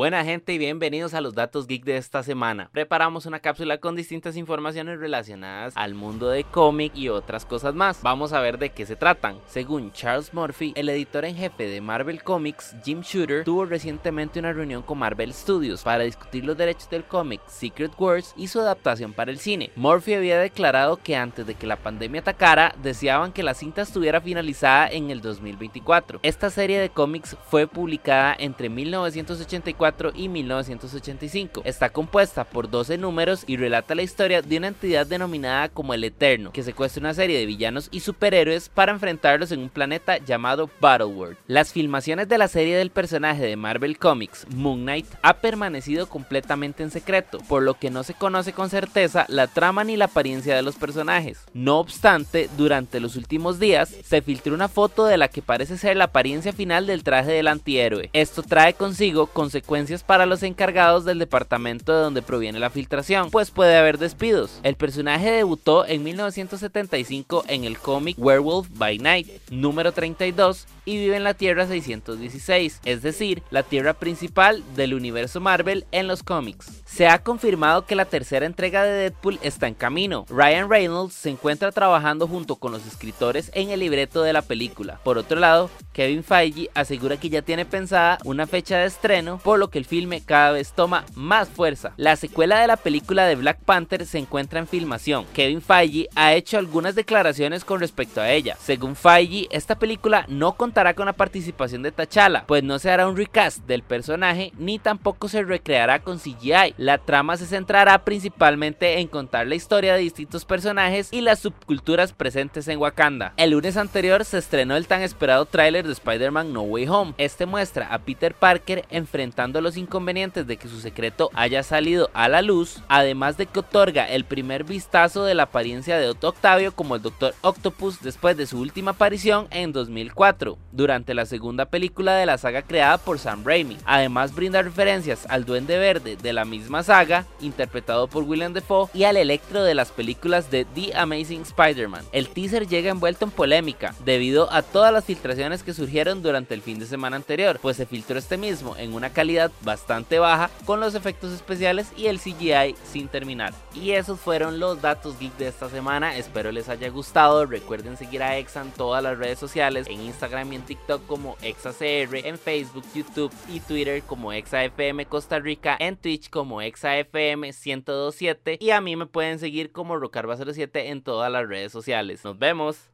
Buena 0.00 0.24
gente 0.24 0.54
y 0.54 0.56
bienvenidos 0.56 1.12
a 1.12 1.20
los 1.20 1.34
datos 1.34 1.66
geek 1.66 1.84
de 1.84 1.98
esta 1.98 2.22
semana. 2.22 2.70
Preparamos 2.72 3.26
una 3.26 3.40
cápsula 3.40 3.80
con 3.80 3.96
distintas 3.96 4.34
informaciones 4.34 4.98
relacionadas 4.98 5.74
al 5.76 5.92
mundo 5.92 6.30
de 6.30 6.44
cómic 6.44 6.96
y 6.96 7.10
otras 7.10 7.44
cosas 7.44 7.74
más. 7.74 8.00
Vamos 8.00 8.32
a 8.32 8.40
ver 8.40 8.56
de 8.56 8.70
qué 8.70 8.86
se 8.86 8.96
tratan. 8.96 9.36
Según 9.46 9.92
Charles 9.92 10.32
Murphy, 10.32 10.72
el 10.74 10.88
editor 10.88 11.26
en 11.26 11.36
jefe 11.36 11.68
de 11.68 11.82
Marvel 11.82 12.22
Comics, 12.22 12.74
Jim 12.82 13.02
Shooter, 13.02 13.44
tuvo 13.44 13.66
recientemente 13.66 14.38
una 14.38 14.54
reunión 14.54 14.80
con 14.80 14.96
Marvel 14.96 15.34
Studios 15.34 15.82
para 15.82 16.04
discutir 16.04 16.46
los 16.46 16.56
derechos 16.56 16.88
del 16.88 17.04
cómic 17.04 17.42
Secret 17.46 17.92
Wars 17.98 18.32
y 18.38 18.48
su 18.48 18.58
adaptación 18.58 19.12
para 19.12 19.30
el 19.30 19.38
cine. 19.38 19.70
Murphy 19.76 20.14
había 20.14 20.38
declarado 20.38 20.96
que 20.96 21.14
antes 21.14 21.46
de 21.46 21.56
que 21.56 21.66
la 21.66 21.76
pandemia 21.76 22.22
atacara, 22.22 22.74
deseaban 22.82 23.32
que 23.32 23.42
la 23.42 23.52
cinta 23.52 23.82
estuviera 23.82 24.22
finalizada 24.22 24.88
en 24.88 25.10
el 25.10 25.20
2024. 25.20 26.20
Esta 26.22 26.48
serie 26.48 26.80
de 26.80 26.88
cómics 26.88 27.36
fue 27.50 27.66
publicada 27.66 28.34
entre 28.38 28.70
1984 28.70 29.89
y 30.14 30.28
1985. 30.28 31.62
Está 31.64 31.90
compuesta 31.90 32.44
por 32.44 32.70
12 32.70 32.98
números 32.98 33.44
y 33.46 33.56
relata 33.56 33.94
la 33.94 34.02
historia 34.02 34.42
de 34.42 34.56
una 34.58 34.68
entidad 34.68 35.06
denominada 35.06 35.68
como 35.68 35.94
el 35.94 36.04
Eterno, 36.04 36.52
que 36.52 36.62
secuestra 36.62 37.00
una 37.00 37.14
serie 37.14 37.38
de 37.38 37.46
villanos 37.46 37.88
y 37.90 38.00
superhéroes 38.00 38.68
para 38.68 38.92
enfrentarlos 38.92 39.52
en 39.52 39.60
un 39.60 39.68
planeta 39.68 40.18
llamado 40.18 40.70
Battleworld. 40.80 41.36
Las 41.46 41.72
filmaciones 41.72 42.28
de 42.28 42.38
la 42.38 42.48
serie 42.48 42.76
del 42.76 42.90
personaje 42.90 43.42
de 43.42 43.56
Marvel 43.56 43.98
Comics, 43.98 44.46
Moon 44.54 44.82
Knight, 44.82 45.06
ha 45.22 45.38
permanecido 45.38 46.08
completamente 46.08 46.82
en 46.82 46.90
secreto, 46.90 47.38
por 47.48 47.62
lo 47.62 47.74
que 47.74 47.90
no 47.90 48.02
se 48.02 48.14
conoce 48.14 48.52
con 48.52 48.70
certeza 48.70 49.26
la 49.28 49.46
trama 49.46 49.84
ni 49.84 49.96
la 49.96 50.06
apariencia 50.06 50.54
de 50.54 50.62
los 50.62 50.76
personajes. 50.76 51.44
No 51.52 51.78
obstante, 51.78 52.48
durante 52.56 53.00
los 53.00 53.16
últimos 53.16 53.58
días 53.58 53.94
se 54.04 54.22
filtró 54.22 54.54
una 54.54 54.68
foto 54.68 55.06
de 55.06 55.18
la 55.18 55.28
que 55.28 55.42
parece 55.42 55.78
ser 55.78 55.96
la 55.96 56.04
apariencia 56.04 56.52
final 56.52 56.86
del 56.86 57.02
traje 57.02 57.32
del 57.32 57.48
antihéroe. 57.48 58.10
Esto 58.12 58.42
trae 58.42 58.74
consigo 58.74 59.26
consecuencias 59.26 59.79
para 60.06 60.26
los 60.26 60.42
encargados 60.42 61.04
del 61.04 61.18
departamento 61.18 61.92
de 61.92 62.02
donde 62.02 62.22
proviene 62.22 62.58
la 62.58 62.70
filtración, 62.70 63.30
pues 63.30 63.50
puede 63.50 63.76
haber 63.76 63.98
despidos. 63.98 64.60
El 64.62 64.76
personaje 64.76 65.30
debutó 65.30 65.86
en 65.86 66.02
1975 66.02 67.44
en 67.48 67.64
el 67.64 67.78
cómic 67.78 68.16
Werewolf 68.18 68.68
by 68.74 68.98
Night, 68.98 69.28
número 69.50 69.92
32, 69.92 70.66
y 70.84 70.98
vive 70.98 71.16
en 71.16 71.24
la 71.24 71.34
Tierra 71.34 71.66
616, 71.66 72.80
es 72.84 73.02
decir, 73.02 73.42
la 73.50 73.62
Tierra 73.62 73.94
principal 73.94 74.62
del 74.74 74.94
universo 74.94 75.40
Marvel 75.40 75.86
en 75.92 76.06
los 76.06 76.22
cómics. 76.22 76.82
Se 76.84 77.06
ha 77.06 77.22
confirmado 77.22 77.86
que 77.86 77.94
la 77.94 78.04
tercera 78.04 78.46
entrega 78.46 78.84
de 78.84 78.92
Deadpool 78.92 79.38
está 79.42 79.68
en 79.68 79.74
camino. 79.74 80.26
Ryan 80.28 80.68
Reynolds 80.68 81.14
se 81.14 81.30
encuentra 81.30 81.72
trabajando 81.72 82.26
junto 82.26 82.56
con 82.56 82.72
los 82.72 82.86
escritores 82.86 83.50
en 83.54 83.70
el 83.70 83.80
libreto 83.80 84.22
de 84.22 84.32
la 84.32 84.42
película. 84.42 85.00
Por 85.04 85.18
otro 85.18 85.38
lado, 85.38 85.70
Kevin 85.92 86.24
Feige 86.24 86.70
asegura 86.74 87.16
que 87.16 87.30
ya 87.30 87.42
tiene 87.42 87.64
pensada 87.64 88.18
una 88.24 88.46
fecha 88.46 88.78
de 88.78 88.86
estreno, 88.86 89.38
por 89.42 89.58
lo 89.58 89.70
que 89.70 89.78
el 89.78 89.84
filme 89.84 90.22
cada 90.24 90.52
vez 90.52 90.72
toma 90.72 91.04
más 91.14 91.48
fuerza. 91.48 91.92
La 91.96 92.16
secuela 92.16 92.60
de 92.60 92.66
la 92.66 92.76
película 92.76 93.26
de 93.26 93.36
Black 93.36 93.60
Panther 93.64 94.06
se 94.06 94.18
encuentra 94.18 94.60
en 94.60 94.66
filmación. 94.66 95.26
Kevin 95.34 95.62
Feige 95.62 96.08
ha 96.14 96.34
hecho 96.34 96.58
algunas 96.58 96.94
declaraciones 96.94 97.64
con 97.64 97.80
respecto 97.80 98.20
a 98.20 98.30
ella. 98.30 98.56
Según 98.60 98.96
Feige, 98.96 99.48
esta 99.50 99.78
película 99.78 100.24
no 100.28 100.56
contará 100.70 100.94
con 100.94 101.06
la 101.06 101.12
participación 101.14 101.82
de 101.82 101.90
T'Challa, 101.90 102.44
pues 102.46 102.62
no 102.62 102.78
se 102.78 102.92
hará 102.92 103.08
un 103.08 103.16
recast 103.16 103.66
del 103.66 103.82
personaje 103.82 104.52
ni 104.56 104.78
tampoco 104.78 105.26
se 105.28 105.42
recreará 105.42 105.98
con 105.98 106.20
CGI. 106.20 106.74
La 106.76 106.98
trama 106.98 107.36
se 107.36 107.46
centrará 107.46 108.04
principalmente 108.04 109.00
en 109.00 109.08
contar 109.08 109.48
la 109.48 109.56
historia 109.56 109.94
de 109.94 110.02
distintos 110.02 110.44
personajes 110.44 111.08
y 111.10 111.22
las 111.22 111.40
subculturas 111.40 112.12
presentes 112.12 112.68
en 112.68 112.78
Wakanda. 112.78 113.32
El 113.36 113.50
lunes 113.50 113.76
anterior 113.76 114.24
se 114.24 114.38
estrenó 114.38 114.76
el 114.76 114.86
tan 114.86 115.02
esperado 115.02 115.44
tráiler 115.44 115.84
de 115.84 115.92
Spider-Man 115.92 116.52
No 116.52 116.62
Way 116.62 116.86
Home. 116.86 117.14
Este 117.18 117.46
muestra 117.46 117.88
a 117.92 117.98
Peter 117.98 118.32
Parker 118.32 118.84
enfrentando 118.90 119.60
los 119.60 119.76
inconvenientes 119.76 120.46
de 120.46 120.56
que 120.56 120.68
su 120.68 120.78
secreto 120.78 121.30
haya 121.34 121.64
salido 121.64 122.10
a 122.14 122.28
la 122.28 122.42
luz, 122.42 122.80
además 122.86 123.36
de 123.36 123.46
que 123.46 123.58
otorga 123.58 124.08
el 124.08 124.24
primer 124.24 124.62
vistazo 124.62 125.24
de 125.24 125.34
la 125.34 125.44
apariencia 125.44 125.98
de 125.98 126.06
Otto 126.06 126.28
Octavio 126.28 126.70
como 126.70 126.94
el 126.94 127.02
Doctor 127.02 127.34
Octopus 127.40 128.00
después 128.02 128.36
de 128.36 128.46
su 128.46 128.60
última 128.60 128.92
aparición 128.92 129.48
en 129.50 129.72
2004, 129.72 130.59
durante 130.72 131.14
la 131.14 131.26
segunda 131.26 131.66
película 131.66 132.14
de 132.14 132.26
la 132.26 132.38
saga 132.38 132.62
creada 132.62 132.98
por 132.98 133.18
Sam 133.18 133.42
Raimi. 133.44 133.76
Además 133.84 134.34
brinda 134.34 134.62
referencias 134.62 135.26
al 135.28 135.44
Duende 135.44 135.78
Verde 135.78 136.16
de 136.16 136.32
la 136.32 136.44
misma 136.44 136.82
saga, 136.82 137.26
interpretado 137.40 138.08
por 138.08 138.24
Willem 138.24 138.52
Dafoe, 138.52 138.88
y 138.94 139.04
al 139.04 139.16
Electro 139.16 139.62
de 139.62 139.74
las 139.74 139.90
películas 139.90 140.50
de 140.50 140.64
The 140.64 140.96
Amazing 140.96 141.42
Spider-Man. 141.42 142.04
El 142.12 142.28
teaser 142.28 142.66
llega 142.66 142.90
envuelto 142.90 143.24
en 143.24 143.30
polémica, 143.30 143.94
debido 144.04 144.52
a 144.52 144.62
todas 144.62 144.92
las 144.92 145.04
filtraciones 145.04 145.62
que 145.62 145.74
surgieron 145.74 146.22
durante 146.22 146.54
el 146.54 146.62
fin 146.62 146.78
de 146.78 146.86
semana 146.86 147.16
anterior, 147.16 147.58
pues 147.60 147.76
se 147.76 147.86
filtró 147.86 148.18
este 148.18 148.36
mismo 148.36 148.76
en 148.76 148.94
una 148.94 149.10
calidad 149.10 149.50
bastante 149.62 150.18
baja 150.18 150.50
con 150.64 150.80
los 150.80 150.94
efectos 150.94 151.32
especiales 151.32 151.92
y 151.96 152.06
el 152.06 152.20
CGI 152.20 152.74
sin 152.84 153.08
terminar. 153.08 153.52
Y 153.74 153.92
esos 153.92 154.20
fueron 154.20 154.60
los 154.60 154.80
datos 154.80 155.18
geek 155.18 155.36
de 155.36 155.48
esta 155.48 155.68
semana, 155.68 156.16
espero 156.16 156.52
les 156.52 156.68
haya 156.68 156.88
gustado, 156.90 157.46
recuerden 157.46 157.96
seguir 157.96 158.22
a 158.22 158.36
Exa 158.36 158.62
en 158.62 158.70
todas 158.70 159.02
las 159.02 159.18
redes 159.18 159.38
sociales, 159.38 159.86
en 159.88 160.00
Instagram 160.00 160.49
y 160.52 160.56
en 160.56 160.62
TikTok 160.62 161.06
como 161.06 161.36
ExaCR, 161.42 162.26
en 162.26 162.38
Facebook, 162.38 162.84
YouTube 162.94 163.32
y 163.48 163.60
Twitter 163.60 164.02
como 164.02 164.32
ExaFM 164.32 165.06
Costa 165.06 165.38
Rica, 165.38 165.76
en 165.78 165.96
Twitch 165.96 166.30
como 166.30 166.62
ExaFM 166.62 167.52
1027 167.52 168.58
y 168.60 168.70
a 168.70 168.80
mí 168.80 168.96
me 168.96 169.06
pueden 169.06 169.38
seguir 169.38 169.72
como 169.72 169.96
Rocarba07 169.96 170.70
en 170.86 171.02
todas 171.02 171.30
las 171.30 171.48
redes 171.48 171.72
sociales. 171.72 172.24
Nos 172.24 172.38
vemos. 172.38 172.90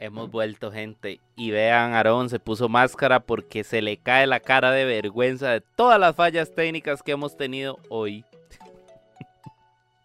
Hemos 0.00 0.30
vuelto 0.30 0.70
gente 0.70 1.18
y 1.34 1.50
vean, 1.50 1.92
Aarón 1.92 2.28
se 2.28 2.38
puso 2.38 2.68
máscara 2.68 3.18
porque 3.18 3.64
se 3.64 3.82
le 3.82 3.96
cae 3.96 4.28
la 4.28 4.38
cara 4.38 4.70
de 4.70 4.84
vergüenza 4.84 5.50
de 5.50 5.60
todas 5.60 5.98
las 5.98 6.14
fallas 6.14 6.54
técnicas 6.54 7.02
que 7.02 7.10
hemos 7.10 7.36
tenido 7.36 7.80
hoy. 7.88 8.24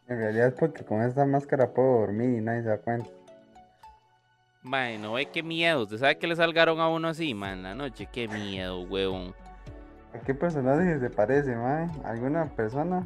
En 0.08 0.18
realidad 0.18 0.48
es 0.48 0.54
porque 0.56 0.84
con 0.84 1.04
esta 1.04 1.26
máscara 1.26 1.74
puedo 1.74 2.00
dormir 2.00 2.38
y 2.38 2.42
nadie 2.42 2.64
se 2.64 2.70
da 2.70 2.78
cuenta. 2.80 3.10
Mae, 4.64 4.98
no 4.98 5.14
ve 5.14 5.26
qué 5.26 5.44
miedo. 5.44 5.84
¿Usted 5.84 5.98
sabe 5.98 6.18
que 6.18 6.28
le 6.28 6.36
salgaron 6.36 6.80
a 6.80 6.88
uno 6.88 7.10
así, 7.10 7.34
man, 7.34 7.58
en 7.58 7.64
la 7.64 7.76
noche? 7.76 8.08
Qué 8.12 8.28
miedo, 8.28 8.82
huevón. 8.82 9.36
¿A 10.16 10.20
qué 10.20 10.34
personaje 10.34 11.00
se 11.00 11.10
parece, 11.10 11.56
mae? 11.56 11.90
¿Alguna 12.06 12.46
persona? 12.46 13.06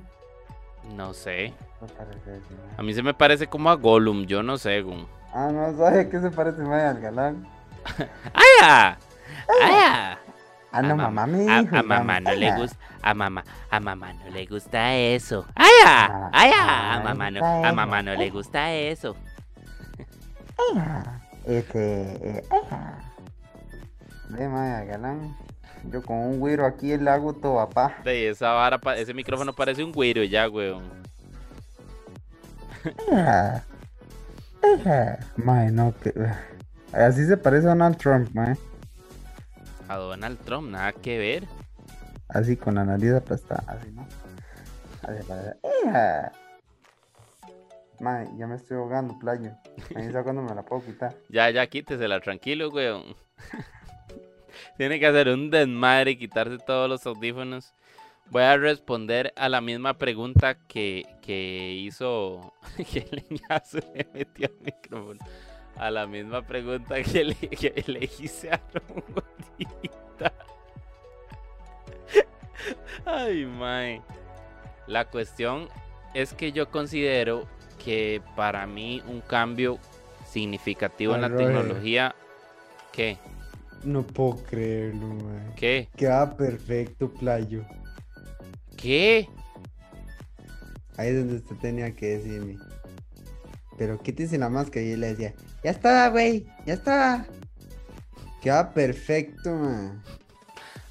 No 0.95 1.13
sé. 1.13 1.53
No 1.81 1.87
parece 1.87 2.37
ese, 2.37 2.53
mae. 2.53 2.75
A 2.77 2.83
mí 2.83 2.93
se 2.93 3.01
me 3.01 3.13
parece 3.13 3.47
como 3.47 3.69
a 3.71 3.75
Gollum, 3.75 4.25
yo 4.25 4.43
no 4.43 4.57
sé, 4.57 4.81
gun. 4.81 5.07
Ah, 5.33 5.49
no, 5.51 5.75
¿sabe 5.77 6.01
a 6.01 6.09
qué 6.09 6.19
se 6.19 6.29
parece, 6.29 6.61
mae? 6.61 6.85
Al 6.85 6.99
galán. 6.99 7.47
¡Aya! 8.61 8.97
¡Aya! 9.63 10.19
Ah, 10.71 10.81
no, 10.81 10.89
A 10.93 10.95
mam- 10.95 10.97
mamá 10.97 11.25
me 11.27 11.49
A, 11.51 11.61
dijo. 11.61 11.75
a 11.77 11.81
mamá 11.83 12.19
no 12.19 12.35
le 12.35 12.55
gusta. 12.55 12.77
a 13.01 13.13
mamá, 13.15 13.43
a 13.71 13.79
mamá 13.79 14.13
no 14.13 14.29
le 14.29 14.45
gusta 14.45 14.93
eso. 14.95 15.45
¡Aya! 15.55 16.05
Ah, 16.05 16.29
¡Aya! 16.33 16.93
A 16.95 16.99
mamá 17.03 17.31
no, 17.31 17.65
a 17.65 17.71
mamá 17.71 18.03
no 18.03 18.13
le 18.13 18.29
gusta 18.29 18.71
eso. 18.73 19.15
Este. 21.47 22.39
Eh, 22.39 22.43
ah. 22.71 22.99
Mae, 24.29 24.73
al 24.75 24.85
galán. 24.85 25.35
Yo 25.91 26.03
con 26.03 26.17
un 26.17 26.39
güiro 26.39 26.65
aquí 26.65 26.97
le 26.97 27.09
hago 27.09 27.33
todo, 27.33 27.55
papá. 27.55 27.95
De 28.03 28.29
esa 28.29 28.51
vara, 28.51 28.79
ese 28.97 29.13
micrófono 29.13 29.53
parece 29.53 29.83
un 29.83 29.93
güiro 29.93 30.23
ya, 30.23 30.49
weón. 30.49 30.83
Mae, 35.37 35.71
no, 35.71 35.93
que... 35.97 36.13
Así 36.91 37.25
se 37.25 37.37
parece 37.37 37.67
a 37.67 37.69
Donald 37.69 37.97
Trump, 37.97 38.29
mae. 38.33 38.57
A 39.87 39.95
Donald 39.95 40.39
Trump, 40.39 40.69
nada 40.69 40.91
que 40.91 41.17
ver. 41.17 41.47
Así 42.27 42.57
con 42.57 42.75
la 42.75 42.83
nariz 42.83 43.13
aplastada, 43.13 43.63
así, 43.67 43.89
¿no? 43.91 44.05
Así 45.03 45.25
Mae, 47.99 48.27
ya 48.37 48.45
me 48.45 48.55
estoy 48.55 48.77
ahogando, 48.77 49.17
playo. 49.17 49.51
Me 49.95 50.05
dice 50.05 50.21
cuándo 50.23 50.41
me 50.41 50.53
la 50.53 50.63
puedo 50.63 50.85
quitar. 50.85 51.15
Ya, 51.29 51.49
ya, 51.49 51.65
quítesela, 51.67 52.19
tranquilo, 52.19 52.69
weón. 52.69 53.15
Tiene 54.77 54.99
que 54.99 55.07
hacer 55.07 55.29
un 55.29 55.49
desmadre 55.49 56.11
y 56.11 56.17
quitarse 56.17 56.57
todos 56.59 56.89
los 56.89 57.05
audífonos. 57.05 57.73
Voy 58.29 58.43
a 58.43 58.57
responder 58.57 59.33
a 59.35 59.49
la 59.49 59.61
misma 59.61 59.97
pregunta 59.97 60.55
que, 60.67 61.05
que 61.21 61.73
hizo. 61.73 62.53
que 62.91 62.99
el 62.99 63.25
leñazo 63.29 63.79
le 63.95 64.07
metió 64.13 64.47
al 64.47 64.65
micrófono. 64.65 65.19
A 65.75 65.91
la 65.91 66.07
misma 66.07 66.41
pregunta 66.41 67.01
que 67.03 67.23
le, 67.23 67.35
que 67.35 67.83
le 67.87 68.09
hice 68.19 68.51
a. 68.51 68.59
Ay, 73.05 73.45
mae. 73.45 74.01
La 74.87 75.05
cuestión 75.05 75.69
es 76.13 76.33
que 76.33 76.51
yo 76.51 76.69
considero 76.69 77.47
que 77.88 78.21
para 78.35 78.67
mí 78.67 79.01
un 79.07 79.21
cambio 79.21 79.79
significativo 80.29 81.15
en 81.15 81.21
la 81.21 81.29
Roger. 81.29 81.45
tecnología. 81.47 82.15
¿Qué? 82.91 83.17
No 83.81 84.03
puedo 84.05 84.43
creerlo, 84.43 85.07
mae. 85.07 85.53
¿Qué? 85.55 85.88
Queda 85.95 86.35
perfecto, 86.35 87.09
playo. 87.13 87.63
¿Qué? 88.75 89.29
Ahí 90.97 91.09
es 91.11 91.15
donde 91.19 91.35
usted 91.38 91.55
tenía 91.61 91.95
que 91.95 92.17
decirme. 92.17 92.57
Pero 93.77 93.97
quítese 94.01 94.38
la 94.38 94.49
máscara 94.49 94.81
y 94.85 94.91
yo 94.91 94.97
le 94.97 95.07
decía, 95.15 95.33
ya 95.63 95.71
está, 95.71 96.09
güey, 96.09 96.45
ya 96.65 96.73
está. 96.73 97.25
Queda 98.41 98.73
perfecto, 98.73 99.49
man. 99.55 100.03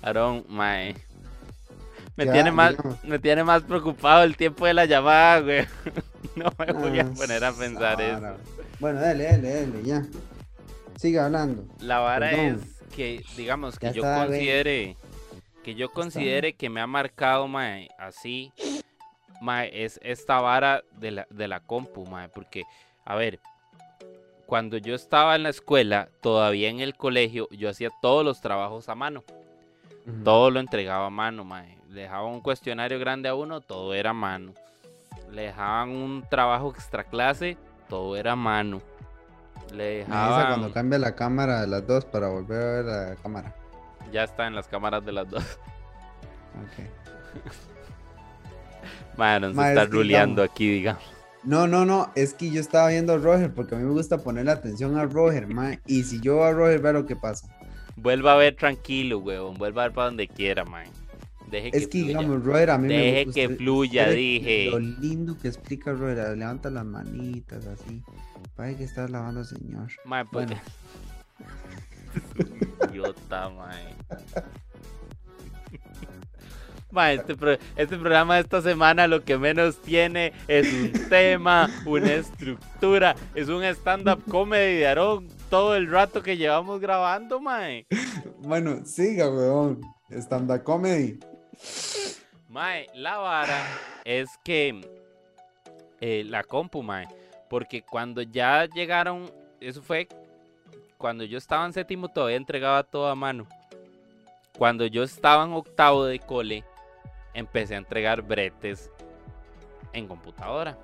Aarón, 0.00 0.46
mae. 0.48 0.94
Me 2.16 2.24
Ya, 2.24 2.32
tiene 2.32 2.52
más, 2.52 2.74
digamos. 2.78 3.04
me 3.04 3.18
tiene 3.18 3.44
más 3.44 3.64
preocupado 3.64 4.22
el 4.24 4.34
tiempo 4.38 4.64
de 4.64 4.72
la 4.72 4.86
llamada, 4.86 5.40
güey. 5.40 5.66
No 6.44 6.52
me 6.58 6.72
voy 6.72 6.98
a 6.98 7.02
Ah, 7.02 7.12
poner 7.16 7.44
a 7.44 7.52
pensar 7.52 8.00
eso. 8.00 8.36
Bueno, 8.78 9.00
dale, 9.00 9.24
dale, 9.24 9.54
dale, 9.66 9.82
ya. 9.82 10.02
Siga 10.96 11.26
hablando. 11.26 11.64
La 11.80 11.98
vara 11.98 12.28
Perdón. 12.30 12.62
es 12.62 12.94
que, 12.94 13.24
digamos, 13.36 13.78
que 13.78 13.86
Ya 13.86 13.92
yo 13.92 14.02
considere, 14.02 14.96
que 15.64 15.74
yo 15.74 15.90
considere 15.90 16.52
que 16.54 16.68
me 16.70 16.80
ha 16.80 16.86
marcado, 16.86 17.48
mae, 17.48 17.88
así, 17.98 18.52
mae, 19.40 19.84
es 19.84 19.98
esta 20.02 20.40
vara 20.40 20.82
de 20.98 21.10
la, 21.10 21.26
de 21.30 21.48
la 21.48 21.60
compu, 21.60 22.06
mae, 22.06 22.28
porque, 22.28 22.64
a 23.04 23.14
ver, 23.14 23.40
cuando 24.46 24.76
yo 24.78 24.94
estaba 24.94 25.36
en 25.36 25.42
la 25.42 25.48
escuela, 25.50 26.08
todavía 26.22 26.68
en 26.68 26.80
el 26.80 26.94
colegio, 26.96 27.48
yo 27.50 27.68
hacía 27.70 27.90
todos 28.00 28.24
los 28.24 28.40
trabajos 28.40 28.88
a 28.88 28.94
mano. 28.94 29.24
Todo 30.22 30.50
lo 30.52 30.60
entregaba 30.60 31.06
a 31.06 31.10
mano, 31.10 31.44
mae. 31.44 31.76
Le 31.90 32.02
dejaban 32.02 32.32
un 32.32 32.40
cuestionario 32.40 32.98
grande 33.00 33.28
a 33.28 33.34
uno, 33.34 33.60
todo 33.60 33.92
era 33.92 34.10
a 34.10 34.14
mano. 34.14 34.54
Le 35.32 35.42
dejaban 35.42 35.90
un 35.90 36.24
trabajo 36.28 36.70
extra 36.70 37.04
clase, 37.04 37.56
todo 37.88 38.16
era 38.16 38.36
mano. 38.36 38.80
Le 39.72 40.04
Me 40.06 40.14
avisa 40.14 40.46
cuando 40.46 40.68
dejaban. 40.68 40.72
cambia 40.72 40.98
la 40.98 41.14
cámara 41.14 41.60
de 41.60 41.66
las 41.66 41.86
dos 41.86 42.04
para 42.04 42.28
volver 42.28 42.60
a 42.62 42.72
ver 42.72 42.84
la 42.84 43.16
cámara. 43.16 43.54
Ya 44.12 44.24
está 44.24 44.46
en 44.46 44.54
las 44.54 44.68
cámaras 44.68 45.04
de 45.04 45.12
las 45.12 45.28
dos. 45.28 45.42
Ok. 46.62 46.86
Se 49.16 49.68
está 49.68 49.86
ruleando 49.86 50.42
aquí, 50.42 50.68
digamos. 50.70 51.02
No, 51.42 51.66
no, 51.66 51.84
no, 51.84 52.10
es 52.16 52.34
que 52.34 52.50
yo 52.50 52.60
estaba 52.60 52.88
viendo 52.88 53.14
a 53.14 53.18
Roger 53.18 53.54
porque 53.54 53.74
a 53.76 53.78
mí 53.78 53.84
me 53.84 53.92
gusta 53.92 54.18
ponerle 54.18 54.50
atención 54.50 54.98
a 54.98 55.04
Roger, 55.04 55.46
man. 55.46 55.80
Y 55.86 56.02
si 56.02 56.20
yo 56.20 56.36
veo 56.36 56.44
a 56.44 56.52
Roger, 56.52 56.80
vea 56.80 56.92
lo 56.92 57.06
que 57.06 57.14
pasa. 57.14 57.48
Vuelva 57.94 58.32
a 58.32 58.36
ver 58.36 58.56
tranquilo, 58.56 59.18
huevón. 59.18 59.56
Vuelva 59.56 59.82
a 59.82 59.86
ver 59.86 59.94
para 59.94 60.06
donde 60.08 60.28
quiera, 60.28 60.64
mae. 60.64 60.88
Deje 61.50 61.70
Es 61.76 61.86
que 61.88 61.98
digamos, 61.98 62.42
Roger, 62.44 62.70
a 62.70 62.78
mí 62.78 62.88
me 62.88 62.94
Deje 62.96 63.24
gusta. 63.26 63.40
que 63.40 63.48
fluya, 63.56 64.08
dije. 64.10 64.68
Lo 64.70 64.78
lindo 64.80 65.38
que 65.38 65.48
explica 65.48 65.92
Roger, 65.92 66.36
levanta 66.36 66.70
las 66.70 66.84
manitas 66.84 67.66
así. 67.66 68.02
Parece 68.56 68.78
que 68.78 68.84
estás 68.84 69.10
lavando, 69.10 69.44
señor. 69.44 69.88
Mae, 70.04 70.24
pues. 70.24 70.46
Bueno. 70.48 70.60
Idiota, 72.90 73.48
mae. 73.50 73.94
Mae, 76.90 77.16
este, 77.16 77.34
pro- 77.36 77.58
este 77.76 77.96
programa 77.98 78.36
de 78.36 78.40
esta 78.42 78.62
semana 78.62 79.06
lo 79.06 79.22
que 79.22 79.36
menos 79.36 79.76
tiene 79.82 80.32
es 80.48 80.72
un 80.72 80.92
tema, 81.10 81.68
una 81.84 82.12
estructura, 82.14 83.14
es 83.34 83.48
un 83.48 83.62
stand-up 83.64 84.22
comedy 84.30 84.76
de 84.78 84.86
Aarón 84.86 85.28
todo 85.50 85.74
el 85.76 85.90
rato 85.90 86.22
que 86.22 86.36
llevamos 86.38 86.80
grabando, 86.80 87.40
mae. 87.40 87.86
Bueno, 88.38 88.86
siga, 88.86 89.28
weón. 89.28 89.80
Stand-up 90.10 90.62
comedy. 90.62 91.18
Mae, 92.48 92.86
la 92.94 93.18
vara 93.18 93.66
es 94.04 94.28
que 94.44 94.80
eh, 96.00 96.24
la 96.26 96.44
compu, 96.44 96.82
mae, 96.82 97.08
porque 97.48 97.82
cuando 97.82 98.22
ya 98.22 98.66
llegaron, 98.66 99.30
eso 99.60 99.82
fue 99.82 100.08
cuando 100.98 101.24
yo 101.24 101.38
estaba 101.38 101.66
en 101.66 101.72
séptimo 101.72 102.08
todavía 102.08 102.36
entregaba 102.36 102.82
todo 102.82 103.08
a 103.08 103.14
mano. 103.14 103.46
Cuando 104.56 104.86
yo 104.86 105.02
estaba 105.02 105.44
en 105.44 105.52
octavo 105.52 106.06
de 106.06 106.18
cole, 106.18 106.64
empecé 107.34 107.74
a 107.74 107.78
entregar 107.78 108.22
bretes 108.22 108.90
en 109.92 110.08
computadora. 110.08 110.78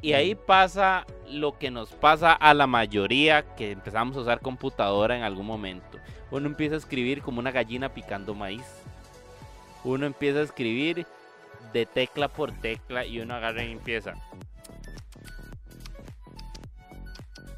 Y 0.00 0.12
ahí 0.12 0.34
pasa 0.34 1.06
lo 1.28 1.58
que 1.58 1.70
nos 1.70 1.90
pasa 1.92 2.32
a 2.32 2.52
la 2.52 2.66
mayoría 2.66 3.42
que 3.54 3.72
empezamos 3.72 4.16
a 4.16 4.20
usar 4.20 4.40
computadora 4.40 5.16
en 5.16 5.22
algún 5.22 5.46
momento. 5.46 5.98
Uno 6.30 6.46
empieza 6.46 6.74
a 6.74 6.78
escribir 6.78 7.22
como 7.22 7.38
una 7.40 7.50
gallina 7.50 7.88
picando 7.88 8.34
maíz. 8.34 8.83
Uno 9.84 10.06
empieza 10.06 10.40
a 10.40 10.42
escribir 10.42 11.06
de 11.72 11.86
tecla 11.86 12.28
por 12.28 12.52
tecla 12.52 13.04
y 13.04 13.20
uno 13.20 13.34
agarra 13.34 13.64
y 13.64 13.72
empieza. 13.72 14.14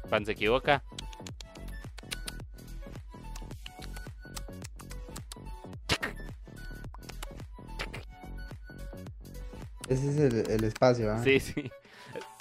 Pan 0.09 0.25
se 0.25 0.33
equivoca. 0.33 0.83
Ese 9.87 10.09
es 10.09 10.17
el, 10.17 10.49
el 10.51 10.63
espacio, 10.65 11.11
¿ah? 11.13 11.21
Sí, 11.23 11.39
sí. 11.39 11.71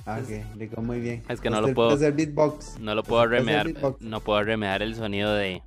Ah, 0.05 0.21
ok, 0.23 0.59
quedó 0.59 0.83
muy 0.83 1.01
bien. 1.01 1.23
Es 1.29 1.41
que 1.41 1.51
no 1.51 1.61
lo 1.61 1.75
puedo- 1.75 1.91
puede 1.91 1.95
hacer 2.07 2.13
beatbox. 2.13 2.79
No 2.81 2.95
lo 2.95 3.03
puedo 3.03 3.23
Puede 3.25 3.39
ser 3.39 3.47
remedar. 3.47 3.67
beatbox. 3.67 4.01
No 4.03 4.21
puedo 4.21 4.43
remedar 4.43 4.83
el 4.83 4.95
sonido 4.95 5.33
de. 5.35 5.63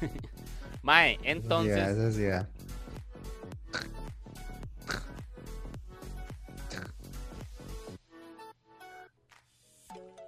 Mae, 0.88 1.18
entonces. 1.22 1.76
Eso 1.76 2.12
sí, 2.12 2.26
ah. 2.28 2.48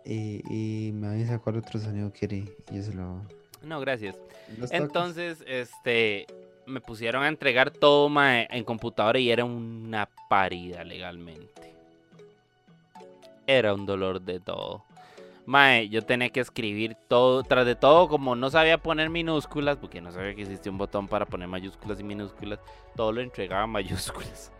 Y, 0.05 0.43
y 0.51 0.93
me 0.93 1.07
avisa 1.07 1.39
cuál 1.39 1.57
otro 1.57 1.81
sonido 1.81 2.13
quiere 2.13 2.45
y 2.71 2.77
yo 2.77 2.83
se 2.83 2.93
lo... 2.93 3.23
No, 3.63 3.81
gracias. 3.81 4.17
Entonces, 4.71 5.43
este. 5.47 6.27
Me 6.67 6.83
pusieron 6.83 7.23
a 7.23 7.29
entregar 7.29 7.71
todo 7.71 8.11
mae, 8.11 8.47
en 8.51 8.63
computadora 8.63 9.19
y 9.19 9.31
era 9.31 9.47
una 9.47 10.11
parida 10.29 10.85
legalmente. 10.85 11.75
Era 13.47 13.73
un 13.73 13.87
dolor 13.87 14.21
de 14.21 14.41
todo. 14.41 14.85
Mae, 15.47 15.89
yo 15.89 16.03
tenía 16.03 16.29
que 16.31 16.41
escribir 16.41 16.97
todo, 17.09 17.43
tras 17.43 17.67
de 17.67 17.75
todo, 17.75 18.09
como 18.09 18.37
no 18.37 18.51
sabía 18.51 18.79
poner 18.79 19.11
minúsculas, 19.11 19.77
porque 19.79 20.01
no 20.01 20.13
sabía 20.13 20.35
que 20.35 20.43
existía 20.43 20.71
un 20.71 20.79
botón 20.79 21.09
para 21.09 21.27
poner 21.27 21.49
mayúsculas 21.49 21.99
y 21.99 22.05
minúsculas, 22.05 22.61
todo 22.95 23.11
lo 23.13 23.21
entregaba 23.21 23.65
en 23.65 23.71
mayúsculas. 23.71 24.53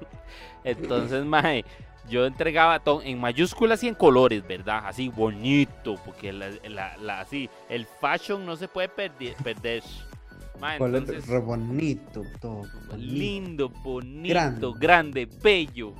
Entonces, 0.64 1.24
mae, 1.24 1.64
yo 2.08 2.26
entregaba 2.26 2.78
todo 2.80 3.02
en 3.02 3.18
mayúsculas 3.20 3.82
y 3.82 3.88
en 3.88 3.94
colores, 3.94 4.46
¿verdad? 4.46 4.82
Así 4.86 5.08
bonito, 5.08 5.96
porque 6.04 6.32
la, 6.32 6.50
la- 6.68 6.96
la- 6.98 7.20
así, 7.20 7.48
el 7.68 7.86
fashion 7.86 8.44
no 8.46 8.56
se 8.56 8.68
puede 8.68 8.88
perdi- 8.90 9.34
perder. 9.42 9.82
Mae, 10.60 10.76
entonces, 10.76 11.26
re 11.26 11.38
bonito, 11.38 12.22
todo. 12.40 12.56
bonito. 12.90 12.96
lindo, 12.96 13.68
bonito, 13.70 14.28
Grande. 14.28 14.68
grande, 14.78 15.28
bello. 15.42 15.94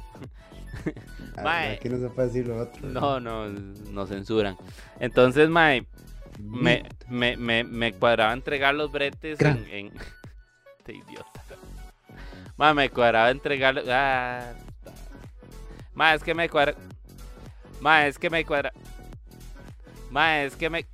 Mae. 1.42 1.74
Aquí 1.74 1.88
no 1.88 1.98
se 1.98 2.08
puede 2.10 2.28
decir 2.28 2.46
lo 2.46 2.56
otro. 2.58 2.86
No, 2.88 3.20
no, 3.20 3.48
nos 3.48 4.08
censuran. 4.08 4.56
Entonces, 4.98 5.48
mae, 5.48 5.86
me, 6.38 6.84
me, 7.08 7.36
me, 7.36 7.64
me 7.64 7.92
cuadraba 7.92 8.32
entregar 8.32 8.74
los 8.74 8.90
bretes 8.92 9.40
en... 9.40 9.92
Este 10.78 10.92
idiota. 10.94 11.42
Mae, 12.56 12.74
me 12.74 12.90
cuadraba 12.90 13.30
entregar... 13.30 13.82
Ah, 13.88 14.52
mae, 15.94 16.16
es 16.16 16.22
que 16.22 16.34
me 16.34 16.48
cuadra... 16.48 16.74
Mae, 17.80 18.08
es 18.08 18.18
que 18.18 18.28
me 18.28 18.44
cuadra... 18.44 18.72
Mae, 20.10 20.44
es 20.46 20.56
que 20.56 20.68
me... 20.68 20.86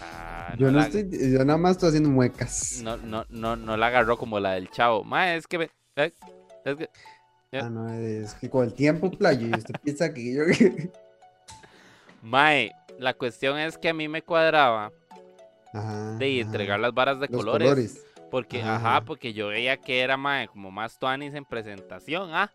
Ah, 0.00 0.54
Yo 0.56 0.70
no 0.70 0.78
la- 0.78 0.86
estoy, 0.86 1.32
yo 1.32 1.44
nada 1.44 1.58
más 1.58 1.72
estoy 1.72 1.88
haciendo 1.88 2.10
muecas. 2.10 2.80
no, 2.82 2.96
no, 2.98 3.26
no, 3.28 3.56
no 3.56 3.76
la 3.76 3.88
agarró 3.88 4.16
como 4.16 4.38
la 4.38 4.52
del 4.52 4.70
chavo. 4.70 5.02
Mae, 5.04 5.36
es 5.36 5.46
que 5.46 5.58
me... 5.58 5.70
eh, 5.96 6.12
Es 6.64 6.76
que... 6.76 6.88
Eh. 7.52 7.60
Ah, 7.62 7.70
no, 7.70 7.88
es 7.90 8.34
que 8.34 8.50
con 8.50 8.64
el 8.64 8.74
tiempo, 8.74 9.10
playo, 9.10 9.46
y 9.46 9.50
usted 9.54 9.74
piensa 9.82 10.12
que 10.12 10.34
yo... 10.34 10.42
Mae, 12.22 12.72
la 12.98 13.14
cuestión 13.14 13.58
es 13.58 13.78
que 13.78 13.88
a 13.88 13.94
mí 13.94 14.08
me 14.08 14.22
cuadraba 14.22 14.92
Ajá, 15.72 16.16
de 16.16 16.40
ajá. 16.40 16.46
entregar 16.46 16.80
las 16.80 16.92
varas 16.92 17.20
de 17.20 17.28
Los 17.28 17.44
colores. 17.44 18.04
Porque, 18.30 18.60
Ajá, 18.60 18.76
ajá, 18.76 18.96
ajá. 18.96 19.04
porque 19.06 19.32
yo 19.32 19.48
veía 19.48 19.78
que 19.78 20.00
era, 20.00 20.18
mae, 20.18 20.48
como 20.48 20.70
más 20.70 20.98
tuanis 20.98 21.32
en 21.34 21.46
presentación, 21.46 22.34
¿ah? 22.34 22.52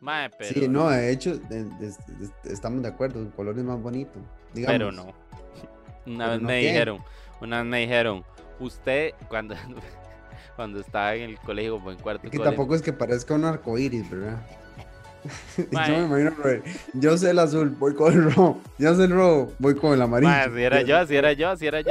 Mae, 0.00 0.28
pero... 0.36 0.52
Sí, 0.52 0.68
no, 0.68 0.90
de 0.90 1.10
hecho, 1.10 1.40
estamos 2.44 2.82
de 2.82 2.88
acuerdo, 2.88 3.20
el 3.22 3.30
color 3.30 3.56
es 3.58 3.64
más 3.64 3.80
bonito. 3.80 4.18
Digamos. 4.52 4.72
Pero 4.74 4.92
no. 4.92 5.14
Una 6.06 6.26
¿Pero 6.26 6.30
vez 6.32 6.40
no 6.42 6.46
me 6.48 6.60
qué? 6.60 6.66
dijeron, 6.66 6.98
una 7.40 7.56
vez 7.62 7.66
me 7.66 7.80
dijeron, 7.80 8.24
usted 8.60 9.14
cuando, 9.28 9.54
cuando 10.56 10.80
estaba 10.80 11.14
en 11.14 11.30
el 11.30 11.38
colegio 11.38 11.76
o 11.76 11.90
en 11.92 11.98
cuarto 11.98 12.26
Es 12.26 12.30
que 12.32 12.38
tampoco 12.38 12.74
es 12.74 12.82
que 12.82 12.92
parezca 12.92 13.34
un 13.34 13.44
arco 13.44 13.78
iris, 13.78 14.10
¿verdad? 14.10 14.40
Yo 15.56 15.64
me 15.98 16.04
imagino, 16.06 16.30
Robert, 16.30 16.64
yo 16.94 17.18
sé 17.18 17.30
el 17.30 17.38
azul, 17.40 17.70
voy 17.70 17.94
con 17.94 18.12
el 18.12 18.24
rojo. 18.32 18.60
Yo 18.78 18.94
sé 18.94 19.04
el 19.04 19.10
rojo, 19.10 19.52
voy 19.58 19.74
con 19.74 19.92
el 19.92 20.00
amarillo. 20.02 20.30
Mae, 20.30 20.42
así 20.46 20.62
era 20.62 20.82
yo, 20.82 20.96
así 20.98 21.16
era 21.16 21.32
yo, 21.32 21.48
así 21.48 21.66
era 21.66 21.80
yo. 21.80 21.90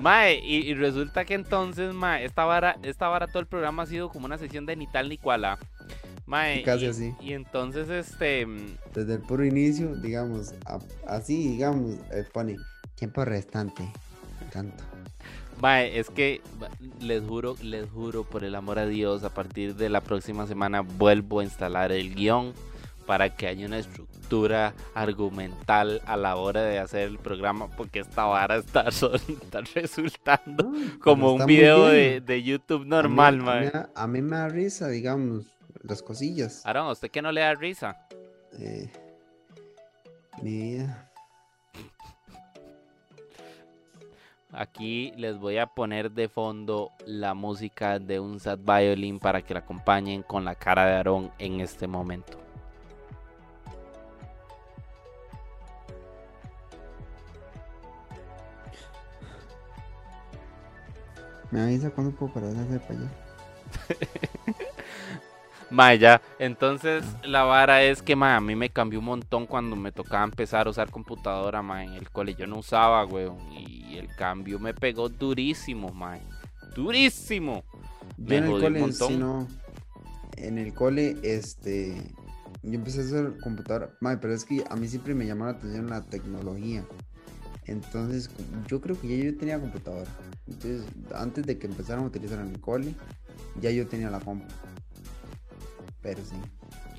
Mae, 0.00 0.38
y, 0.44 0.58
y 0.58 0.74
resulta 0.74 1.24
que 1.24 1.34
entonces, 1.34 1.92
mae, 1.92 2.24
esta 2.24 2.44
vara, 2.44 2.76
esta 2.84 3.08
vara 3.08 3.26
todo 3.26 3.40
el 3.40 3.46
programa 3.46 3.82
ha 3.82 3.86
sido 3.86 4.08
como 4.10 4.26
una 4.26 4.38
sesión 4.38 4.64
de 4.64 4.76
ni 4.76 4.86
tal 4.86 5.08
ni 5.08 5.18
cual. 5.18 5.44
ah. 5.44 5.58
Mae, 6.26 6.62
Casi 6.62 6.84
y, 6.84 6.88
así. 6.88 7.14
y 7.20 7.32
entonces, 7.32 7.88
este, 7.88 8.46
mm, 8.46 8.76
Desde 8.94 9.14
el 9.14 9.20
puro 9.22 9.44
inicio, 9.44 9.96
digamos, 9.96 10.54
a- 10.66 10.78
así, 11.08 11.48
digamos, 11.48 11.94
eh, 12.12 12.24
pone 12.32 12.58
tiempo 12.94 13.24
restante. 13.24 13.90
Tanto. 14.52 14.84
Mae, 15.60 15.98
es 15.98 16.10
que 16.10 16.40
les 17.00 17.22
juro, 17.22 17.56
les 17.62 17.88
juro 17.90 18.24
por 18.24 18.44
el 18.44 18.54
amor 18.54 18.78
a 18.78 18.86
Dios, 18.86 19.24
a 19.24 19.30
partir 19.30 19.74
de 19.76 19.88
la 19.88 20.00
próxima 20.00 20.46
semana 20.46 20.80
vuelvo 20.82 21.40
a 21.40 21.44
instalar 21.44 21.92
el 21.92 22.14
guion 22.14 22.52
para 23.06 23.34
que 23.34 23.46
haya 23.46 23.66
una 23.66 23.78
estructura 23.78 24.74
argumental 24.94 26.02
a 26.04 26.16
la 26.18 26.36
hora 26.36 26.62
de 26.62 26.78
hacer 26.78 27.08
el 27.08 27.18
programa, 27.18 27.68
porque 27.74 28.00
esta 28.00 28.24
vara 28.24 28.56
está, 28.56 28.90
son- 28.92 29.14
está 29.14 29.60
resultando 29.74 30.64
No, 30.64 30.98
como 31.00 31.28
un 31.32 31.40
está 31.40 31.46
video 31.46 31.86
de, 31.86 32.42
YouTube 32.42 32.82
A 32.82 32.84
mí- 32.84 32.90
normal, 32.90 33.48
a 33.48 33.60
mí, 33.60 33.66
a- 33.72 34.06
mí 34.06 34.20
me 34.22 34.36
da 34.36 34.48
risa, 34.48 34.88
digamos, 34.88 35.46
las 35.82 36.02
cosillas. 36.02 36.64
Aaron, 36.66 36.88
¿a 36.88 36.92
usted 36.92 37.10
que 37.10 37.22
no 37.22 37.32
le 37.32 37.40
da 37.40 37.54
risa? 37.54 37.96
Eh, 38.58 38.90
mi 40.42 40.74
vida. 40.74 41.07
Aquí 44.60 45.12
les 45.16 45.38
voy 45.38 45.58
a 45.58 45.66
poner 45.68 46.10
de 46.10 46.28
fondo 46.28 46.90
la 47.06 47.32
música 47.32 48.00
de 48.00 48.18
un 48.18 48.40
sad 48.40 48.58
violin 48.58 49.20
para 49.20 49.40
que 49.40 49.54
la 49.54 49.60
acompañen 49.60 50.24
con 50.24 50.44
la 50.44 50.56
cara 50.56 50.84
de 50.84 50.94
Aarón 50.94 51.30
en 51.38 51.60
este 51.60 51.86
momento. 51.86 52.40
Me 61.52 61.60
avisa 61.60 61.90
cuando 61.90 62.12
puedo 62.16 62.34
parar 62.34 62.50
de 62.50 62.60
hacer 62.60 62.80
para 62.80 62.94
allá. 62.98 63.10
Mae, 65.70 65.98
ya. 65.98 66.22
Entonces, 66.38 67.04
la 67.22 67.42
vara 67.42 67.82
es 67.82 68.02
que, 68.02 68.16
mae, 68.16 68.34
a 68.34 68.40
mí 68.40 68.56
me 68.56 68.70
cambió 68.70 69.00
un 69.00 69.04
montón 69.04 69.46
cuando 69.46 69.76
me 69.76 69.92
tocaba 69.92 70.24
empezar 70.24 70.66
a 70.66 70.70
usar 70.70 70.90
computadora, 70.90 71.62
mae. 71.62 71.86
En 71.86 71.94
el 71.94 72.10
cole 72.10 72.34
yo 72.34 72.46
no 72.46 72.58
usaba, 72.58 73.04
weón. 73.04 73.38
Y 73.52 73.96
el 73.98 74.08
cambio 74.16 74.58
me 74.58 74.72
pegó 74.72 75.08
durísimo, 75.08 75.92
mae. 75.92 76.22
Durísimo. 76.74 77.64
Yo 78.16 78.24
Me 78.26 78.36
en 78.38 78.44
el 78.44 78.50
jodió 78.50 78.66
un 78.68 78.72
cole, 78.72 78.80
montón. 78.80 79.48
En 80.36 80.58
el 80.58 80.72
cole, 80.72 81.16
este. 81.22 82.14
Yo 82.62 82.74
empecé 82.74 83.00
a 83.00 83.04
hacer 83.04 83.38
computadora. 83.42 83.90
Mae, 84.00 84.16
pero 84.16 84.34
es 84.34 84.44
que 84.44 84.64
a 84.68 84.76
mí 84.76 84.88
siempre 84.88 85.14
me 85.14 85.26
llamó 85.26 85.44
la 85.44 85.52
atención 85.52 85.90
la 85.90 86.02
tecnología. 86.02 86.84
Entonces, 87.66 88.30
yo 88.66 88.80
creo 88.80 88.98
que 88.98 89.08
ya 89.08 89.24
yo 89.24 89.36
tenía 89.36 89.60
computadora. 89.60 90.10
Entonces, 90.46 90.82
antes 91.14 91.44
de 91.44 91.58
que 91.58 91.66
empezaran 91.66 92.04
a 92.04 92.06
utilizar 92.06 92.40
en 92.40 92.48
el 92.48 92.60
cole, 92.60 92.94
ya 93.60 93.70
yo 93.70 93.86
tenía 93.86 94.10
la 94.10 94.20
compu. 94.20 94.46
Pero 96.02 96.20
sí. 96.22 96.36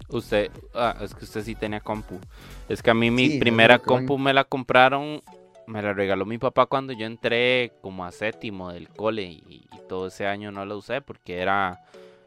Usted, 0.09 0.51
ah, 0.73 0.95
es 1.01 1.13
que 1.13 1.25
usted 1.25 1.43
sí 1.43 1.55
tenía 1.55 1.79
compu. 1.79 2.19
Es 2.67 2.81
que 2.81 2.89
a 2.89 2.93
mí 2.93 3.11
mi 3.11 3.29
Sí, 3.29 3.39
primera 3.39 3.77
compu 3.79 4.17
me 4.17 4.33
la 4.33 4.43
compraron, 4.43 5.21
me 5.67 5.81
la 5.81 5.93
regaló 5.93 6.25
mi 6.25 6.37
papá 6.39 6.65
cuando 6.65 6.93
yo 6.93 7.05
entré 7.05 7.73
como 7.81 8.03
a 8.05 8.11
séptimo 8.11 8.71
del 8.71 8.89
cole 8.89 9.23
y, 9.23 9.67
y 9.71 9.79
todo 9.87 10.07
ese 10.07 10.25
año 10.25 10.51
no 10.51 10.65
la 10.65 10.75
usé 10.75 11.01
porque 11.01 11.37
era, 11.39 11.79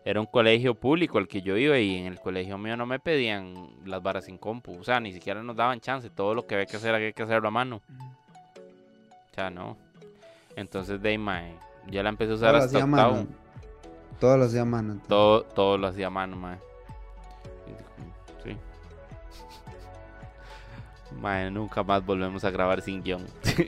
era 0.04 0.20
un 0.20 0.26
colegio 0.26 0.76
público 0.76 1.18
al 1.18 1.26
que 1.26 1.42
yo 1.42 1.56
iba 1.56 1.76
y 1.78 1.96
en 1.96 2.06
el 2.06 2.20
colegio 2.20 2.56
mío 2.56 2.76
no 2.76 2.86
me 2.86 3.00
pedían 3.00 3.68
las 3.84 4.00
varas 4.00 4.26
sin 4.26 4.38
compu. 4.38 4.78
O 4.78 4.84
sea, 4.84 5.00
ni 5.00 5.12
siquiera 5.12 5.42
nos 5.42 5.56
daban 5.56 5.80
chance. 5.80 6.08
Todo 6.08 6.34
lo 6.34 6.46
que 6.46 6.54
había 6.54 6.66
que 6.66 6.76
hacer 6.76 6.94
había 6.94 7.12
que 7.12 7.22
hacerlo 7.24 7.48
a 7.48 7.52
mano. 7.52 7.82
O 9.30 9.34
sea, 9.34 9.50
no. 9.50 9.76
Entonces, 10.54 11.00
de 11.02 11.08
ahí, 11.10 11.56
ya 11.90 12.02
la 12.02 12.10
empecé 12.10 12.32
a 12.32 12.34
usar 12.36 12.54
hasta 12.54 12.84
octavo. 12.84 13.26
Mano. 14.22 14.22
Todo 14.22 14.36
lo 14.36 14.44
hacía 14.44 14.62
a 14.62 14.64
mano. 14.64 14.92
entonces. 14.92 15.08
Todo, 15.08 15.42
todo 15.44 15.78
lo 15.78 15.86
hacía 15.88 16.06
a 16.06 16.10
mano, 16.10 16.36
mae. 16.36 16.58
Sí. 18.44 18.56
Mae, 21.20 21.50
nunca 21.50 21.82
más 21.82 22.04
volvemos 22.04 22.44
a 22.44 22.50
grabar 22.50 22.82
sin 22.82 23.02
guion. 23.02 23.26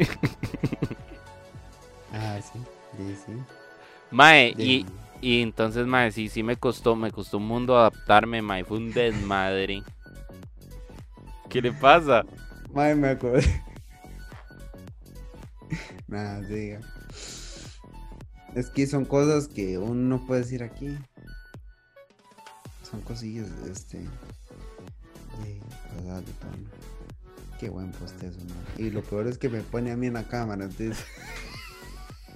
Ah, 2.16 2.38
sí. 2.40 2.60
Sí, 2.96 3.16
sí. 3.26 3.32
Mae, 4.12 4.54
y, 4.56 4.86
y 5.20 5.42
entonces, 5.42 5.84
mae, 5.84 6.12
sí, 6.12 6.28
sí 6.28 6.44
me 6.44 6.56
costó, 6.56 6.94
me 6.94 7.10
costó 7.10 7.38
un 7.38 7.48
mundo 7.48 7.76
adaptarme, 7.76 8.40
mae. 8.40 8.64
Fue 8.64 8.76
un 8.76 8.92
desmadre. 8.92 9.82
¿Qué 11.48 11.60
le 11.60 11.72
pasa? 11.72 12.24
Mae, 12.72 12.94
me 12.94 13.08
acordé. 13.08 13.42
Nada, 16.06 16.40
diga. 16.42 16.78
Es 18.54 18.70
que 18.70 18.86
son 18.86 19.04
cosas 19.04 19.48
que 19.48 19.78
uno 19.78 19.94
no 19.94 20.26
puede 20.26 20.42
decir 20.42 20.62
aquí. 20.62 20.96
Son 22.88 23.00
cosillas, 23.00 23.48
este. 23.70 23.98
De 23.98 25.54
de 26.02 26.32
tono. 26.32 26.70
Qué 27.58 27.68
buen 27.68 27.90
poste 27.92 28.28
eso, 28.28 28.38
man. 28.38 28.64
Y 28.78 28.90
lo 28.90 29.02
peor 29.02 29.26
es 29.26 29.38
que 29.38 29.48
me 29.48 29.60
pone 29.60 29.90
a 29.90 29.96
mí 29.96 30.06
en 30.06 30.14
la 30.14 30.24
cámara, 30.24 30.64
entonces. 30.64 31.04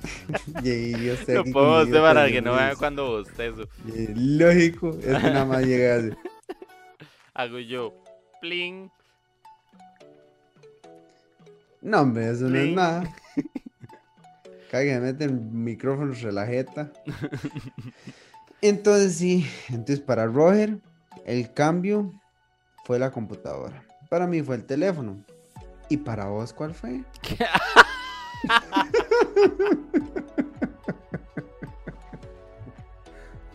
y 0.65 0.91
yo 1.05 1.13
estoy 1.13 1.35
Lo 1.37 1.45
puedo 1.45 1.77
hacer 1.79 2.01
para 2.01 2.29
que 2.29 2.43
no 2.43 2.55
vea 2.55 2.75
cuando 2.77 3.11
bostezo. 3.11 3.69
Lógico, 4.15 4.91
es 4.99 5.05
que 5.05 5.13
nada 5.13 5.45
más 5.45 5.65
llega 5.65 5.97
así. 5.97 6.11
Hago 7.35 7.59
yo, 7.61 7.95
pling. 8.41 8.91
No, 11.81 12.01
hombre, 12.01 12.31
eso 12.31 12.49
no 12.49 12.59
es 12.59 12.75
nada. 12.75 13.15
Cada 14.71 14.85
que 14.85 14.95
me 14.95 15.01
mete 15.01 15.25
el 15.25 15.33
micrófono 15.33 16.15
se 16.15 16.31
la 16.31 16.47
jeta. 16.47 16.93
Entonces 18.61 19.17
sí, 19.17 19.49
entonces 19.69 20.01
para 20.01 20.27
Roger 20.27 20.79
el 21.25 21.53
cambio 21.55 22.13
fue 22.85 22.99
la 22.99 23.11
computadora. 23.11 23.85
Para 24.09 24.27
mí 24.27 24.43
fue 24.43 24.57
el 24.57 24.65
teléfono. 24.65 25.23
¿Y 25.89 25.97
para 25.99 26.27
vos 26.27 26.53
cuál 26.53 26.75
fue? 26.75 27.05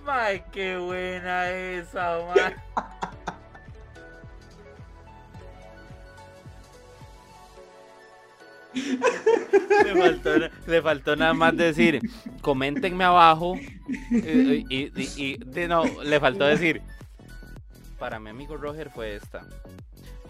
Mae, 0.05 0.43
qué 0.51 0.77
buena 0.77 1.49
esa, 1.49 2.19
mae. 2.35 2.55
Le 9.85 9.95
faltó, 9.95 10.29
le 10.67 10.81
faltó 10.81 11.15
nada 11.15 11.33
más 11.33 11.55
decir, 11.55 11.99
coméntenme 12.41 13.03
abajo. 13.03 13.59
eh, 14.11 14.63
Y, 14.69 15.01
y- 15.21 15.39
no, 15.67 15.83
le 16.03 16.19
faltó 16.19 16.45
decir, 16.45 16.81
para 17.99 18.19
mi 18.19 18.29
amigo 18.29 18.57
Roger 18.57 18.89
fue 18.89 19.15
esta. 19.15 19.45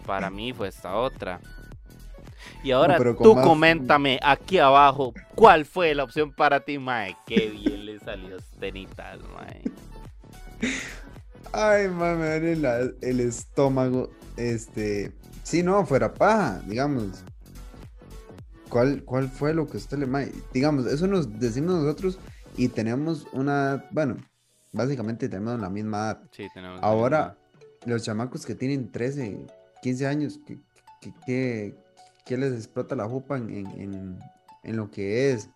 Para 0.06 0.30
mí 0.30 0.52
fue 0.52 0.68
esta 0.68 0.96
otra. 0.96 1.40
Y 2.62 2.70
ahora 2.72 2.98
tú 2.98 3.34
más- 3.34 3.44
coméntame 3.44 4.18
aquí 4.22 4.58
abajo 4.58 5.12
cuál 5.34 5.64
fue 5.64 5.94
la 5.94 6.04
opción 6.04 6.32
para 6.32 6.60
ti, 6.60 6.78
Mae. 6.78 7.16
Qué 7.26 7.48
bien 7.50 7.86
le 7.86 7.98
salió 8.00 8.36
tenitas, 8.60 9.18
Mae. 9.34 9.62
Ay, 11.52 11.88
mami, 11.88 12.18
me 12.20 12.40
duele 12.40 12.94
el 13.02 13.20
estómago. 13.20 14.10
Este, 14.36 15.12
sí, 15.42 15.62
no, 15.62 15.86
fuera 15.86 16.12
paja, 16.12 16.60
digamos. 16.66 17.24
¿Cuál, 18.68 19.04
¿Cuál 19.04 19.28
fue 19.28 19.54
lo 19.54 19.66
que 19.66 19.76
usted 19.76 19.98
le... 19.98 20.32
Digamos, 20.52 20.86
eso 20.86 21.06
nos 21.06 21.38
decimos 21.38 21.74
nosotros 21.74 22.18
y 22.56 22.68
tenemos 22.68 23.26
una... 23.32 23.84
Bueno, 23.90 24.16
básicamente 24.72 25.28
tenemos 25.28 25.60
la 25.60 25.70
misma 25.70 25.98
edad. 25.98 26.22
Sí, 26.32 26.48
tenemos 26.52 26.80
Ahora, 26.82 27.36
los 27.86 28.02
chamacos 28.02 28.44
que 28.46 28.54
tienen 28.54 28.90
13, 28.90 29.46
15 29.82 30.06
años, 30.06 30.40
¿qué, 30.46 30.58
qué- 31.26 31.74
les 32.36 32.52
explota 32.54 32.96
la 32.96 33.04
jupa 33.06 33.36
en, 33.36 33.50
en- 33.50 34.18
en- 34.62 34.76
lo 34.76 34.90
que 34.90 35.30
es 35.32 35.50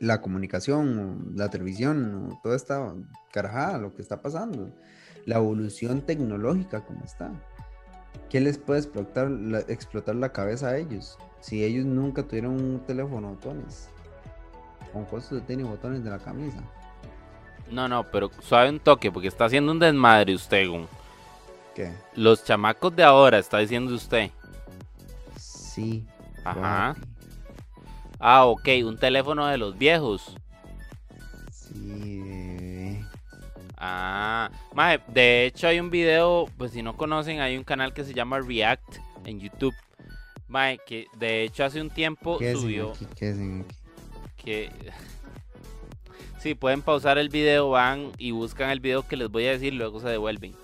la 0.00 0.20
comunicación, 0.20 1.32
la 1.36 1.48
televisión, 1.48 2.36
toda 2.42 2.56
esta 2.56 2.92
carajada, 3.32 3.78
lo 3.78 3.94
que 3.94 4.02
está 4.02 4.20
pasando? 4.20 4.70
la 5.24 5.36
evolución 5.36 6.00
tecnológica 6.02 6.84
como 6.84 7.04
está. 7.04 7.30
¿Qué 8.28 8.40
les 8.40 8.58
puede 8.58 8.80
explotar 8.80 9.30
la, 9.30 9.60
explotar 9.60 10.16
la 10.16 10.32
cabeza 10.32 10.70
a 10.70 10.78
ellos? 10.78 11.16
Si 11.42 11.62
ellos 11.64 11.84
nunca 11.84 12.22
tuvieron 12.22 12.52
un 12.52 12.80
teléfono 12.86 13.30
botones, 13.30 13.90
con 14.92 15.04
costos 15.04 15.40
de 15.40 15.46
tenis 15.46 15.66
botones 15.66 16.04
de 16.04 16.10
la 16.10 16.20
camisa. 16.20 16.58
No, 17.68 17.88
no, 17.88 18.04
pero 18.10 18.30
suave 18.40 18.70
un 18.70 18.78
toque, 18.78 19.10
porque 19.10 19.26
está 19.26 19.46
haciendo 19.46 19.72
un 19.72 19.80
desmadre 19.80 20.34
usted, 20.34 20.68
Gun. 20.68 20.86
¿Qué? 21.74 21.92
Los 22.14 22.44
chamacos 22.44 22.94
de 22.94 23.02
ahora, 23.02 23.38
está 23.38 23.58
diciendo 23.58 23.92
usted. 23.92 24.30
Sí. 25.36 26.06
Ajá. 26.44 26.94
Ah, 28.20 28.44
ok, 28.46 28.68
un 28.84 28.96
teléfono 28.96 29.46
de 29.48 29.58
los 29.58 29.76
viejos. 29.76 30.36
Sí. 31.50 33.00
Ah, 33.76 34.48
mae, 34.74 35.00
de 35.08 35.46
hecho 35.46 35.66
hay 35.66 35.80
un 35.80 35.90
video, 35.90 36.46
pues 36.56 36.70
si 36.70 36.82
no 36.82 36.96
conocen, 36.96 37.40
hay 37.40 37.56
un 37.56 37.64
canal 37.64 37.92
que 37.92 38.04
se 38.04 38.14
llama 38.14 38.38
React 38.38 38.98
en 39.24 39.40
YouTube. 39.40 39.74
Mae, 40.52 40.78
que 40.86 41.06
de 41.16 41.44
hecho 41.44 41.64
hace 41.64 41.80
un 41.80 41.88
tiempo 41.88 42.36
¿Qué 42.38 42.50
hacen 42.50 42.60
subió 42.60 42.92
aquí? 42.92 43.06
Que... 44.36 44.70
Sí, 46.38 46.56
pueden 46.56 46.82
pausar 46.82 47.18
el 47.18 47.28
video, 47.28 47.70
van 47.70 48.10
y 48.18 48.32
buscan 48.32 48.70
el 48.70 48.80
video 48.80 49.06
que 49.06 49.16
les 49.16 49.30
voy 49.30 49.46
a 49.46 49.52
decir, 49.52 49.74
luego 49.74 50.00
se 50.00 50.08
devuelven. 50.08 50.56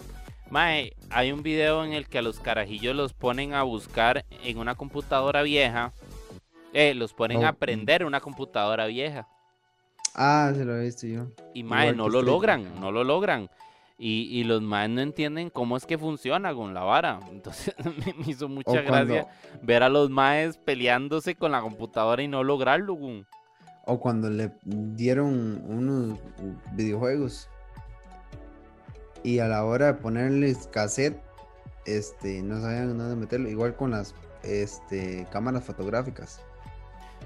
Mae, 0.50 0.92
hay 1.08 1.30
un 1.30 1.44
video 1.44 1.84
en 1.84 1.92
el 1.92 2.08
que 2.08 2.18
a 2.18 2.22
los 2.22 2.40
carajillos 2.40 2.96
los 2.96 3.12
ponen 3.12 3.54
a 3.54 3.62
buscar 3.62 4.24
en 4.42 4.58
una 4.58 4.74
computadora 4.74 5.42
vieja. 5.42 5.92
Eh, 6.72 6.94
los 6.94 7.14
ponen 7.14 7.38
Oh, 7.38 7.46
a 7.46 7.50
aprender 7.50 8.04
una 8.04 8.20
computadora 8.20 8.86
vieja. 8.86 9.28
Ah, 10.16 10.50
se 10.52 10.64
lo 10.64 10.76
he 10.76 10.86
visto 10.86 11.06
yo. 11.06 11.28
Y 11.54 11.62
mae, 11.62 11.90
Igual 11.90 11.96
no 11.96 12.08
lo 12.08 12.22
logran, 12.22 12.80
no 12.80 12.90
lo 12.90 13.04
logran. 13.04 13.48
Y, 14.00 14.28
y 14.30 14.44
los 14.44 14.62
maes 14.62 14.90
no 14.90 15.00
entienden 15.00 15.50
cómo 15.50 15.76
es 15.76 15.84
que 15.84 15.98
funciona 15.98 16.54
con 16.54 16.72
la 16.72 16.82
vara. 16.82 17.18
Entonces 17.30 17.74
me 17.84 18.14
me 18.14 18.30
hizo 18.30 18.48
mucha 18.48 18.70
O 18.70 18.74
gracia 18.74 18.88
cuando, 18.88 19.28
ver 19.62 19.82
a 19.82 19.88
los 19.88 20.08
maes 20.08 20.56
peleándose 20.56 21.34
con 21.34 21.52
la 21.52 21.60
computadora 21.60 22.22
y 22.22 22.28
no 22.28 22.44
lograrlo. 22.44 22.94
gun. 22.94 23.26
o 23.86 23.98
cuando 23.98 24.30
le 24.30 24.52
dieron 24.64 25.62
unos 25.66 26.18
videojuegos 26.74 27.48
y 29.24 29.40
a 29.40 29.48
la 29.48 29.64
hora 29.64 29.86
de 29.86 29.94
ponerles 29.94 30.68
cassette, 30.68 31.20
este, 31.86 32.42
no 32.42 32.60
sabían 32.60 32.96
dónde 32.96 33.16
meterlo. 33.16 33.48
Igual 33.48 33.74
con 33.74 33.90
las 33.90 34.14
este, 34.42 35.26
cámaras 35.32 35.64
fotográficas. 35.64 36.40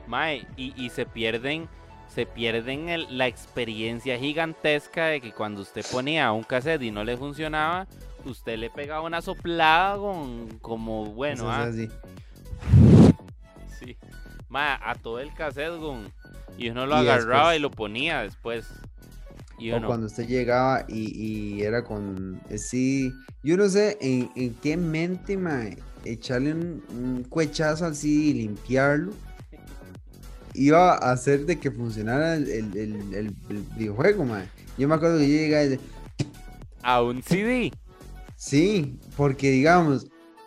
Mae, 0.06 0.46
y, 0.56 0.72
y 0.76 0.90
se 0.90 1.04
pierden, 1.04 1.68
se 2.14 2.26
pierden 2.26 2.88
el- 2.88 3.16
la 3.16 3.26
experiencia 3.26 4.18
gigantesca 4.18 5.06
de 5.06 5.20
que 5.20 5.32
cuando 5.32 5.62
usted 5.62 5.84
ponía 5.90 6.30
un 6.32 6.42
cassette 6.42 6.82
y 6.82 6.90
no 6.90 7.04
le 7.04 7.16
funcionaba, 7.16 7.86
usted 8.24 8.58
le 8.58 8.70
pegaba 8.70 9.02
una 9.02 9.22
soplada 9.22 9.96
con, 9.96 10.58
como 10.60 11.06
bueno, 11.06 11.44
es 11.44 11.48
ah, 11.48 11.62
así. 11.64 11.88
sí. 13.78 13.96
Mae, 14.48 14.76
a 14.82 14.94
todo 14.94 15.18
el 15.20 15.32
cassette. 15.34 15.72
Y 16.58 16.68
uno 16.68 16.86
lo 16.86 16.96
Y 16.96 16.98
agarraba 17.08 17.52
después- 17.52 17.56
y 17.56 17.60
lo 17.60 17.70
ponía 17.70 18.22
después. 18.22 18.66
Y 19.58 19.70
O 19.70 19.76
uno, 19.78 19.86
cuando 19.86 20.06
usted 20.06 20.26
llegaba 20.26 20.84
y, 20.88 21.56
y 21.58 21.62
era 21.62 21.82
con. 21.84 22.40
eh, 22.50 22.58
Sí, 22.58 23.12
yo 23.42 23.56
no 23.56 23.68
sé 23.68 23.96
en, 24.00 24.30
en 24.34 24.54
qué 24.56 24.76
mente, 24.76 25.36
mae, 25.36 25.78
echarle 26.04 26.52
un, 26.52 26.82
un 26.90 27.24
cuechazo 27.28 27.86
así 27.86 28.30
y 28.30 28.34
limpiarlo. 28.34 29.12
Iba 30.54 30.92
a 30.94 31.12
hacer 31.12 31.46
de 31.46 31.58
que 31.58 31.70
funcionara 31.70 32.34
el, 32.34 32.48
el- 32.50 33.14
el- 33.14 33.36
videojuego, 33.76 34.24
mae. 34.24 34.48
Yo 34.78 34.88
me 34.88 34.94
acuerdo 34.94 35.18
que 35.18 35.28
yo 35.28 35.34
y 35.34 35.48
decía, 35.48 35.78
a 36.82 37.02
un 37.02 37.22
CD. 37.22 37.72
Sí, 38.36 38.98
porque 39.16 39.50
digamos, 39.50 40.06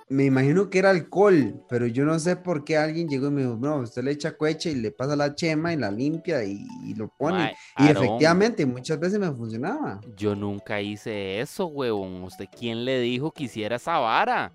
me 0.09 0.25
imagino 0.25 0.69
que 0.69 0.79
era 0.79 0.89
alcohol, 0.91 1.63
pero 1.69 1.87
yo 1.87 2.03
no 2.05 2.19
sé 2.19 2.35
por 2.35 2.63
qué 2.63 2.77
alguien 2.77 3.07
llegó 3.07 3.27
y 3.27 3.31
me 3.31 3.41
dijo, 3.43 3.57
no, 3.59 3.77
usted 3.77 4.03
le 4.03 4.11
echa 4.11 4.35
cuecha 4.37 4.69
y 4.69 4.75
le 4.75 4.91
pasa 4.91 5.15
la 5.15 5.33
chema 5.33 5.73
y 5.73 5.77
la 5.77 5.89
limpia 5.89 6.43
y, 6.43 6.67
y 6.83 6.93
lo 6.93 7.07
pone. 7.07 7.55
Y 7.79 7.87
efectivamente, 7.87 8.65
muchas 8.65 8.99
veces 8.99 9.17
me 9.19 9.31
funcionaba. 9.31 10.01
Yo 10.17 10.35
nunca 10.35 10.81
hice 10.81 11.39
eso, 11.39 11.67
huevón. 11.67 12.21
¿Usted 12.23 12.45
quién 12.57 12.85
le 12.85 12.99
dijo 12.99 13.31
que 13.31 13.45
hiciera 13.45 13.77
esa 13.77 13.97
vara? 13.97 14.51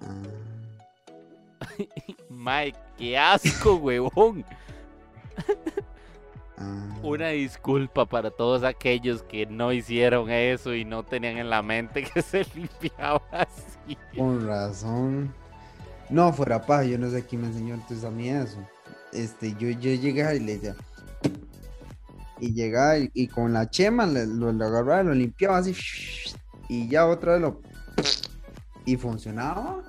Ah. 0.00 0.22
Mae, 2.28 2.74
qué 3.02 3.18
asco, 3.18 3.74
huevón. 3.82 4.44
Ah. 6.56 6.96
Una 7.02 7.30
disculpa 7.30 8.06
para 8.06 8.30
todos 8.30 8.62
aquellos 8.62 9.24
que 9.24 9.44
no 9.46 9.72
hicieron 9.72 10.30
eso 10.30 10.72
y 10.72 10.84
no 10.84 11.02
tenían 11.02 11.36
en 11.38 11.50
la 11.50 11.62
mente 11.62 12.04
que 12.04 12.22
se 12.22 12.46
limpiaba 12.54 13.20
así. 13.32 13.98
Con 14.16 14.46
razón. 14.46 15.34
No, 16.08 16.32
fuera 16.32 16.62
paja, 16.62 16.84
yo 16.84 16.96
no 16.98 17.10
sé 17.10 17.24
quién 17.26 17.40
me 17.40 17.48
enseñó 17.48 17.74
entonces 17.74 18.04
a 18.04 18.10
mí 18.10 18.28
eso. 18.28 18.58
Este, 19.12 19.50
yo, 19.54 19.68
yo 19.70 19.90
llegaba 19.94 20.34
y 20.34 20.40
le 20.40 20.58
decía. 20.58 20.76
Y 22.38 22.52
llegaba 22.52 22.98
y, 22.98 23.10
y 23.14 23.26
con 23.26 23.52
la 23.52 23.68
chema 23.68 24.06
le- 24.06 24.26
lo, 24.26 24.52
lo 24.52 24.64
agarraba, 24.64 25.02
lo 25.02 25.14
limpiaba 25.14 25.58
así. 25.58 25.74
Y 26.68 26.88
ya 26.88 27.06
otra 27.06 27.32
vez 27.32 27.40
lo. 27.40 27.60
Y 28.84 28.96
funcionaba. 28.96 29.82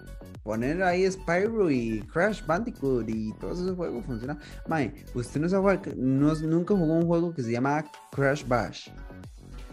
Poner 0.43 0.83
ahí 0.83 1.09
Spyro 1.09 1.71
y 1.71 2.01
Crash 2.11 2.45
Bandicoot 2.45 3.07
y 3.09 3.31
todos 3.39 3.59
esos 3.61 3.77
juegos 3.77 4.05
funcionaban. 4.05 4.43
Mae, 4.67 4.93
usted 5.13 5.39
no, 5.39 5.47
sabe, 5.47 5.79
no 5.95 6.35
nunca 6.35 6.75
jugó 6.75 6.93
un 6.95 7.07
juego 7.07 7.33
que 7.33 7.41
se 7.43 7.51
llama 7.51 7.85
Crash 8.11 8.45
Bash. 8.45 8.89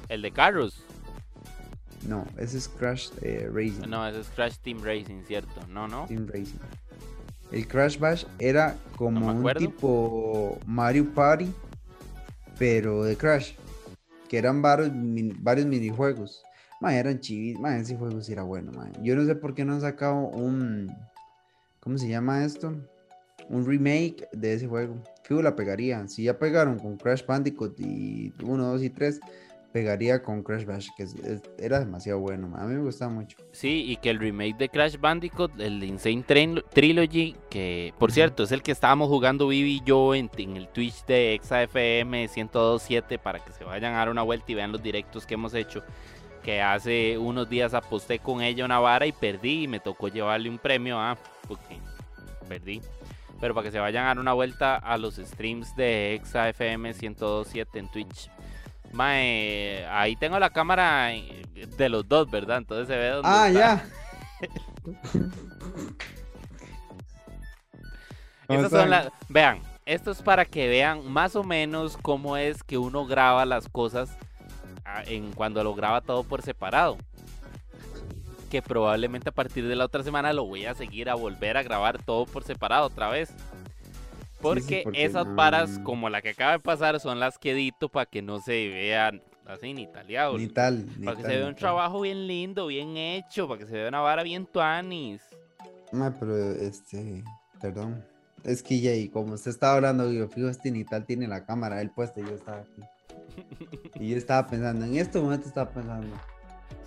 El 0.09 0.23
de 0.23 0.31
carros. 0.31 0.85
No, 2.07 2.25
ese 2.39 2.59
es 2.59 2.69
Crash 2.69 3.11
eh, 3.21 3.51
Racing. 3.53 3.89
No, 3.89 4.07
ese 4.07 4.21
es 4.21 4.29
Crash 4.29 4.57
Team 4.59 4.81
Racing, 4.83 5.23
¿cierto? 5.27 5.61
No, 5.69 5.89
no. 5.89 6.07
Team 6.07 6.27
Racing. 6.29 6.59
El 7.51 7.67
Crash 7.67 7.99
Bash 7.99 8.25
era 8.39 8.77
como 8.97 9.33
No 9.33 9.33
un 9.33 9.55
tipo 9.55 10.57
Mario 10.67 11.13
Party, 11.13 11.53
pero 12.59 13.03
de 13.03 13.17
Crash. 13.17 13.55
Que 14.29 14.39
eran 14.39 14.63
varios, 14.63 14.93
min- 14.93 15.37
varios 15.41 15.67
minijuegos. 15.67 16.45
Ma, 16.81 16.97
eran 16.97 17.21
chivis. 17.21 17.59
Ma, 17.59 17.77
ese 17.77 17.97
juego 17.97 18.21
sí 18.21 18.33
era 18.33 18.43
bueno, 18.43 18.73
ma. 18.73 18.91
Yo 19.03 19.15
no 19.17 19.25
sé 19.25 19.35
por 19.35 19.55
qué 19.55 19.65
no 19.65 19.75
han 19.75 19.81
sacado 19.81 20.15
un. 20.17 20.91
¿Cómo 21.81 21.99
se 21.99 22.09
llama 22.09 22.45
esto? 22.45 22.75
Un 23.49 23.67
remake 23.67 24.29
de 24.33 24.55
ese 24.55 24.67
juego. 24.67 24.97
Fijo 25.25 25.43
la 25.43 25.57
pegaría. 25.57 26.07
Si 26.09 26.25
ya 26.25 26.39
pegaron 26.39 26.79
con 26.79 26.97
Crash 26.97 27.25
Bandicoot 27.27 27.79
y 27.81 28.33
1, 28.43 28.65
2 28.65 28.83
y 28.83 28.91
3, 28.91 29.21
pegaría 29.73 30.23
con 30.23 30.43
Crash 30.43 30.65
Bash, 30.65 30.89
que 30.97 31.05
es- 31.05 31.15
es- 31.17 31.43
era 31.59 31.79
demasiado 31.81 32.19
bueno. 32.21 32.49
ma. 32.49 32.63
A 32.63 32.67
mí 32.67 32.75
me 32.75 32.83
gustaba 32.83 33.13
mucho. 33.13 33.37
Sí, 33.53 33.85
y 33.89 33.97
que 33.97 34.11
el 34.11 34.19
remake 34.19 34.57
de 34.57 34.69
Crash 34.69 34.97
Bandicoot, 34.99 35.59
el 35.61 35.83
Insane 35.85 36.23
Train- 36.27 36.63
Trilogy, 36.73 37.37
que 37.51 37.93
por 37.99 38.11
cierto 38.13 38.43
es 38.45 38.53
el 38.53 38.63
que 38.63 38.73
estábamos 38.73 39.09
jugando 39.09 39.49
Vivi 39.49 39.77
y 39.77 39.83
yo 39.85 40.15
en, 40.15 40.31
en 40.39 40.57
el 40.57 40.69
Twitch 40.69 41.05
de 41.07 41.35
ExaFM 41.35 42.29
1027 42.29 43.19
para 43.19 43.39
que 43.39 43.53
se 43.53 43.65
vayan 43.65 43.95
a 43.95 43.99
dar 43.99 44.09
una 44.11 44.23
vuelta 44.23 44.51
y 44.51 44.55
vean 44.55 44.73
los 44.73 44.83
directos 44.83 45.27
que 45.27 45.35
hemos 45.35 45.55
hecho. 45.55 45.83
Que 46.43 46.63
hace 46.63 47.19
unos 47.19 47.49
días 47.49 47.75
aposté 47.75 48.19
con 48.19 48.41
ella 48.43 48.65
una 48.65 48.79
vara 48.79 49.07
y 49.07 49.13
perdí 49.13 49.65
y 49.65 49.69
me 49.69 49.79
tocó 49.81 50.09
llevarle 50.09 50.49
un 50.49 50.59
premio, 50.59 50.99
ah, 50.99 51.17
porque 51.47 51.79
perdí. 52.49 52.81
Pero 53.41 53.55
para 53.55 53.65
que 53.67 53.71
se 53.73 53.79
vayan 53.79 54.05
a 54.05 54.09
dar 54.09 54.19
una 54.19 54.33
vuelta 54.33 54.77
a 54.77 54.97
los 54.99 55.17
streams 55.17 55.75
de 55.77 56.15
ExaFM 56.15 56.93
1027 56.95 57.79
en 57.79 57.91
Twitch. 57.91 58.31
Mae, 58.93 59.87
ahí 59.91 60.17
tengo 60.17 60.39
la 60.39 60.51
cámara 60.51 61.11
de 61.77 61.89
los 61.89 62.09
dos, 62.09 62.31
¿verdad? 62.31 62.59
Entonces 62.59 62.89
se 62.89 62.97
ve 62.97 63.09
dónde 63.11 63.29
Ah, 63.31 63.49
está. 63.49 63.59
ya. 63.61 63.85
¿Cómo 68.47 68.61
Estas 68.61 68.81
son 68.81 68.91
las. 68.91 69.09
Vean, 69.29 69.61
esto 69.87 70.11
es 70.11 70.23
para 70.23 70.45
que 70.45 70.69
vean 70.69 71.09
más 71.11 71.37
o 71.37 71.45
menos 71.45 71.97
cómo 71.97 72.37
es 72.37 72.63
que 72.63 72.79
uno 72.79 73.07
graba 73.07 73.45
las 73.47 73.69
cosas 73.69 74.17
en 75.07 75.33
cuando 75.33 75.63
lo 75.65 75.75
graba 75.75 76.01
todo 76.01 76.25
por 76.25 76.43
separado. 76.43 76.97
Que 78.51 78.63
probablemente 78.63 79.29
a 79.29 79.33
partir 79.33 79.67
de 79.69 79.77
la 79.77 79.85
otra 79.85 80.03
semana 80.03 80.33
lo 80.33 80.45
voy 80.45 80.67
a 80.67 80.75
seguir 80.75 81.09
a 81.09 81.15
volver 81.15 81.57
a 81.57 81.63
grabar 81.63 82.03
todo 82.03 82.27
por 82.27 82.43
separado 82.45 82.87
otra 82.87 83.09
vez. 83.09 83.33
Porque, 84.41 84.81
porque 84.85 85.05
esas 85.05 85.27
no- 85.27 85.35
varas 85.35 85.79
como 85.85 86.09
la 86.09 86.23
que 86.23 86.31
acaba 86.31 86.53
de 86.53 86.59
pasar 86.61 86.99
son 86.99 87.21
las 87.21 87.39
que 87.39 87.53
edito 87.53 87.89
para 87.89 88.07
que 88.07 88.23
no 88.23 88.41
se 88.41 88.69
vean 88.69 89.23
así 89.47 89.73
ni 89.75 89.87
taleado. 89.87 90.37
Ni 90.39 90.49
tal. 90.49 90.87
ni 90.99 91.05
Para 91.05 91.17
que 91.19 91.23
tal, 91.23 91.31
se 91.33 91.37
vea 91.39 91.47
un 91.47 91.53
tal. 91.55 91.61
trabajo 91.61 92.01
bien 92.01 92.27
lindo, 92.27 92.67
bien 92.67 92.97
hecho, 92.97 93.47
para 93.47 93.59
que 93.61 93.67
se 93.67 93.73
vea 93.73 93.89
una 93.89 94.01
vara 94.01 94.23
bien 94.23 94.47
tuanis. 94.47 95.21
Ma, 95.93 96.15
pero 96.19 96.37
este, 96.55 97.23
perdón. 97.61 98.05
Es 98.45 98.63
que 98.63 98.81
ya, 98.81 98.95
y 98.95 99.09
como 99.09 99.35
usted 99.35 99.51
estaba 99.51 99.75
hablando, 99.75 100.11
yo 100.11 100.29
fijo, 100.29 100.49
este 100.49 100.71
ni 100.71 100.85
tal 100.85 101.05
tiene 101.05 101.27
la 101.29 101.45
cámara, 101.45 101.81
él 101.81 101.91
puesto, 101.91 102.21
y 102.21 102.25
yo 102.25 102.35
estaba 102.35 102.61
aquí. 102.61 102.83
Y 103.95 104.11
yo 104.11 104.17
estaba 104.17 104.47
pensando, 104.47 104.85
en 104.87 104.97
este 104.97 105.21
momento 105.21 105.49
estaba 105.49 105.71
pensando. 105.71 106.17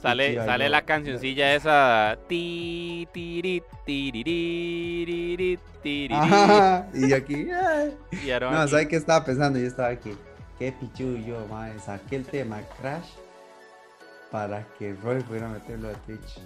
Sale, 0.02 0.36
sale 0.36 0.68
la 0.68 0.82
cancioncilla 0.82 1.56
esa. 1.56 2.18
Ti, 2.28 3.08
tiri, 3.14 3.64
tiriri, 3.86 5.60
tiriri, 5.82 6.14
Ajá, 6.14 6.90
y 6.94 7.14
aquí. 7.14 7.48
Y 8.24 8.32
Aaron 8.32 8.54
No, 8.54 8.60
aquí, 8.62 8.72
¿sabe 8.72 8.88
qué 8.90 8.96
estaba 8.98 9.24
pensando? 9.24 9.60
Yo 9.60 9.68
estaba 9.68 9.90
aquí. 9.90 10.12
Qué 10.60 10.74
pichu 10.74 11.18
yo, 11.20 11.48
madre. 11.48 11.80
Saqué 11.80 12.18
el 12.18 12.26
tema 12.26 12.62
Crash 12.82 13.12
para 14.30 14.66
que 14.78 14.94
Roy 14.96 15.22
pudiera 15.22 15.48
meterlo 15.48 15.90
a 15.90 15.94
Twitch. 15.94 16.42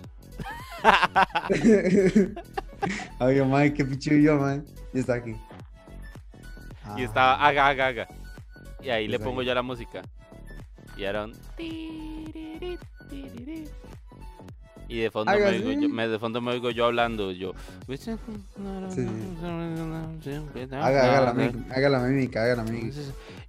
Oye, 3.20 3.44
mae, 3.44 3.74
qué 3.74 3.86
pichillo, 3.86 4.38
mae. 4.40 4.62
Y 4.94 5.00
está 5.00 5.16
aquí. 5.16 5.36
Y 6.96 7.04
estaba 7.04 7.34
Ah, 7.36 7.48
haga, 7.48 7.68
haga, 7.68 7.88
haga. 7.88 8.08
Y 8.82 8.90
ahí 8.90 9.08
le 9.08 9.20
pongo 9.20 9.42
ahí. 9.42 9.48
yo 9.48 9.54
la 9.54 9.62
música. 9.62 10.02
Y 10.96 11.04
era 11.04 11.26
un... 11.26 11.34
Y 14.90 15.00
de 15.00 15.12
fondo, 15.12 15.34
me 15.34 15.44
oigo 15.44 15.72
yo, 15.72 15.90
me, 15.90 16.08
de 16.08 16.18
fondo 16.18 16.40
me 16.42 16.52
oigo 16.52 16.70
yo 16.72 16.86
hablando, 16.86 17.32
yo... 17.32 17.54
Sí, 17.98 18.12
Haga, 20.72 21.04
haga, 21.04 21.22
la, 21.22 21.30
Ah, 21.32 21.34
mímica, 21.34 21.74
haga 21.76 21.90
la 21.90 22.00
mímica, 22.00 22.44
haga 22.44 22.56
la 22.56 22.64
mímica. 22.64 22.98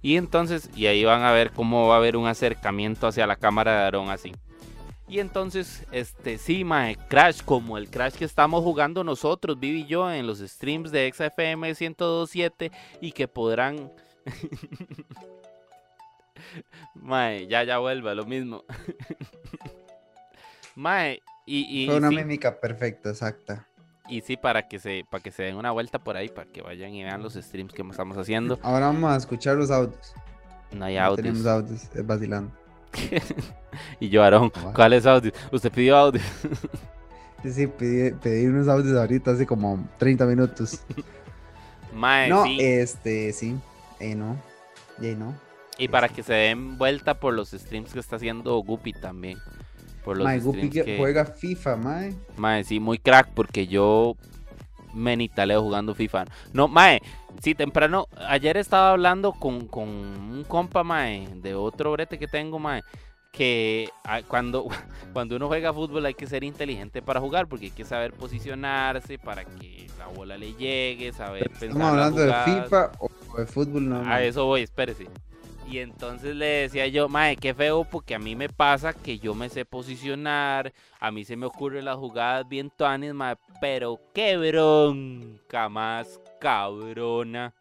Y 0.01 0.17
entonces, 0.17 0.69
y 0.75 0.87
ahí 0.87 1.05
van 1.05 1.21
a 1.23 1.31
ver 1.31 1.51
cómo 1.51 1.87
va 1.87 1.95
a 1.95 1.97
haber 1.97 2.17
un 2.17 2.27
acercamiento 2.27 3.07
hacia 3.07 3.25
la 3.25 3.37
cámara 3.37 3.71
de 3.71 3.83
Aarón 3.85 4.09
así. 4.09 4.33
Y 5.09 5.19
entonces, 5.19 5.87
este, 5.91 6.37
sí, 6.37 6.63
mae, 6.63 6.95
Crash, 7.07 7.41
como 7.43 7.79
el 7.79 7.89
Crash 7.89 8.13
que 8.13 8.25
estamos 8.25 8.63
jugando 8.63 9.03
nosotros, 9.03 9.59
Vivi 9.59 9.81
y 9.81 9.85
yo, 9.87 10.11
en 10.11 10.27
los 10.27 10.37
streams 10.37 10.91
de 10.91 11.11
XFM 11.11 11.73
1027 11.73 12.71
y 13.01 13.11
que 13.11 13.27
podrán... 13.27 13.91
mae, 16.93 17.47
ya, 17.47 17.63
ya 17.63 17.79
vuelva, 17.79 18.13
lo 18.13 18.25
mismo. 18.25 18.63
mae, 20.75 21.23
y, 21.47 21.83
y, 21.83 21.87
Fue 21.87 21.97
una 21.97 22.09
sí, 22.09 22.15
mímica 22.15 22.59
perfecta, 22.59 23.09
exacta. 23.09 23.65
y 24.07 24.21
sí, 24.21 24.37
para 24.37 24.67
que, 24.67 24.77
se, 24.77 25.05
para 25.09 25.23
que 25.23 25.31
se 25.31 25.41
den 25.41 25.55
una 25.55 25.71
vuelta 25.71 25.97
por 25.97 26.17
ahí, 26.17 26.29
para 26.29 26.51
que 26.51 26.61
vayan 26.61 26.93
y 26.93 27.03
vean 27.03 27.23
los 27.23 27.33
streams 27.33 27.73
que 27.73 27.81
estamos 27.81 28.15
haciendo. 28.15 28.59
Ahora 28.61 28.85
vamos 28.85 29.11
a 29.11 29.15
escuchar 29.15 29.55
los 29.55 29.71
audios. 29.71 30.13
No 30.71 30.85
hay 30.85 30.97
No 30.97 31.05
audios. 31.05 31.25
Tenemos 31.25 31.47
audios, 31.47 31.83
es 31.95 32.05
vacilando. 32.05 32.51
y 33.99 34.09
yo, 34.09 34.23
Aarón. 34.23 34.51
¿cuáles 34.73 35.05
audios? 35.05 35.33
Usted 35.51 35.71
pidió 35.71 35.97
audio. 35.97 36.21
Sí, 37.43 37.51
sí, 37.53 37.67
pedí, 37.67 38.11
pedí 38.11 38.47
unos 38.47 38.67
audios 38.67 38.97
ahorita 38.97 39.31
hace 39.31 39.45
como 39.45 39.87
30 39.97 40.25
minutos. 40.25 40.81
Mae, 41.93 42.29
no, 42.29 42.43
sí. 42.43 42.57
este, 42.59 43.31
sí. 43.33 43.55
Eh, 43.99 44.15
no. 44.15 44.37
Y 45.01 45.15
no. 45.15 45.33
y 45.77 45.87
para 45.87 46.09
que 46.09 46.23
se 46.23 46.33
den 46.33 46.77
vuelta 46.77 47.19
por 47.19 47.33
los 47.33 47.51
streams 47.51 47.93
que 47.93 47.99
está 47.99 48.17
haciendo 48.17 48.57
Guppy 48.57 48.93
también. 48.93 49.37
Por 50.03 50.17
los 50.17 50.25
Mae, 50.25 50.39
Guppy 50.39 50.69
que... 50.69 50.97
juega 50.97 51.25
FIFA, 51.25 51.75
mae. 51.77 52.15
Mae, 52.35 52.63
sí, 52.65 52.79
muy 52.79 52.97
crack 52.97 53.29
porque 53.33 53.67
yo 53.67 54.17
me 54.93 55.15
nitaleo 55.15 55.61
jugando 55.61 55.95
FIFA. 55.95 56.25
No, 56.53 56.67
Mae, 56.67 57.01
sí, 57.41 57.55
temprano, 57.55 58.07
ayer 58.27 58.57
estaba 58.57 58.91
hablando 58.91 59.33
con, 59.33 59.67
con 59.67 59.87
un 59.87 60.43
compa, 60.47 60.83
Mae, 60.83 61.27
de 61.35 61.55
otro 61.55 61.91
brete 61.91 62.17
que 62.17 62.27
tengo, 62.27 62.59
Mae, 62.59 62.83
que 63.31 63.89
ah, 64.03 64.21
cuando, 64.27 64.67
cuando 65.13 65.35
uno 65.35 65.47
juega 65.47 65.73
fútbol 65.73 66.05
hay 66.05 66.13
que 66.13 66.27
ser 66.27 66.43
inteligente 66.43 67.01
para 67.01 67.19
jugar 67.19 67.47
porque 67.47 67.65
hay 67.65 67.71
que 67.71 67.85
saber 67.85 68.13
posicionarse 68.13 69.17
para 69.19 69.45
que 69.45 69.87
la 69.97 70.07
bola 70.07 70.37
le 70.37 70.53
llegue, 70.53 71.13
saber 71.13 71.49
pensar 71.49 71.69
¿Estamos 71.69 71.87
hablando 71.89 72.21
de. 72.21 72.33
FIFA 72.33 72.91
o 72.99 73.37
de 73.37 73.45
fútbol? 73.45 73.89
No, 73.89 74.01
A 74.05 74.23
eso 74.23 74.45
voy, 74.45 74.61
espérese. 74.61 75.07
Y 75.69 75.77
entonces 75.79 76.35
le 76.35 76.45
decía 76.45 76.87
yo, 76.87 77.07
mae, 77.09 77.35
qué 77.35 77.53
feo, 77.53 77.83
porque 77.83 78.15
a 78.15 78.19
mí 78.19 78.35
me 78.35 78.49
pasa 78.49 78.91
que 78.93 79.19
yo 79.19 79.35
me 79.35 79.49
sé 79.49 79.65
posicionar, 79.65 80.73
a 80.99 81.11
mí 81.11 81.23
se 81.25 81.35
me 81.35 81.45
ocurren 81.45 81.85
las 81.85 81.97
jugadas 81.97 82.47
bien 82.49 82.71
tuanes, 82.75 83.13
mae, 83.13 83.35
pero 83.61 83.99
qué 84.13 84.35
bronca 84.37 85.69
más 85.69 86.19
cabrona. 86.39 87.53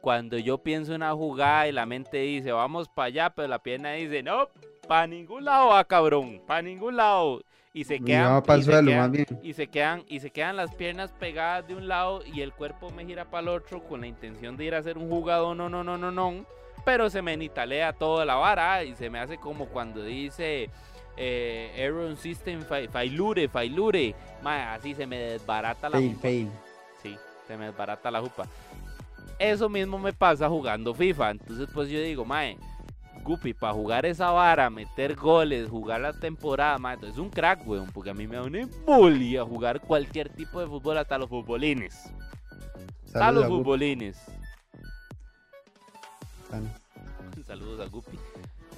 Cuando 0.00 0.38
yo 0.38 0.58
pienso 0.58 0.94
una 0.94 1.12
jugada 1.12 1.68
y 1.68 1.72
la 1.72 1.86
mente 1.86 2.18
dice, 2.18 2.52
vamos 2.52 2.88
para 2.88 3.06
allá, 3.06 3.30
pero 3.30 3.48
la 3.48 3.58
pierna 3.58 3.92
dice, 3.92 4.22
no, 4.22 4.48
para 4.86 5.06
ningún 5.06 5.44
lado 5.44 5.68
va, 5.68 5.84
cabrón, 5.84 6.40
para 6.46 6.62
ningún 6.62 6.96
lado. 6.96 7.42
Y 7.72 7.84
se 7.84 7.98
quedan, 8.06 8.24
y 8.38 8.62
se 8.62 8.70
quedan- 8.90 9.00
más 9.00 9.10
bien. 9.10 9.26
y 9.42 9.52
se 9.52 9.66
quedan 9.66 10.04
y 10.08 10.20
se 10.20 10.30
quedan 10.30 10.56
las 10.56 10.72
piernas 10.74 11.10
pegadas 11.12 11.66
de 11.66 11.74
un 11.74 11.88
lado 11.88 12.22
y 12.24 12.40
el 12.42 12.52
cuerpo 12.52 12.90
me 12.90 13.04
gira 13.04 13.24
para 13.24 13.42
el 13.42 13.48
otro 13.48 13.82
con 13.82 14.00
la 14.02 14.06
intención 14.06 14.56
de 14.56 14.64
ir 14.66 14.74
a 14.74 14.78
hacer 14.78 14.96
un 14.96 15.08
jugado 15.10 15.54
no 15.56 15.68
no 15.68 15.82
no 15.82 15.98
no 15.98 16.12
no 16.12 16.44
pero 16.84 17.08
se 17.10 17.22
me 17.22 17.36
nitalea 17.36 17.92
toda 17.92 18.24
la 18.24 18.34
vara 18.34 18.84
y 18.84 18.94
se 18.96 19.08
me 19.10 19.18
hace 19.18 19.38
como 19.38 19.66
cuando 19.66 20.02
dice 20.02 20.70
eh, 21.16 21.72
Error 21.76 22.16
System 22.16 22.62
fa- 22.62 22.88
failure 22.90 23.48
failure 23.48 24.14
Mae, 24.42 24.62
así 24.62 24.94
se 24.94 25.06
me 25.06 25.16
desbarata 25.18 25.88
la 25.88 25.96
Fail, 25.98 26.08
jupa. 26.10 26.20
fail. 26.22 26.50
sí 27.02 27.16
se 27.46 27.56
me 27.56 27.66
desbarata 27.66 28.10
la 28.10 28.20
jupa 28.20 28.46
eso 29.38 29.68
mismo 29.68 29.98
me 29.98 30.12
pasa 30.12 30.48
jugando 30.48 30.94
FIFA 30.94 31.30
entonces 31.32 31.68
pues 31.72 31.88
yo 31.88 32.00
digo 32.00 32.24
mae 32.24 32.56
Guppy, 33.22 33.54
para 33.54 33.72
jugar 33.72 34.04
esa 34.04 34.30
vara, 34.32 34.68
meter 34.68 35.14
goles, 35.16 35.70
jugar 35.70 36.02
la 36.02 36.12
temporada, 36.12 36.76
mae, 36.78 36.98
es 37.08 37.16
un 37.16 37.30
crack, 37.30 37.66
weón, 37.66 37.86
porque 37.90 38.10
a 38.10 38.14
mí 38.14 38.26
me 38.26 38.36
da 38.36 38.42
una 38.42 38.60
embolia 38.60 39.42
jugar 39.44 39.80
cualquier 39.80 40.28
tipo 40.28 40.60
de 40.60 40.66
fútbol, 40.66 40.98
hasta 40.98 41.16
los 41.16 41.30
futbolines. 41.30 42.12
Hasta 43.06 43.32
los 43.32 43.46
futbolines. 43.46 44.20
Saludos. 46.54 47.46
Saludos 47.46 47.80
a 47.80 47.90
Guppy. 47.90 48.18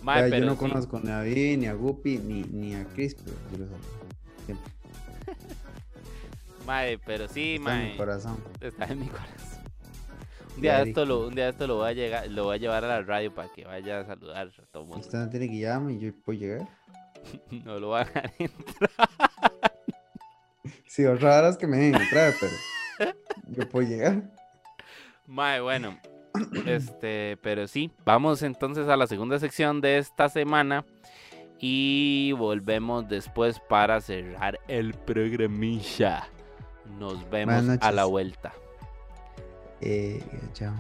Mae, 0.03 0.31
pero 0.31 0.39
yo 0.39 0.45
no 0.47 0.53
sí, 0.53 0.59
conozco 0.59 1.01
ni 1.01 1.11
a 1.11 1.17
David, 1.17 1.59
ni 1.59 1.67
a 1.67 1.75
Guppy, 1.75 2.19
ni, 2.19 2.43
ni 2.45 2.75
a 2.75 2.85
Chris, 2.87 3.15
pero 3.15 3.37
yo 3.53 3.59
los 3.59 3.69
saludo. 3.71 4.07
Siempre. 4.47 4.73
mae, 6.67 6.99
pero 6.99 7.29
sí, 7.29 7.57
Está 7.57 7.75
en 7.75 7.83
mi 7.83 7.89
mae, 7.89 7.97
corazón. 7.97 8.45
está 8.61 8.85
en 8.87 9.01
mi 9.01 9.07
corazón. 9.09 9.37
Un 10.57 10.63
día, 10.63 10.83
esto 10.83 11.05
lo, 11.05 11.27
un 11.27 11.35
día 11.35 11.51
esto 11.51 11.67
lo 11.67 11.77
voy 11.77 11.91
a 11.91 11.93
llegar, 11.93 12.29
lo 12.31 12.45
voy 12.45 12.55
a 12.55 12.59
llevar 12.59 12.85
a 12.85 12.89
la 12.89 13.03
radio 13.03 13.35
para 13.35 13.53
que 13.53 13.65
vaya 13.65 14.01
a 14.01 14.07
saludar 14.07 14.47
a 14.49 14.67
todo 14.73 14.83
el 14.85 14.89
mundo. 14.89 15.05
Usted 15.05 15.19
no 15.19 15.29
tiene 15.29 15.49
que 15.51 15.59
llamarme 15.59 15.93
y 15.95 15.99
yo 15.99 16.13
puedo 16.25 16.39
llegar. 16.39 16.69
No 17.65 17.79
lo 17.81 17.89
va 17.89 18.03
a 18.03 18.05
dejar. 18.05 18.33
Sí, 20.87 21.05
otra 21.05 21.39
hora 21.39 21.49
es 21.51 21.57
que 21.59 21.67
me 21.67 21.77
dejen 21.77 22.01
entrar, 22.01 22.33
pero 22.41 23.13
yo 23.49 23.69
puedo 23.69 23.87
llegar. 23.87 24.23
Mae, 25.27 25.61
bueno, 25.61 25.99
este, 26.67 27.39
pero 27.43 27.67
sí, 27.67 27.91
vamos 28.05 28.43
entonces 28.43 28.89
a 28.89 28.97
la 28.97 29.07
segunda 29.07 29.39
sección 29.39 29.81
de 29.81 29.99
esta 29.99 30.29
semana 30.29 30.85
y 31.59 32.33
volvemos 32.33 33.09
después 33.09 33.61
para 33.61 34.01
cerrar 34.01 34.61
el 34.69 34.95
programilla. 34.95 36.29
Nos 36.99 37.29
vemos 37.31 37.79
a 37.81 37.93
la 37.93 38.05
vuelta. 38.05 38.53
Eh, 39.81 40.23
chao. 40.53 40.75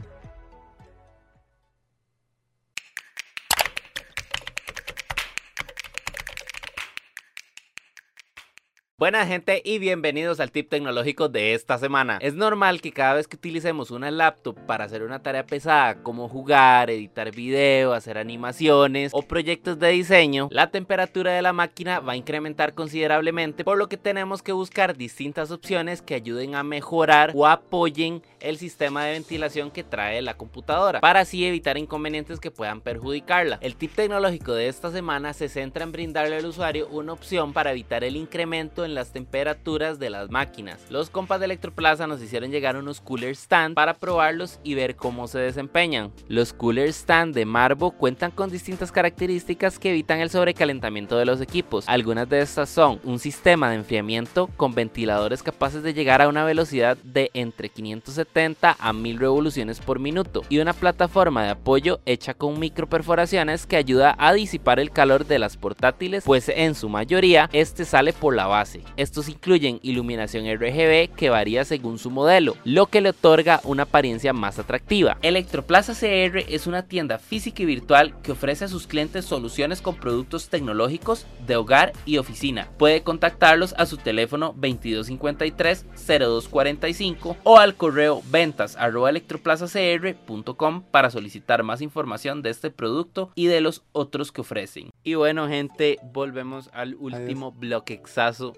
Buena 8.98 9.26
gente 9.26 9.60
y 9.62 9.78
bienvenidos 9.78 10.40
al 10.40 10.50
tip 10.50 10.70
tecnológico 10.70 11.28
de 11.28 11.52
esta 11.52 11.76
semana. 11.76 12.16
Es 12.22 12.32
normal 12.32 12.80
que 12.80 12.92
cada 12.92 13.12
vez 13.12 13.28
que 13.28 13.36
utilicemos 13.36 13.90
una 13.90 14.10
laptop 14.10 14.56
para 14.64 14.84
hacer 14.84 15.02
una 15.02 15.22
tarea 15.22 15.44
pesada 15.44 16.02
como 16.02 16.30
jugar, 16.30 16.88
editar 16.88 17.30
video, 17.30 17.92
hacer 17.92 18.16
animaciones 18.16 19.12
o 19.12 19.20
proyectos 19.20 19.78
de 19.78 19.90
diseño, 19.90 20.48
la 20.50 20.70
temperatura 20.70 21.32
de 21.32 21.42
la 21.42 21.52
máquina 21.52 22.00
va 22.00 22.12
a 22.12 22.16
incrementar 22.16 22.72
considerablemente 22.72 23.64
por 23.64 23.76
lo 23.76 23.86
que 23.90 23.98
tenemos 23.98 24.42
que 24.42 24.52
buscar 24.52 24.96
distintas 24.96 25.50
opciones 25.50 26.00
que 26.00 26.14
ayuden 26.14 26.54
a 26.54 26.62
mejorar 26.62 27.32
o 27.34 27.46
apoyen 27.46 28.22
el 28.40 28.56
sistema 28.56 29.04
de 29.04 29.12
ventilación 29.12 29.70
que 29.70 29.84
trae 29.84 30.22
la 30.22 30.38
computadora 30.38 31.02
para 31.02 31.20
así 31.20 31.44
evitar 31.44 31.76
inconvenientes 31.76 32.40
que 32.40 32.50
puedan 32.50 32.80
perjudicarla. 32.80 33.58
El 33.60 33.76
tip 33.76 33.94
tecnológico 33.94 34.54
de 34.54 34.68
esta 34.68 34.90
semana 34.90 35.34
se 35.34 35.50
centra 35.50 35.84
en 35.84 35.92
brindarle 35.92 36.36
al 36.36 36.46
usuario 36.46 36.88
una 36.88 37.12
opción 37.12 37.52
para 37.52 37.72
evitar 37.72 38.02
el 38.02 38.16
incremento 38.16 38.85
en 38.86 38.94
las 38.94 39.12
temperaturas 39.12 39.98
de 39.98 40.08
las 40.08 40.30
máquinas. 40.30 40.80
Los 40.88 41.10
compas 41.10 41.38
de 41.38 41.44
Electroplaza 41.44 42.06
nos 42.06 42.22
hicieron 42.22 42.50
llegar 42.50 42.76
unos 42.76 43.02
cooler 43.02 43.36
stand 43.36 43.74
para 43.74 43.94
probarlos 43.94 44.58
y 44.64 44.74
ver 44.74 44.96
cómo 44.96 45.28
se 45.28 45.38
desempeñan. 45.38 46.12
Los 46.28 46.54
cooler 46.54 46.88
stand 46.88 47.34
de 47.34 47.44
Marvo 47.44 47.90
cuentan 47.90 48.30
con 48.30 48.50
distintas 48.50 48.90
características 48.90 49.78
que 49.78 49.90
evitan 49.90 50.20
el 50.20 50.30
sobrecalentamiento 50.30 51.18
de 51.18 51.26
los 51.26 51.40
equipos. 51.40 51.84
Algunas 51.88 52.28
de 52.28 52.40
estas 52.40 52.70
son 52.70 53.00
un 53.04 53.18
sistema 53.18 53.68
de 53.68 53.76
enfriamiento 53.76 54.48
con 54.56 54.74
ventiladores 54.74 55.42
capaces 55.42 55.82
de 55.82 55.92
llegar 55.92 56.22
a 56.22 56.28
una 56.28 56.44
velocidad 56.44 56.96
de 57.04 57.30
entre 57.34 57.68
570 57.68 58.76
a 58.78 58.92
1000 58.92 59.18
revoluciones 59.18 59.80
por 59.80 59.98
minuto 59.98 60.42
y 60.48 60.58
una 60.58 60.72
plataforma 60.72 61.44
de 61.44 61.50
apoyo 61.50 62.00
hecha 62.06 62.34
con 62.34 62.58
microperforaciones 62.58 63.66
que 63.66 63.76
ayuda 63.76 64.14
a 64.18 64.32
disipar 64.32 64.80
el 64.80 64.90
calor 64.90 65.26
de 65.26 65.38
las 65.38 65.56
portátiles, 65.56 66.24
pues 66.24 66.48
en 66.48 66.74
su 66.74 66.88
mayoría 66.88 67.48
este 67.52 67.84
sale 67.84 68.12
por 68.12 68.34
la 68.34 68.46
base. 68.46 68.75
15. 68.76 68.92
Estos 68.96 69.28
incluyen 69.28 69.80
iluminación 69.82 70.46
RGB 70.46 71.14
que 71.14 71.30
varía 71.30 71.64
según 71.64 71.98
su 71.98 72.10
modelo, 72.10 72.56
lo 72.64 72.86
que 72.86 73.00
le 73.00 73.10
otorga 73.10 73.60
una 73.64 73.84
apariencia 73.84 74.32
más 74.32 74.58
atractiva. 74.58 75.18
Electroplaza 75.22 75.94
CR 75.94 76.38
es 76.48 76.66
una 76.66 76.82
tienda 76.82 77.18
física 77.18 77.62
y 77.62 77.66
virtual 77.66 78.20
que 78.22 78.32
ofrece 78.32 78.64
a 78.64 78.68
sus 78.68 78.86
clientes 78.86 79.24
soluciones 79.24 79.80
con 79.80 79.96
productos 79.96 80.48
tecnológicos 80.48 81.26
de 81.46 81.54
hogar 81.56 81.92
y 82.04 82.18
oficina. 82.18 82.68
Puede 82.78 83.02
contactarlos 83.02 83.74
a 83.78 83.86
su 83.86 83.96
teléfono 83.96 84.54
2253-0245 84.54 87.36
o 87.44 87.58
al 87.58 87.76
correo 87.76 88.22
ventas 88.30 88.76
electroplazacr.com 88.76 90.82
para 90.90 91.10
solicitar 91.10 91.62
más 91.62 91.82
información 91.82 92.42
de 92.42 92.50
este 92.50 92.70
producto 92.70 93.30
y 93.34 93.46
de 93.46 93.60
los 93.60 93.84
otros 93.92 94.32
que 94.32 94.40
ofrecen. 94.40 94.90
Y 95.02 95.14
bueno 95.14 95.46
gente, 95.48 95.98
volvemos 96.12 96.70
al 96.72 96.96
último 96.96 97.52
bloquexazo. 97.52 98.54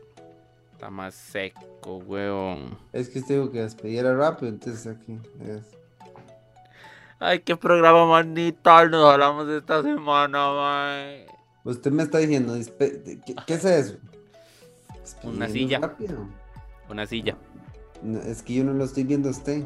Está 0.78 0.90
más 0.90 1.12
seco, 1.12 1.96
weón. 2.06 2.78
Es 2.92 3.08
que 3.08 3.20
tengo 3.20 3.50
que 3.50 3.62
despedir 3.62 4.04
rápido, 4.04 4.48
entonces 4.48 4.86
aquí. 4.86 5.18
Ay, 7.18 7.40
qué 7.40 7.56
programa 7.56 8.06
más 8.06 8.24
nos 8.24 9.12
hablamos 9.12 9.48
esta 9.48 9.82
semana, 9.82 10.52
man. 10.52 11.26
Usted 11.64 11.90
me 11.90 12.04
está 12.04 12.18
diciendo, 12.18 12.54
¿qué, 13.44 13.54
es 13.54 13.64
eso? 13.64 13.96
Una 15.24 15.48
silla. 15.48 15.80
Una 16.88 17.06
silla. 17.06 17.36
es 18.24 18.44
que 18.44 18.54
yo 18.54 18.62
no 18.62 18.72
lo 18.72 18.84
estoy 18.84 19.02
viendo 19.02 19.30
a 19.30 19.32
usted. 19.32 19.64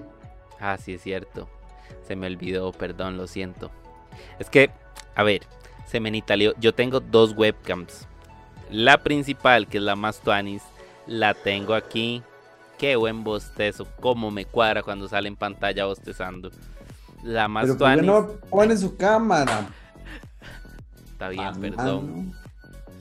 Ah, 0.61 0.79
sí, 0.79 0.95
es 0.95 1.03
cierto. 1.03 1.47
Se 2.09 2.17
me 2.17 2.27
olvidó, 2.27 2.73
perdón, 2.73 3.19
lo 3.19 3.27
siento. 3.27 3.71
Es 4.39 4.49
que, 4.49 4.71
a 5.15 5.23
ver, 5.23 5.43
se 5.87 6.01
me 6.01 6.11
nitalió. 6.11 6.55
Yo 6.59 6.75
tengo 6.75 7.01
dos 7.01 7.35
webcams. 7.37 8.09
La 8.71 9.03
principal, 9.03 9.69
que 9.69 9.77
es 9.77 9.85
la 9.85 9.95
más 9.95 10.21
tuanis, 10.21 10.63
la 11.07 11.35
tengo 11.35 11.75
aquí. 11.75 12.23
Qué 12.79 12.97
buen 12.97 13.23
bostezo. 13.25 13.87
Cómo 14.01 14.31
me 14.31 14.45
cuadra 14.45 14.83
cuando 14.83 15.09
sale 15.09 15.29
en 15.29 15.37
pantalla 15.37 15.85
bostezando. 15.87 16.51
La 17.23 17.47
más 17.49 17.65
Pero 17.65 17.77
tuanis. 17.77 18.05
no 18.05 18.27
pone 18.51 18.77
su 18.77 18.97
cámara? 18.97 19.69
Está 21.13 21.29
bien, 21.29 21.55
perdón. 21.61 22.33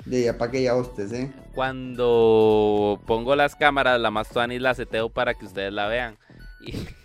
De 0.05 0.23
ya 0.23 0.37
para 0.37 0.51
que 0.51 0.63
ya 0.63 0.73
bostece. 0.73 1.31
Cuando 1.55 2.99
pongo 3.05 3.35
las 3.35 3.55
cámaras, 3.55 3.99
la 3.99 4.11
más 4.11 4.29
tuanis 4.29 4.61
la 4.61 4.73
seteo 4.75 5.09
para 5.09 5.33
que 5.33 5.45
ustedes 5.45 5.73
la 5.73 5.87
vean. 5.87 6.17
Y... 6.61 6.73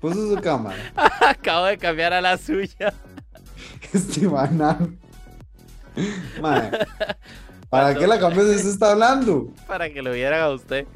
Puso 0.00 0.34
su 0.34 0.40
cámara. 0.40 0.76
Acabo 1.28 1.66
de 1.66 1.78
cambiar 1.78 2.12
a 2.12 2.20
la 2.20 2.38
suya. 2.38 2.92
Este 3.92 4.26
banano. 4.26 4.94
Mae. 6.40 6.70
¿Para 7.76 7.94
qué 7.94 8.06
la 8.06 8.18
cambió 8.18 8.44
si 8.44 8.58
se 8.58 8.70
está 8.70 8.92
hablando? 8.92 9.48
Para 9.66 9.90
que 9.90 10.02
lo 10.02 10.12
vieran 10.12 10.40
a 10.40 10.50
usted. 10.50 10.86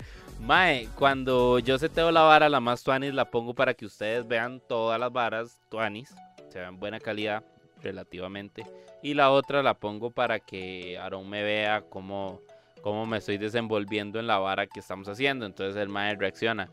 Mae, 0.40 0.88
cuando 0.96 1.58
yo 1.58 1.78
seteo 1.78 2.10
la 2.10 2.22
vara, 2.22 2.48
la 2.48 2.60
más 2.60 2.82
tuanis, 2.82 3.12
la 3.12 3.26
pongo 3.26 3.52
para 3.52 3.74
que 3.74 3.84
ustedes 3.84 4.26
vean 4.26 4.62
todas 4.66 4.98
las 4.98 5.12
varas 5.12 5.58
tuanis. 5.68 6.14
Se 6.48 6.58
vean 6.58 6.80
buena 6.80 6.98
calidad 6.98 7.44
relativamente. 7.82 8.64
Y 9.02 9.12
la 9.12 9.30
otra 9.30 9.62
la 9.62 9.74
pongo 9.74 10.10
para 10.10 10.40
que 10.40 10.98
Aaron 10.98 11.28
me 11.28 11.42
vea 11.42 11.82
cómo, 11.82 12.40
cómo 12.80 13.04
me 13.04 13.18
estoy 13.18 13.36
desenvolviendo 13.36 14.18
en 14.18 14.26
la 14.26 14.38
vara 14.38 14.66
que 14.66 14.80
estamos 14.80 15.08
haciendo. 15.08 15.44
Entonces 15.44 15.76
el 15.76 15.90
mae 15.90 16.16
reacciona. 16.16 16.70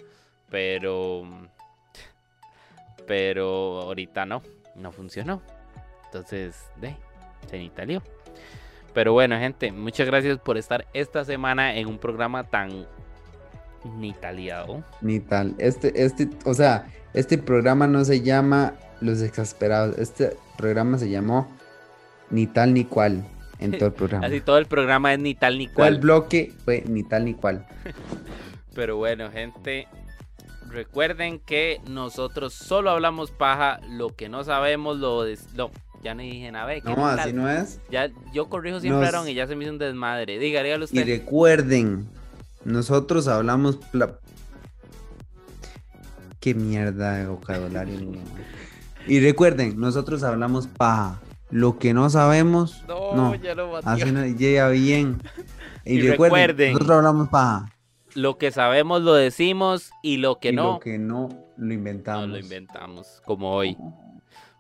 Pero 0.50 1.28
pero 3.08 3.82
ahorita 3.82 4.26
no, 4.26 4.44
no 4.76 4.92
funcionó. 4.92 5.42
Entonces, 6.06 6.70
de, 6.76 6.96
se. 7.50 8.04
Pero 8.98 9.14
bueno, 9.14 9.38
gente, 9.38 9.72
muchas 9.72 10.08
gracias 10.08 10.40
por 10.40 10.58
estar 10.58 10.88
esta 10.92 11.24
semana 11.24 11.76
en 11.76 11.86
un 11.86 12.00
programa 12.00 12.46
tan 12.46 12.88
nitaliado. 14.00 14.84
Ni 15.02 15.20
tal. 15.20 15.54
Este, 15.60 16.04
este, 16.04 16.28
o 16.46 16.56
sea, 16.56 16.88
este 17.14 17.38
programa 17.38 17.86
no 17.86 18.04
se 18.06 18.22
llama 18.22 18.74
Los 19.00 19.22
Exasperados. 19.22 20.00
Este 20.00 20.36
programa 20.58 20.98
se 20.98 21.12
llamó 21.12 21.48
Ni 22.32 22.48
tal 22.48 22.74
ni 22.74 22.86
cual 22.86 23.24
en 23.60 23.78
todo 23.78 23.90
el 23.90 23.94
programa. 23.94 24.26
Así 24.26 24.42
todo 24.42 24.58
el 24.58 24.66
programa 24.66 25.14
es 25.14 25.20
ni 25.20 25.36
tal 25.36 25.60
ni 25.60 25.68
cual. 25.68 25.94
el 25.94 26.00
bloque 26.00 26.52
fue 26.66 26.84
ni 26.88 27.04
tal 27.04 27.26
ni 27.26 27.36
cual. 27.36 27.68
Pero 28.74 28.98
bueno, 28.98 29.30
gente, 29.30 29.88
Recuerden 30.70 31.40
que 31.40 31.80
nosotros 31.88 32.54
solo 32.54 32.90
hablamos 32.90 33.32
paja, 33.32 33.80
lo 33.90 34.16
que 34.16 34.28
no 34.28 34.44
sabemos 34.44 34.98
lo... 34.98 35.24
no, 35.56 35.72
ya 36.08 36.16
no 36.16 36.22
dije 36.22 36.52
nada. 36.54 36.74
No, 36.86 37.06
así 37.06 37.34
no 37.34 37.50
es. 37.50 37.82
Ya, 37.92 38.10
yo 38.34 38.48
corrijo 38.48 38.80
siempre, 38.80 39.06
Aaron, 39.08 39.28
y 39.28 39.34
ya 39.34 39.46
se 39.46 39.58
me 39.58 39.66
hizo 39.66 39.74
un 39.74 39.78
desmadre. 39.78 40.40
Diga, 40.40 40.64
dígalo 40.64 40.86
usted. 40.86 40.98
Y 41.06 41.18
recuerden, 41.18 42.08
nosotros 42.64 43.28
hablamos... 43.28 43.80
Qué 46.40 46.54
mierda 46.54 47.18
de 47.18 47.28
vocabulario. 47.28 48.00
y 49.06 49.20
recuerden, 49.20 49.78
nosotros 49.78 50.24
hablamos 50.24 50.68
paja. 50.68 51.20
Lo 51.50 51.78
que 51.78 51.94
no 51.94 52.10
sabemos, 52.10 52.84
no, 52.88 53.36
ya 53.36 53.56
lo 53.56 53.78
así 53.78 54.12
no 54.12 54.26
llega 54.26 54.70
bien. 54.70 55.22
Y, 55.90 56.02
recuerden, 56.02 56.74
nosotros 56.74 56.98
hablamos 56.98 57.30
paja. 57.30 57.74
Lo 58.14 58.38
que 58.38 58.52
sabemos 58.52 59.02
lo 59.04 59.14
decimos 59.14 59.92
y 60.04 60.18
lo 60.18 60.38
que 60.40 60.52
no. 60.52 60.74
Lo 60.74 60.80
que 60.82 60.98
no 60.98 61.30
lo 61.56 61.74
inventamos. 61.74 62.28
No 62.28 62.34
lo 62.34 62.40
inventamos, 62.40 63.22
como 63.26 63.54
hoy. 63.54 63.78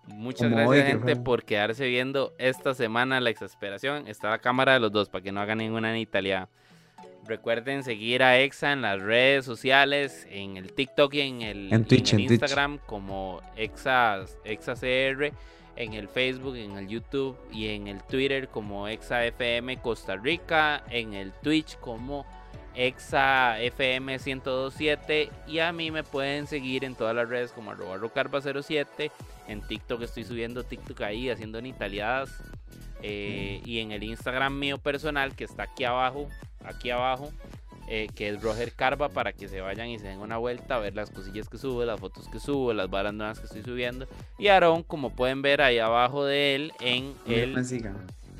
Muchas 0.07 0.49
gracias, 0.49 0.87
gente, 0.87 1.15
por 1.15 1.43
quedarse 1.43 1.85
viendo 1.87 2.33
esta 2.37 2.73
semana 2.73 3.19
la 3.19 3.29
exasperación. 3.29 4.07
Está 4.07 4.29
la 4.29 4.39
cámara 4.39 4.73
de 4.73 4.79
los 4.79 4.91
dos 4.91 5.09
para 5.09 5.23
que 5.23 5.31
no 5.31 5.41
hagan 5.41 5.57
ninguna 5.57 5.91
en 5.91 5.97
Italia. 5.97 6.49
Recuerden 7.25 7.83
seguir 7.83 8.23
a 8.23 8.39
Exa 8.39 8.71
en 8.71 8.81
las 8.81 9.01
redes 9.01 9.43
sociales, 9.43 10.25
en 10.29 10.55
el 10.55 10.71
TikTok 10.71 11.13
y 11.13 11.21
en 11.21 11.41
el, 11.41 11.85
Instagram 12.17 12.77
como 12.85 13.41
Exa, 13.57 14.23
ExaCR, 14.45 15.33
en 15.75 15.93
el 15.93 16.07
Facebook, 16.07 16.55
en 16.55 16.77
el 16.77 16.87
YouTube 16.87 17.37
y 17.51 17.67
en 17.67 17.87
el 17.87 18.01
Twitter 18.03 18.47
como 18.47 18.87
ExaFM 18.87 19.81
Costa 19.81 20.15
Rica, 20.15 20.83
en 20.89 21.13
el 21.13 21.33
Twitch 21.33 21.77
como 21.79 22.25
Exa 22.77 23.59
FM 23.59 24.19
1027 24.19 25.31
y 25.47 25.59
a 25.59 25.73
mí 25.73 25.89
me 25.89 26.03
pueden 26.03 26.45
seguir 26.45 26.83
en 26.83 26.93
todas 26.93 27.15
las 27.15 27.27
redes 27.27 27.51
como 27.51 27.71
arroba 27.71 27.97
rocarba07 27.97 29.11
en 29.47 29.61
TikTok 29.61 30.03
estoy 30.03 30.23
subiendo 30.23 30.63
TikTok 30.63 31.01
ahí 31.01 31.31
haciendo 31.31 31.59
nitaliadas 31.59 32.29
eh, 33.01 33.61
y 33.65 33.79
en 33.79 33.91
el 33.91 34.03
Instagram 34.03 34.59
mío 34.59 34.77
personal 34.77 35.35
que 35.35 35.45
está 35.45 35.63
aquí 35.63 35.85
abajo 35.85 36.29
aquí 36.63 36.91
abajo 36.91 37.31
eh, 37.89 38.09
que 38.13 38.29
es 38.29 38.41
Roger 38.43 38.71
Carva 38.73 39.09
para 39.09 39.33
que 39.33 39.47
se 39.47 39.59
vayan 39.59 39.87
y 39.87 39.97
se 39.97 40.09
den 40.09 40.19
una 40.19 40.37
vuelta 40.37 40.75
a 40.75 40.79
ver 40.79 40.93
las 40.93 41.09
cosillas 41.09 41.49
que 41.49 41.57
subo, 41.57 41.83
las 41.83 41.99
fotos 41.99 42.27
que 42.27 42.39
subo, 42.39 42.73
las 42.73 42.91
balas 42.91 43.13
nuevas 43.13 43.39
que 43.39 43.45
estoy 43.45 43.63
subiendo 43.63 44.07
y 44.37 44.49
Aaron 44.49 44.83
como 44.83 45.15
pueden 45.15 45.41
ver 45.41 45.61
ahí 45.61 45.79
abajo 45.79 46.25
de 46.25 46.53
él 46.53 46.73
en 46.79 47.15
el 47.25 47.55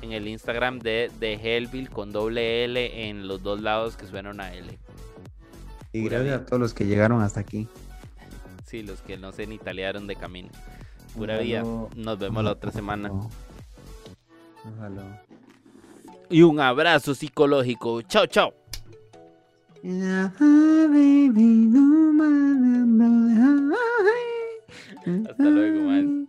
en 0.02 0.12
el 0.12 0.28
Instagram 0.28 0.78
de, 0.80 1.10
de 1.18 1.34
Hellville 1.34 1.88
con 1.88 2.12
doble 2.12 2.64
L 2.64 3.08
en 3.08 3.28
los 3.28 3.42
dos 3.42 3.60
lados 3.60 3.96
que 3.96 4.06
suenan 4.06 4.40
a 4.40 4.54
L. 4.54 4.78
Y 5.92 6.02
gracias 6.04 6.40
a 6.40 6.44
todos 6.44 6.60
los 6.60 6.74
que 6.74 6.86
llegaron 6.86 7.22
hasta 7.22 7.40
aquí. 7.40 7.68
Sí, 8.66 8.82
los 8.82 9.00
que 9.00 9.16
no 9.16 9.32
se 9.32 9.46
ni 9.46 9.54
italiaron 9.54 10.06
de 10.06 10.14
camino. 10.14 10.50
Pura 11.14 11.40
Nos 11.96 12.18
vemos 12.18 12.44
la 12.44 12.52
otra 12.52 12.70
semana. 12.70 13.10
Ojalá. 14.62 15.22
Y 16.28 16.42
un 16.42 16.60
abrazo 16.60 17.14
psicológico. 17.14 18.02
Chao, 18.02 18.26
chao. 18.26 18.52
Hasta 25.28 25.44
luego, 25.44 25.80
man. 25.84 26.28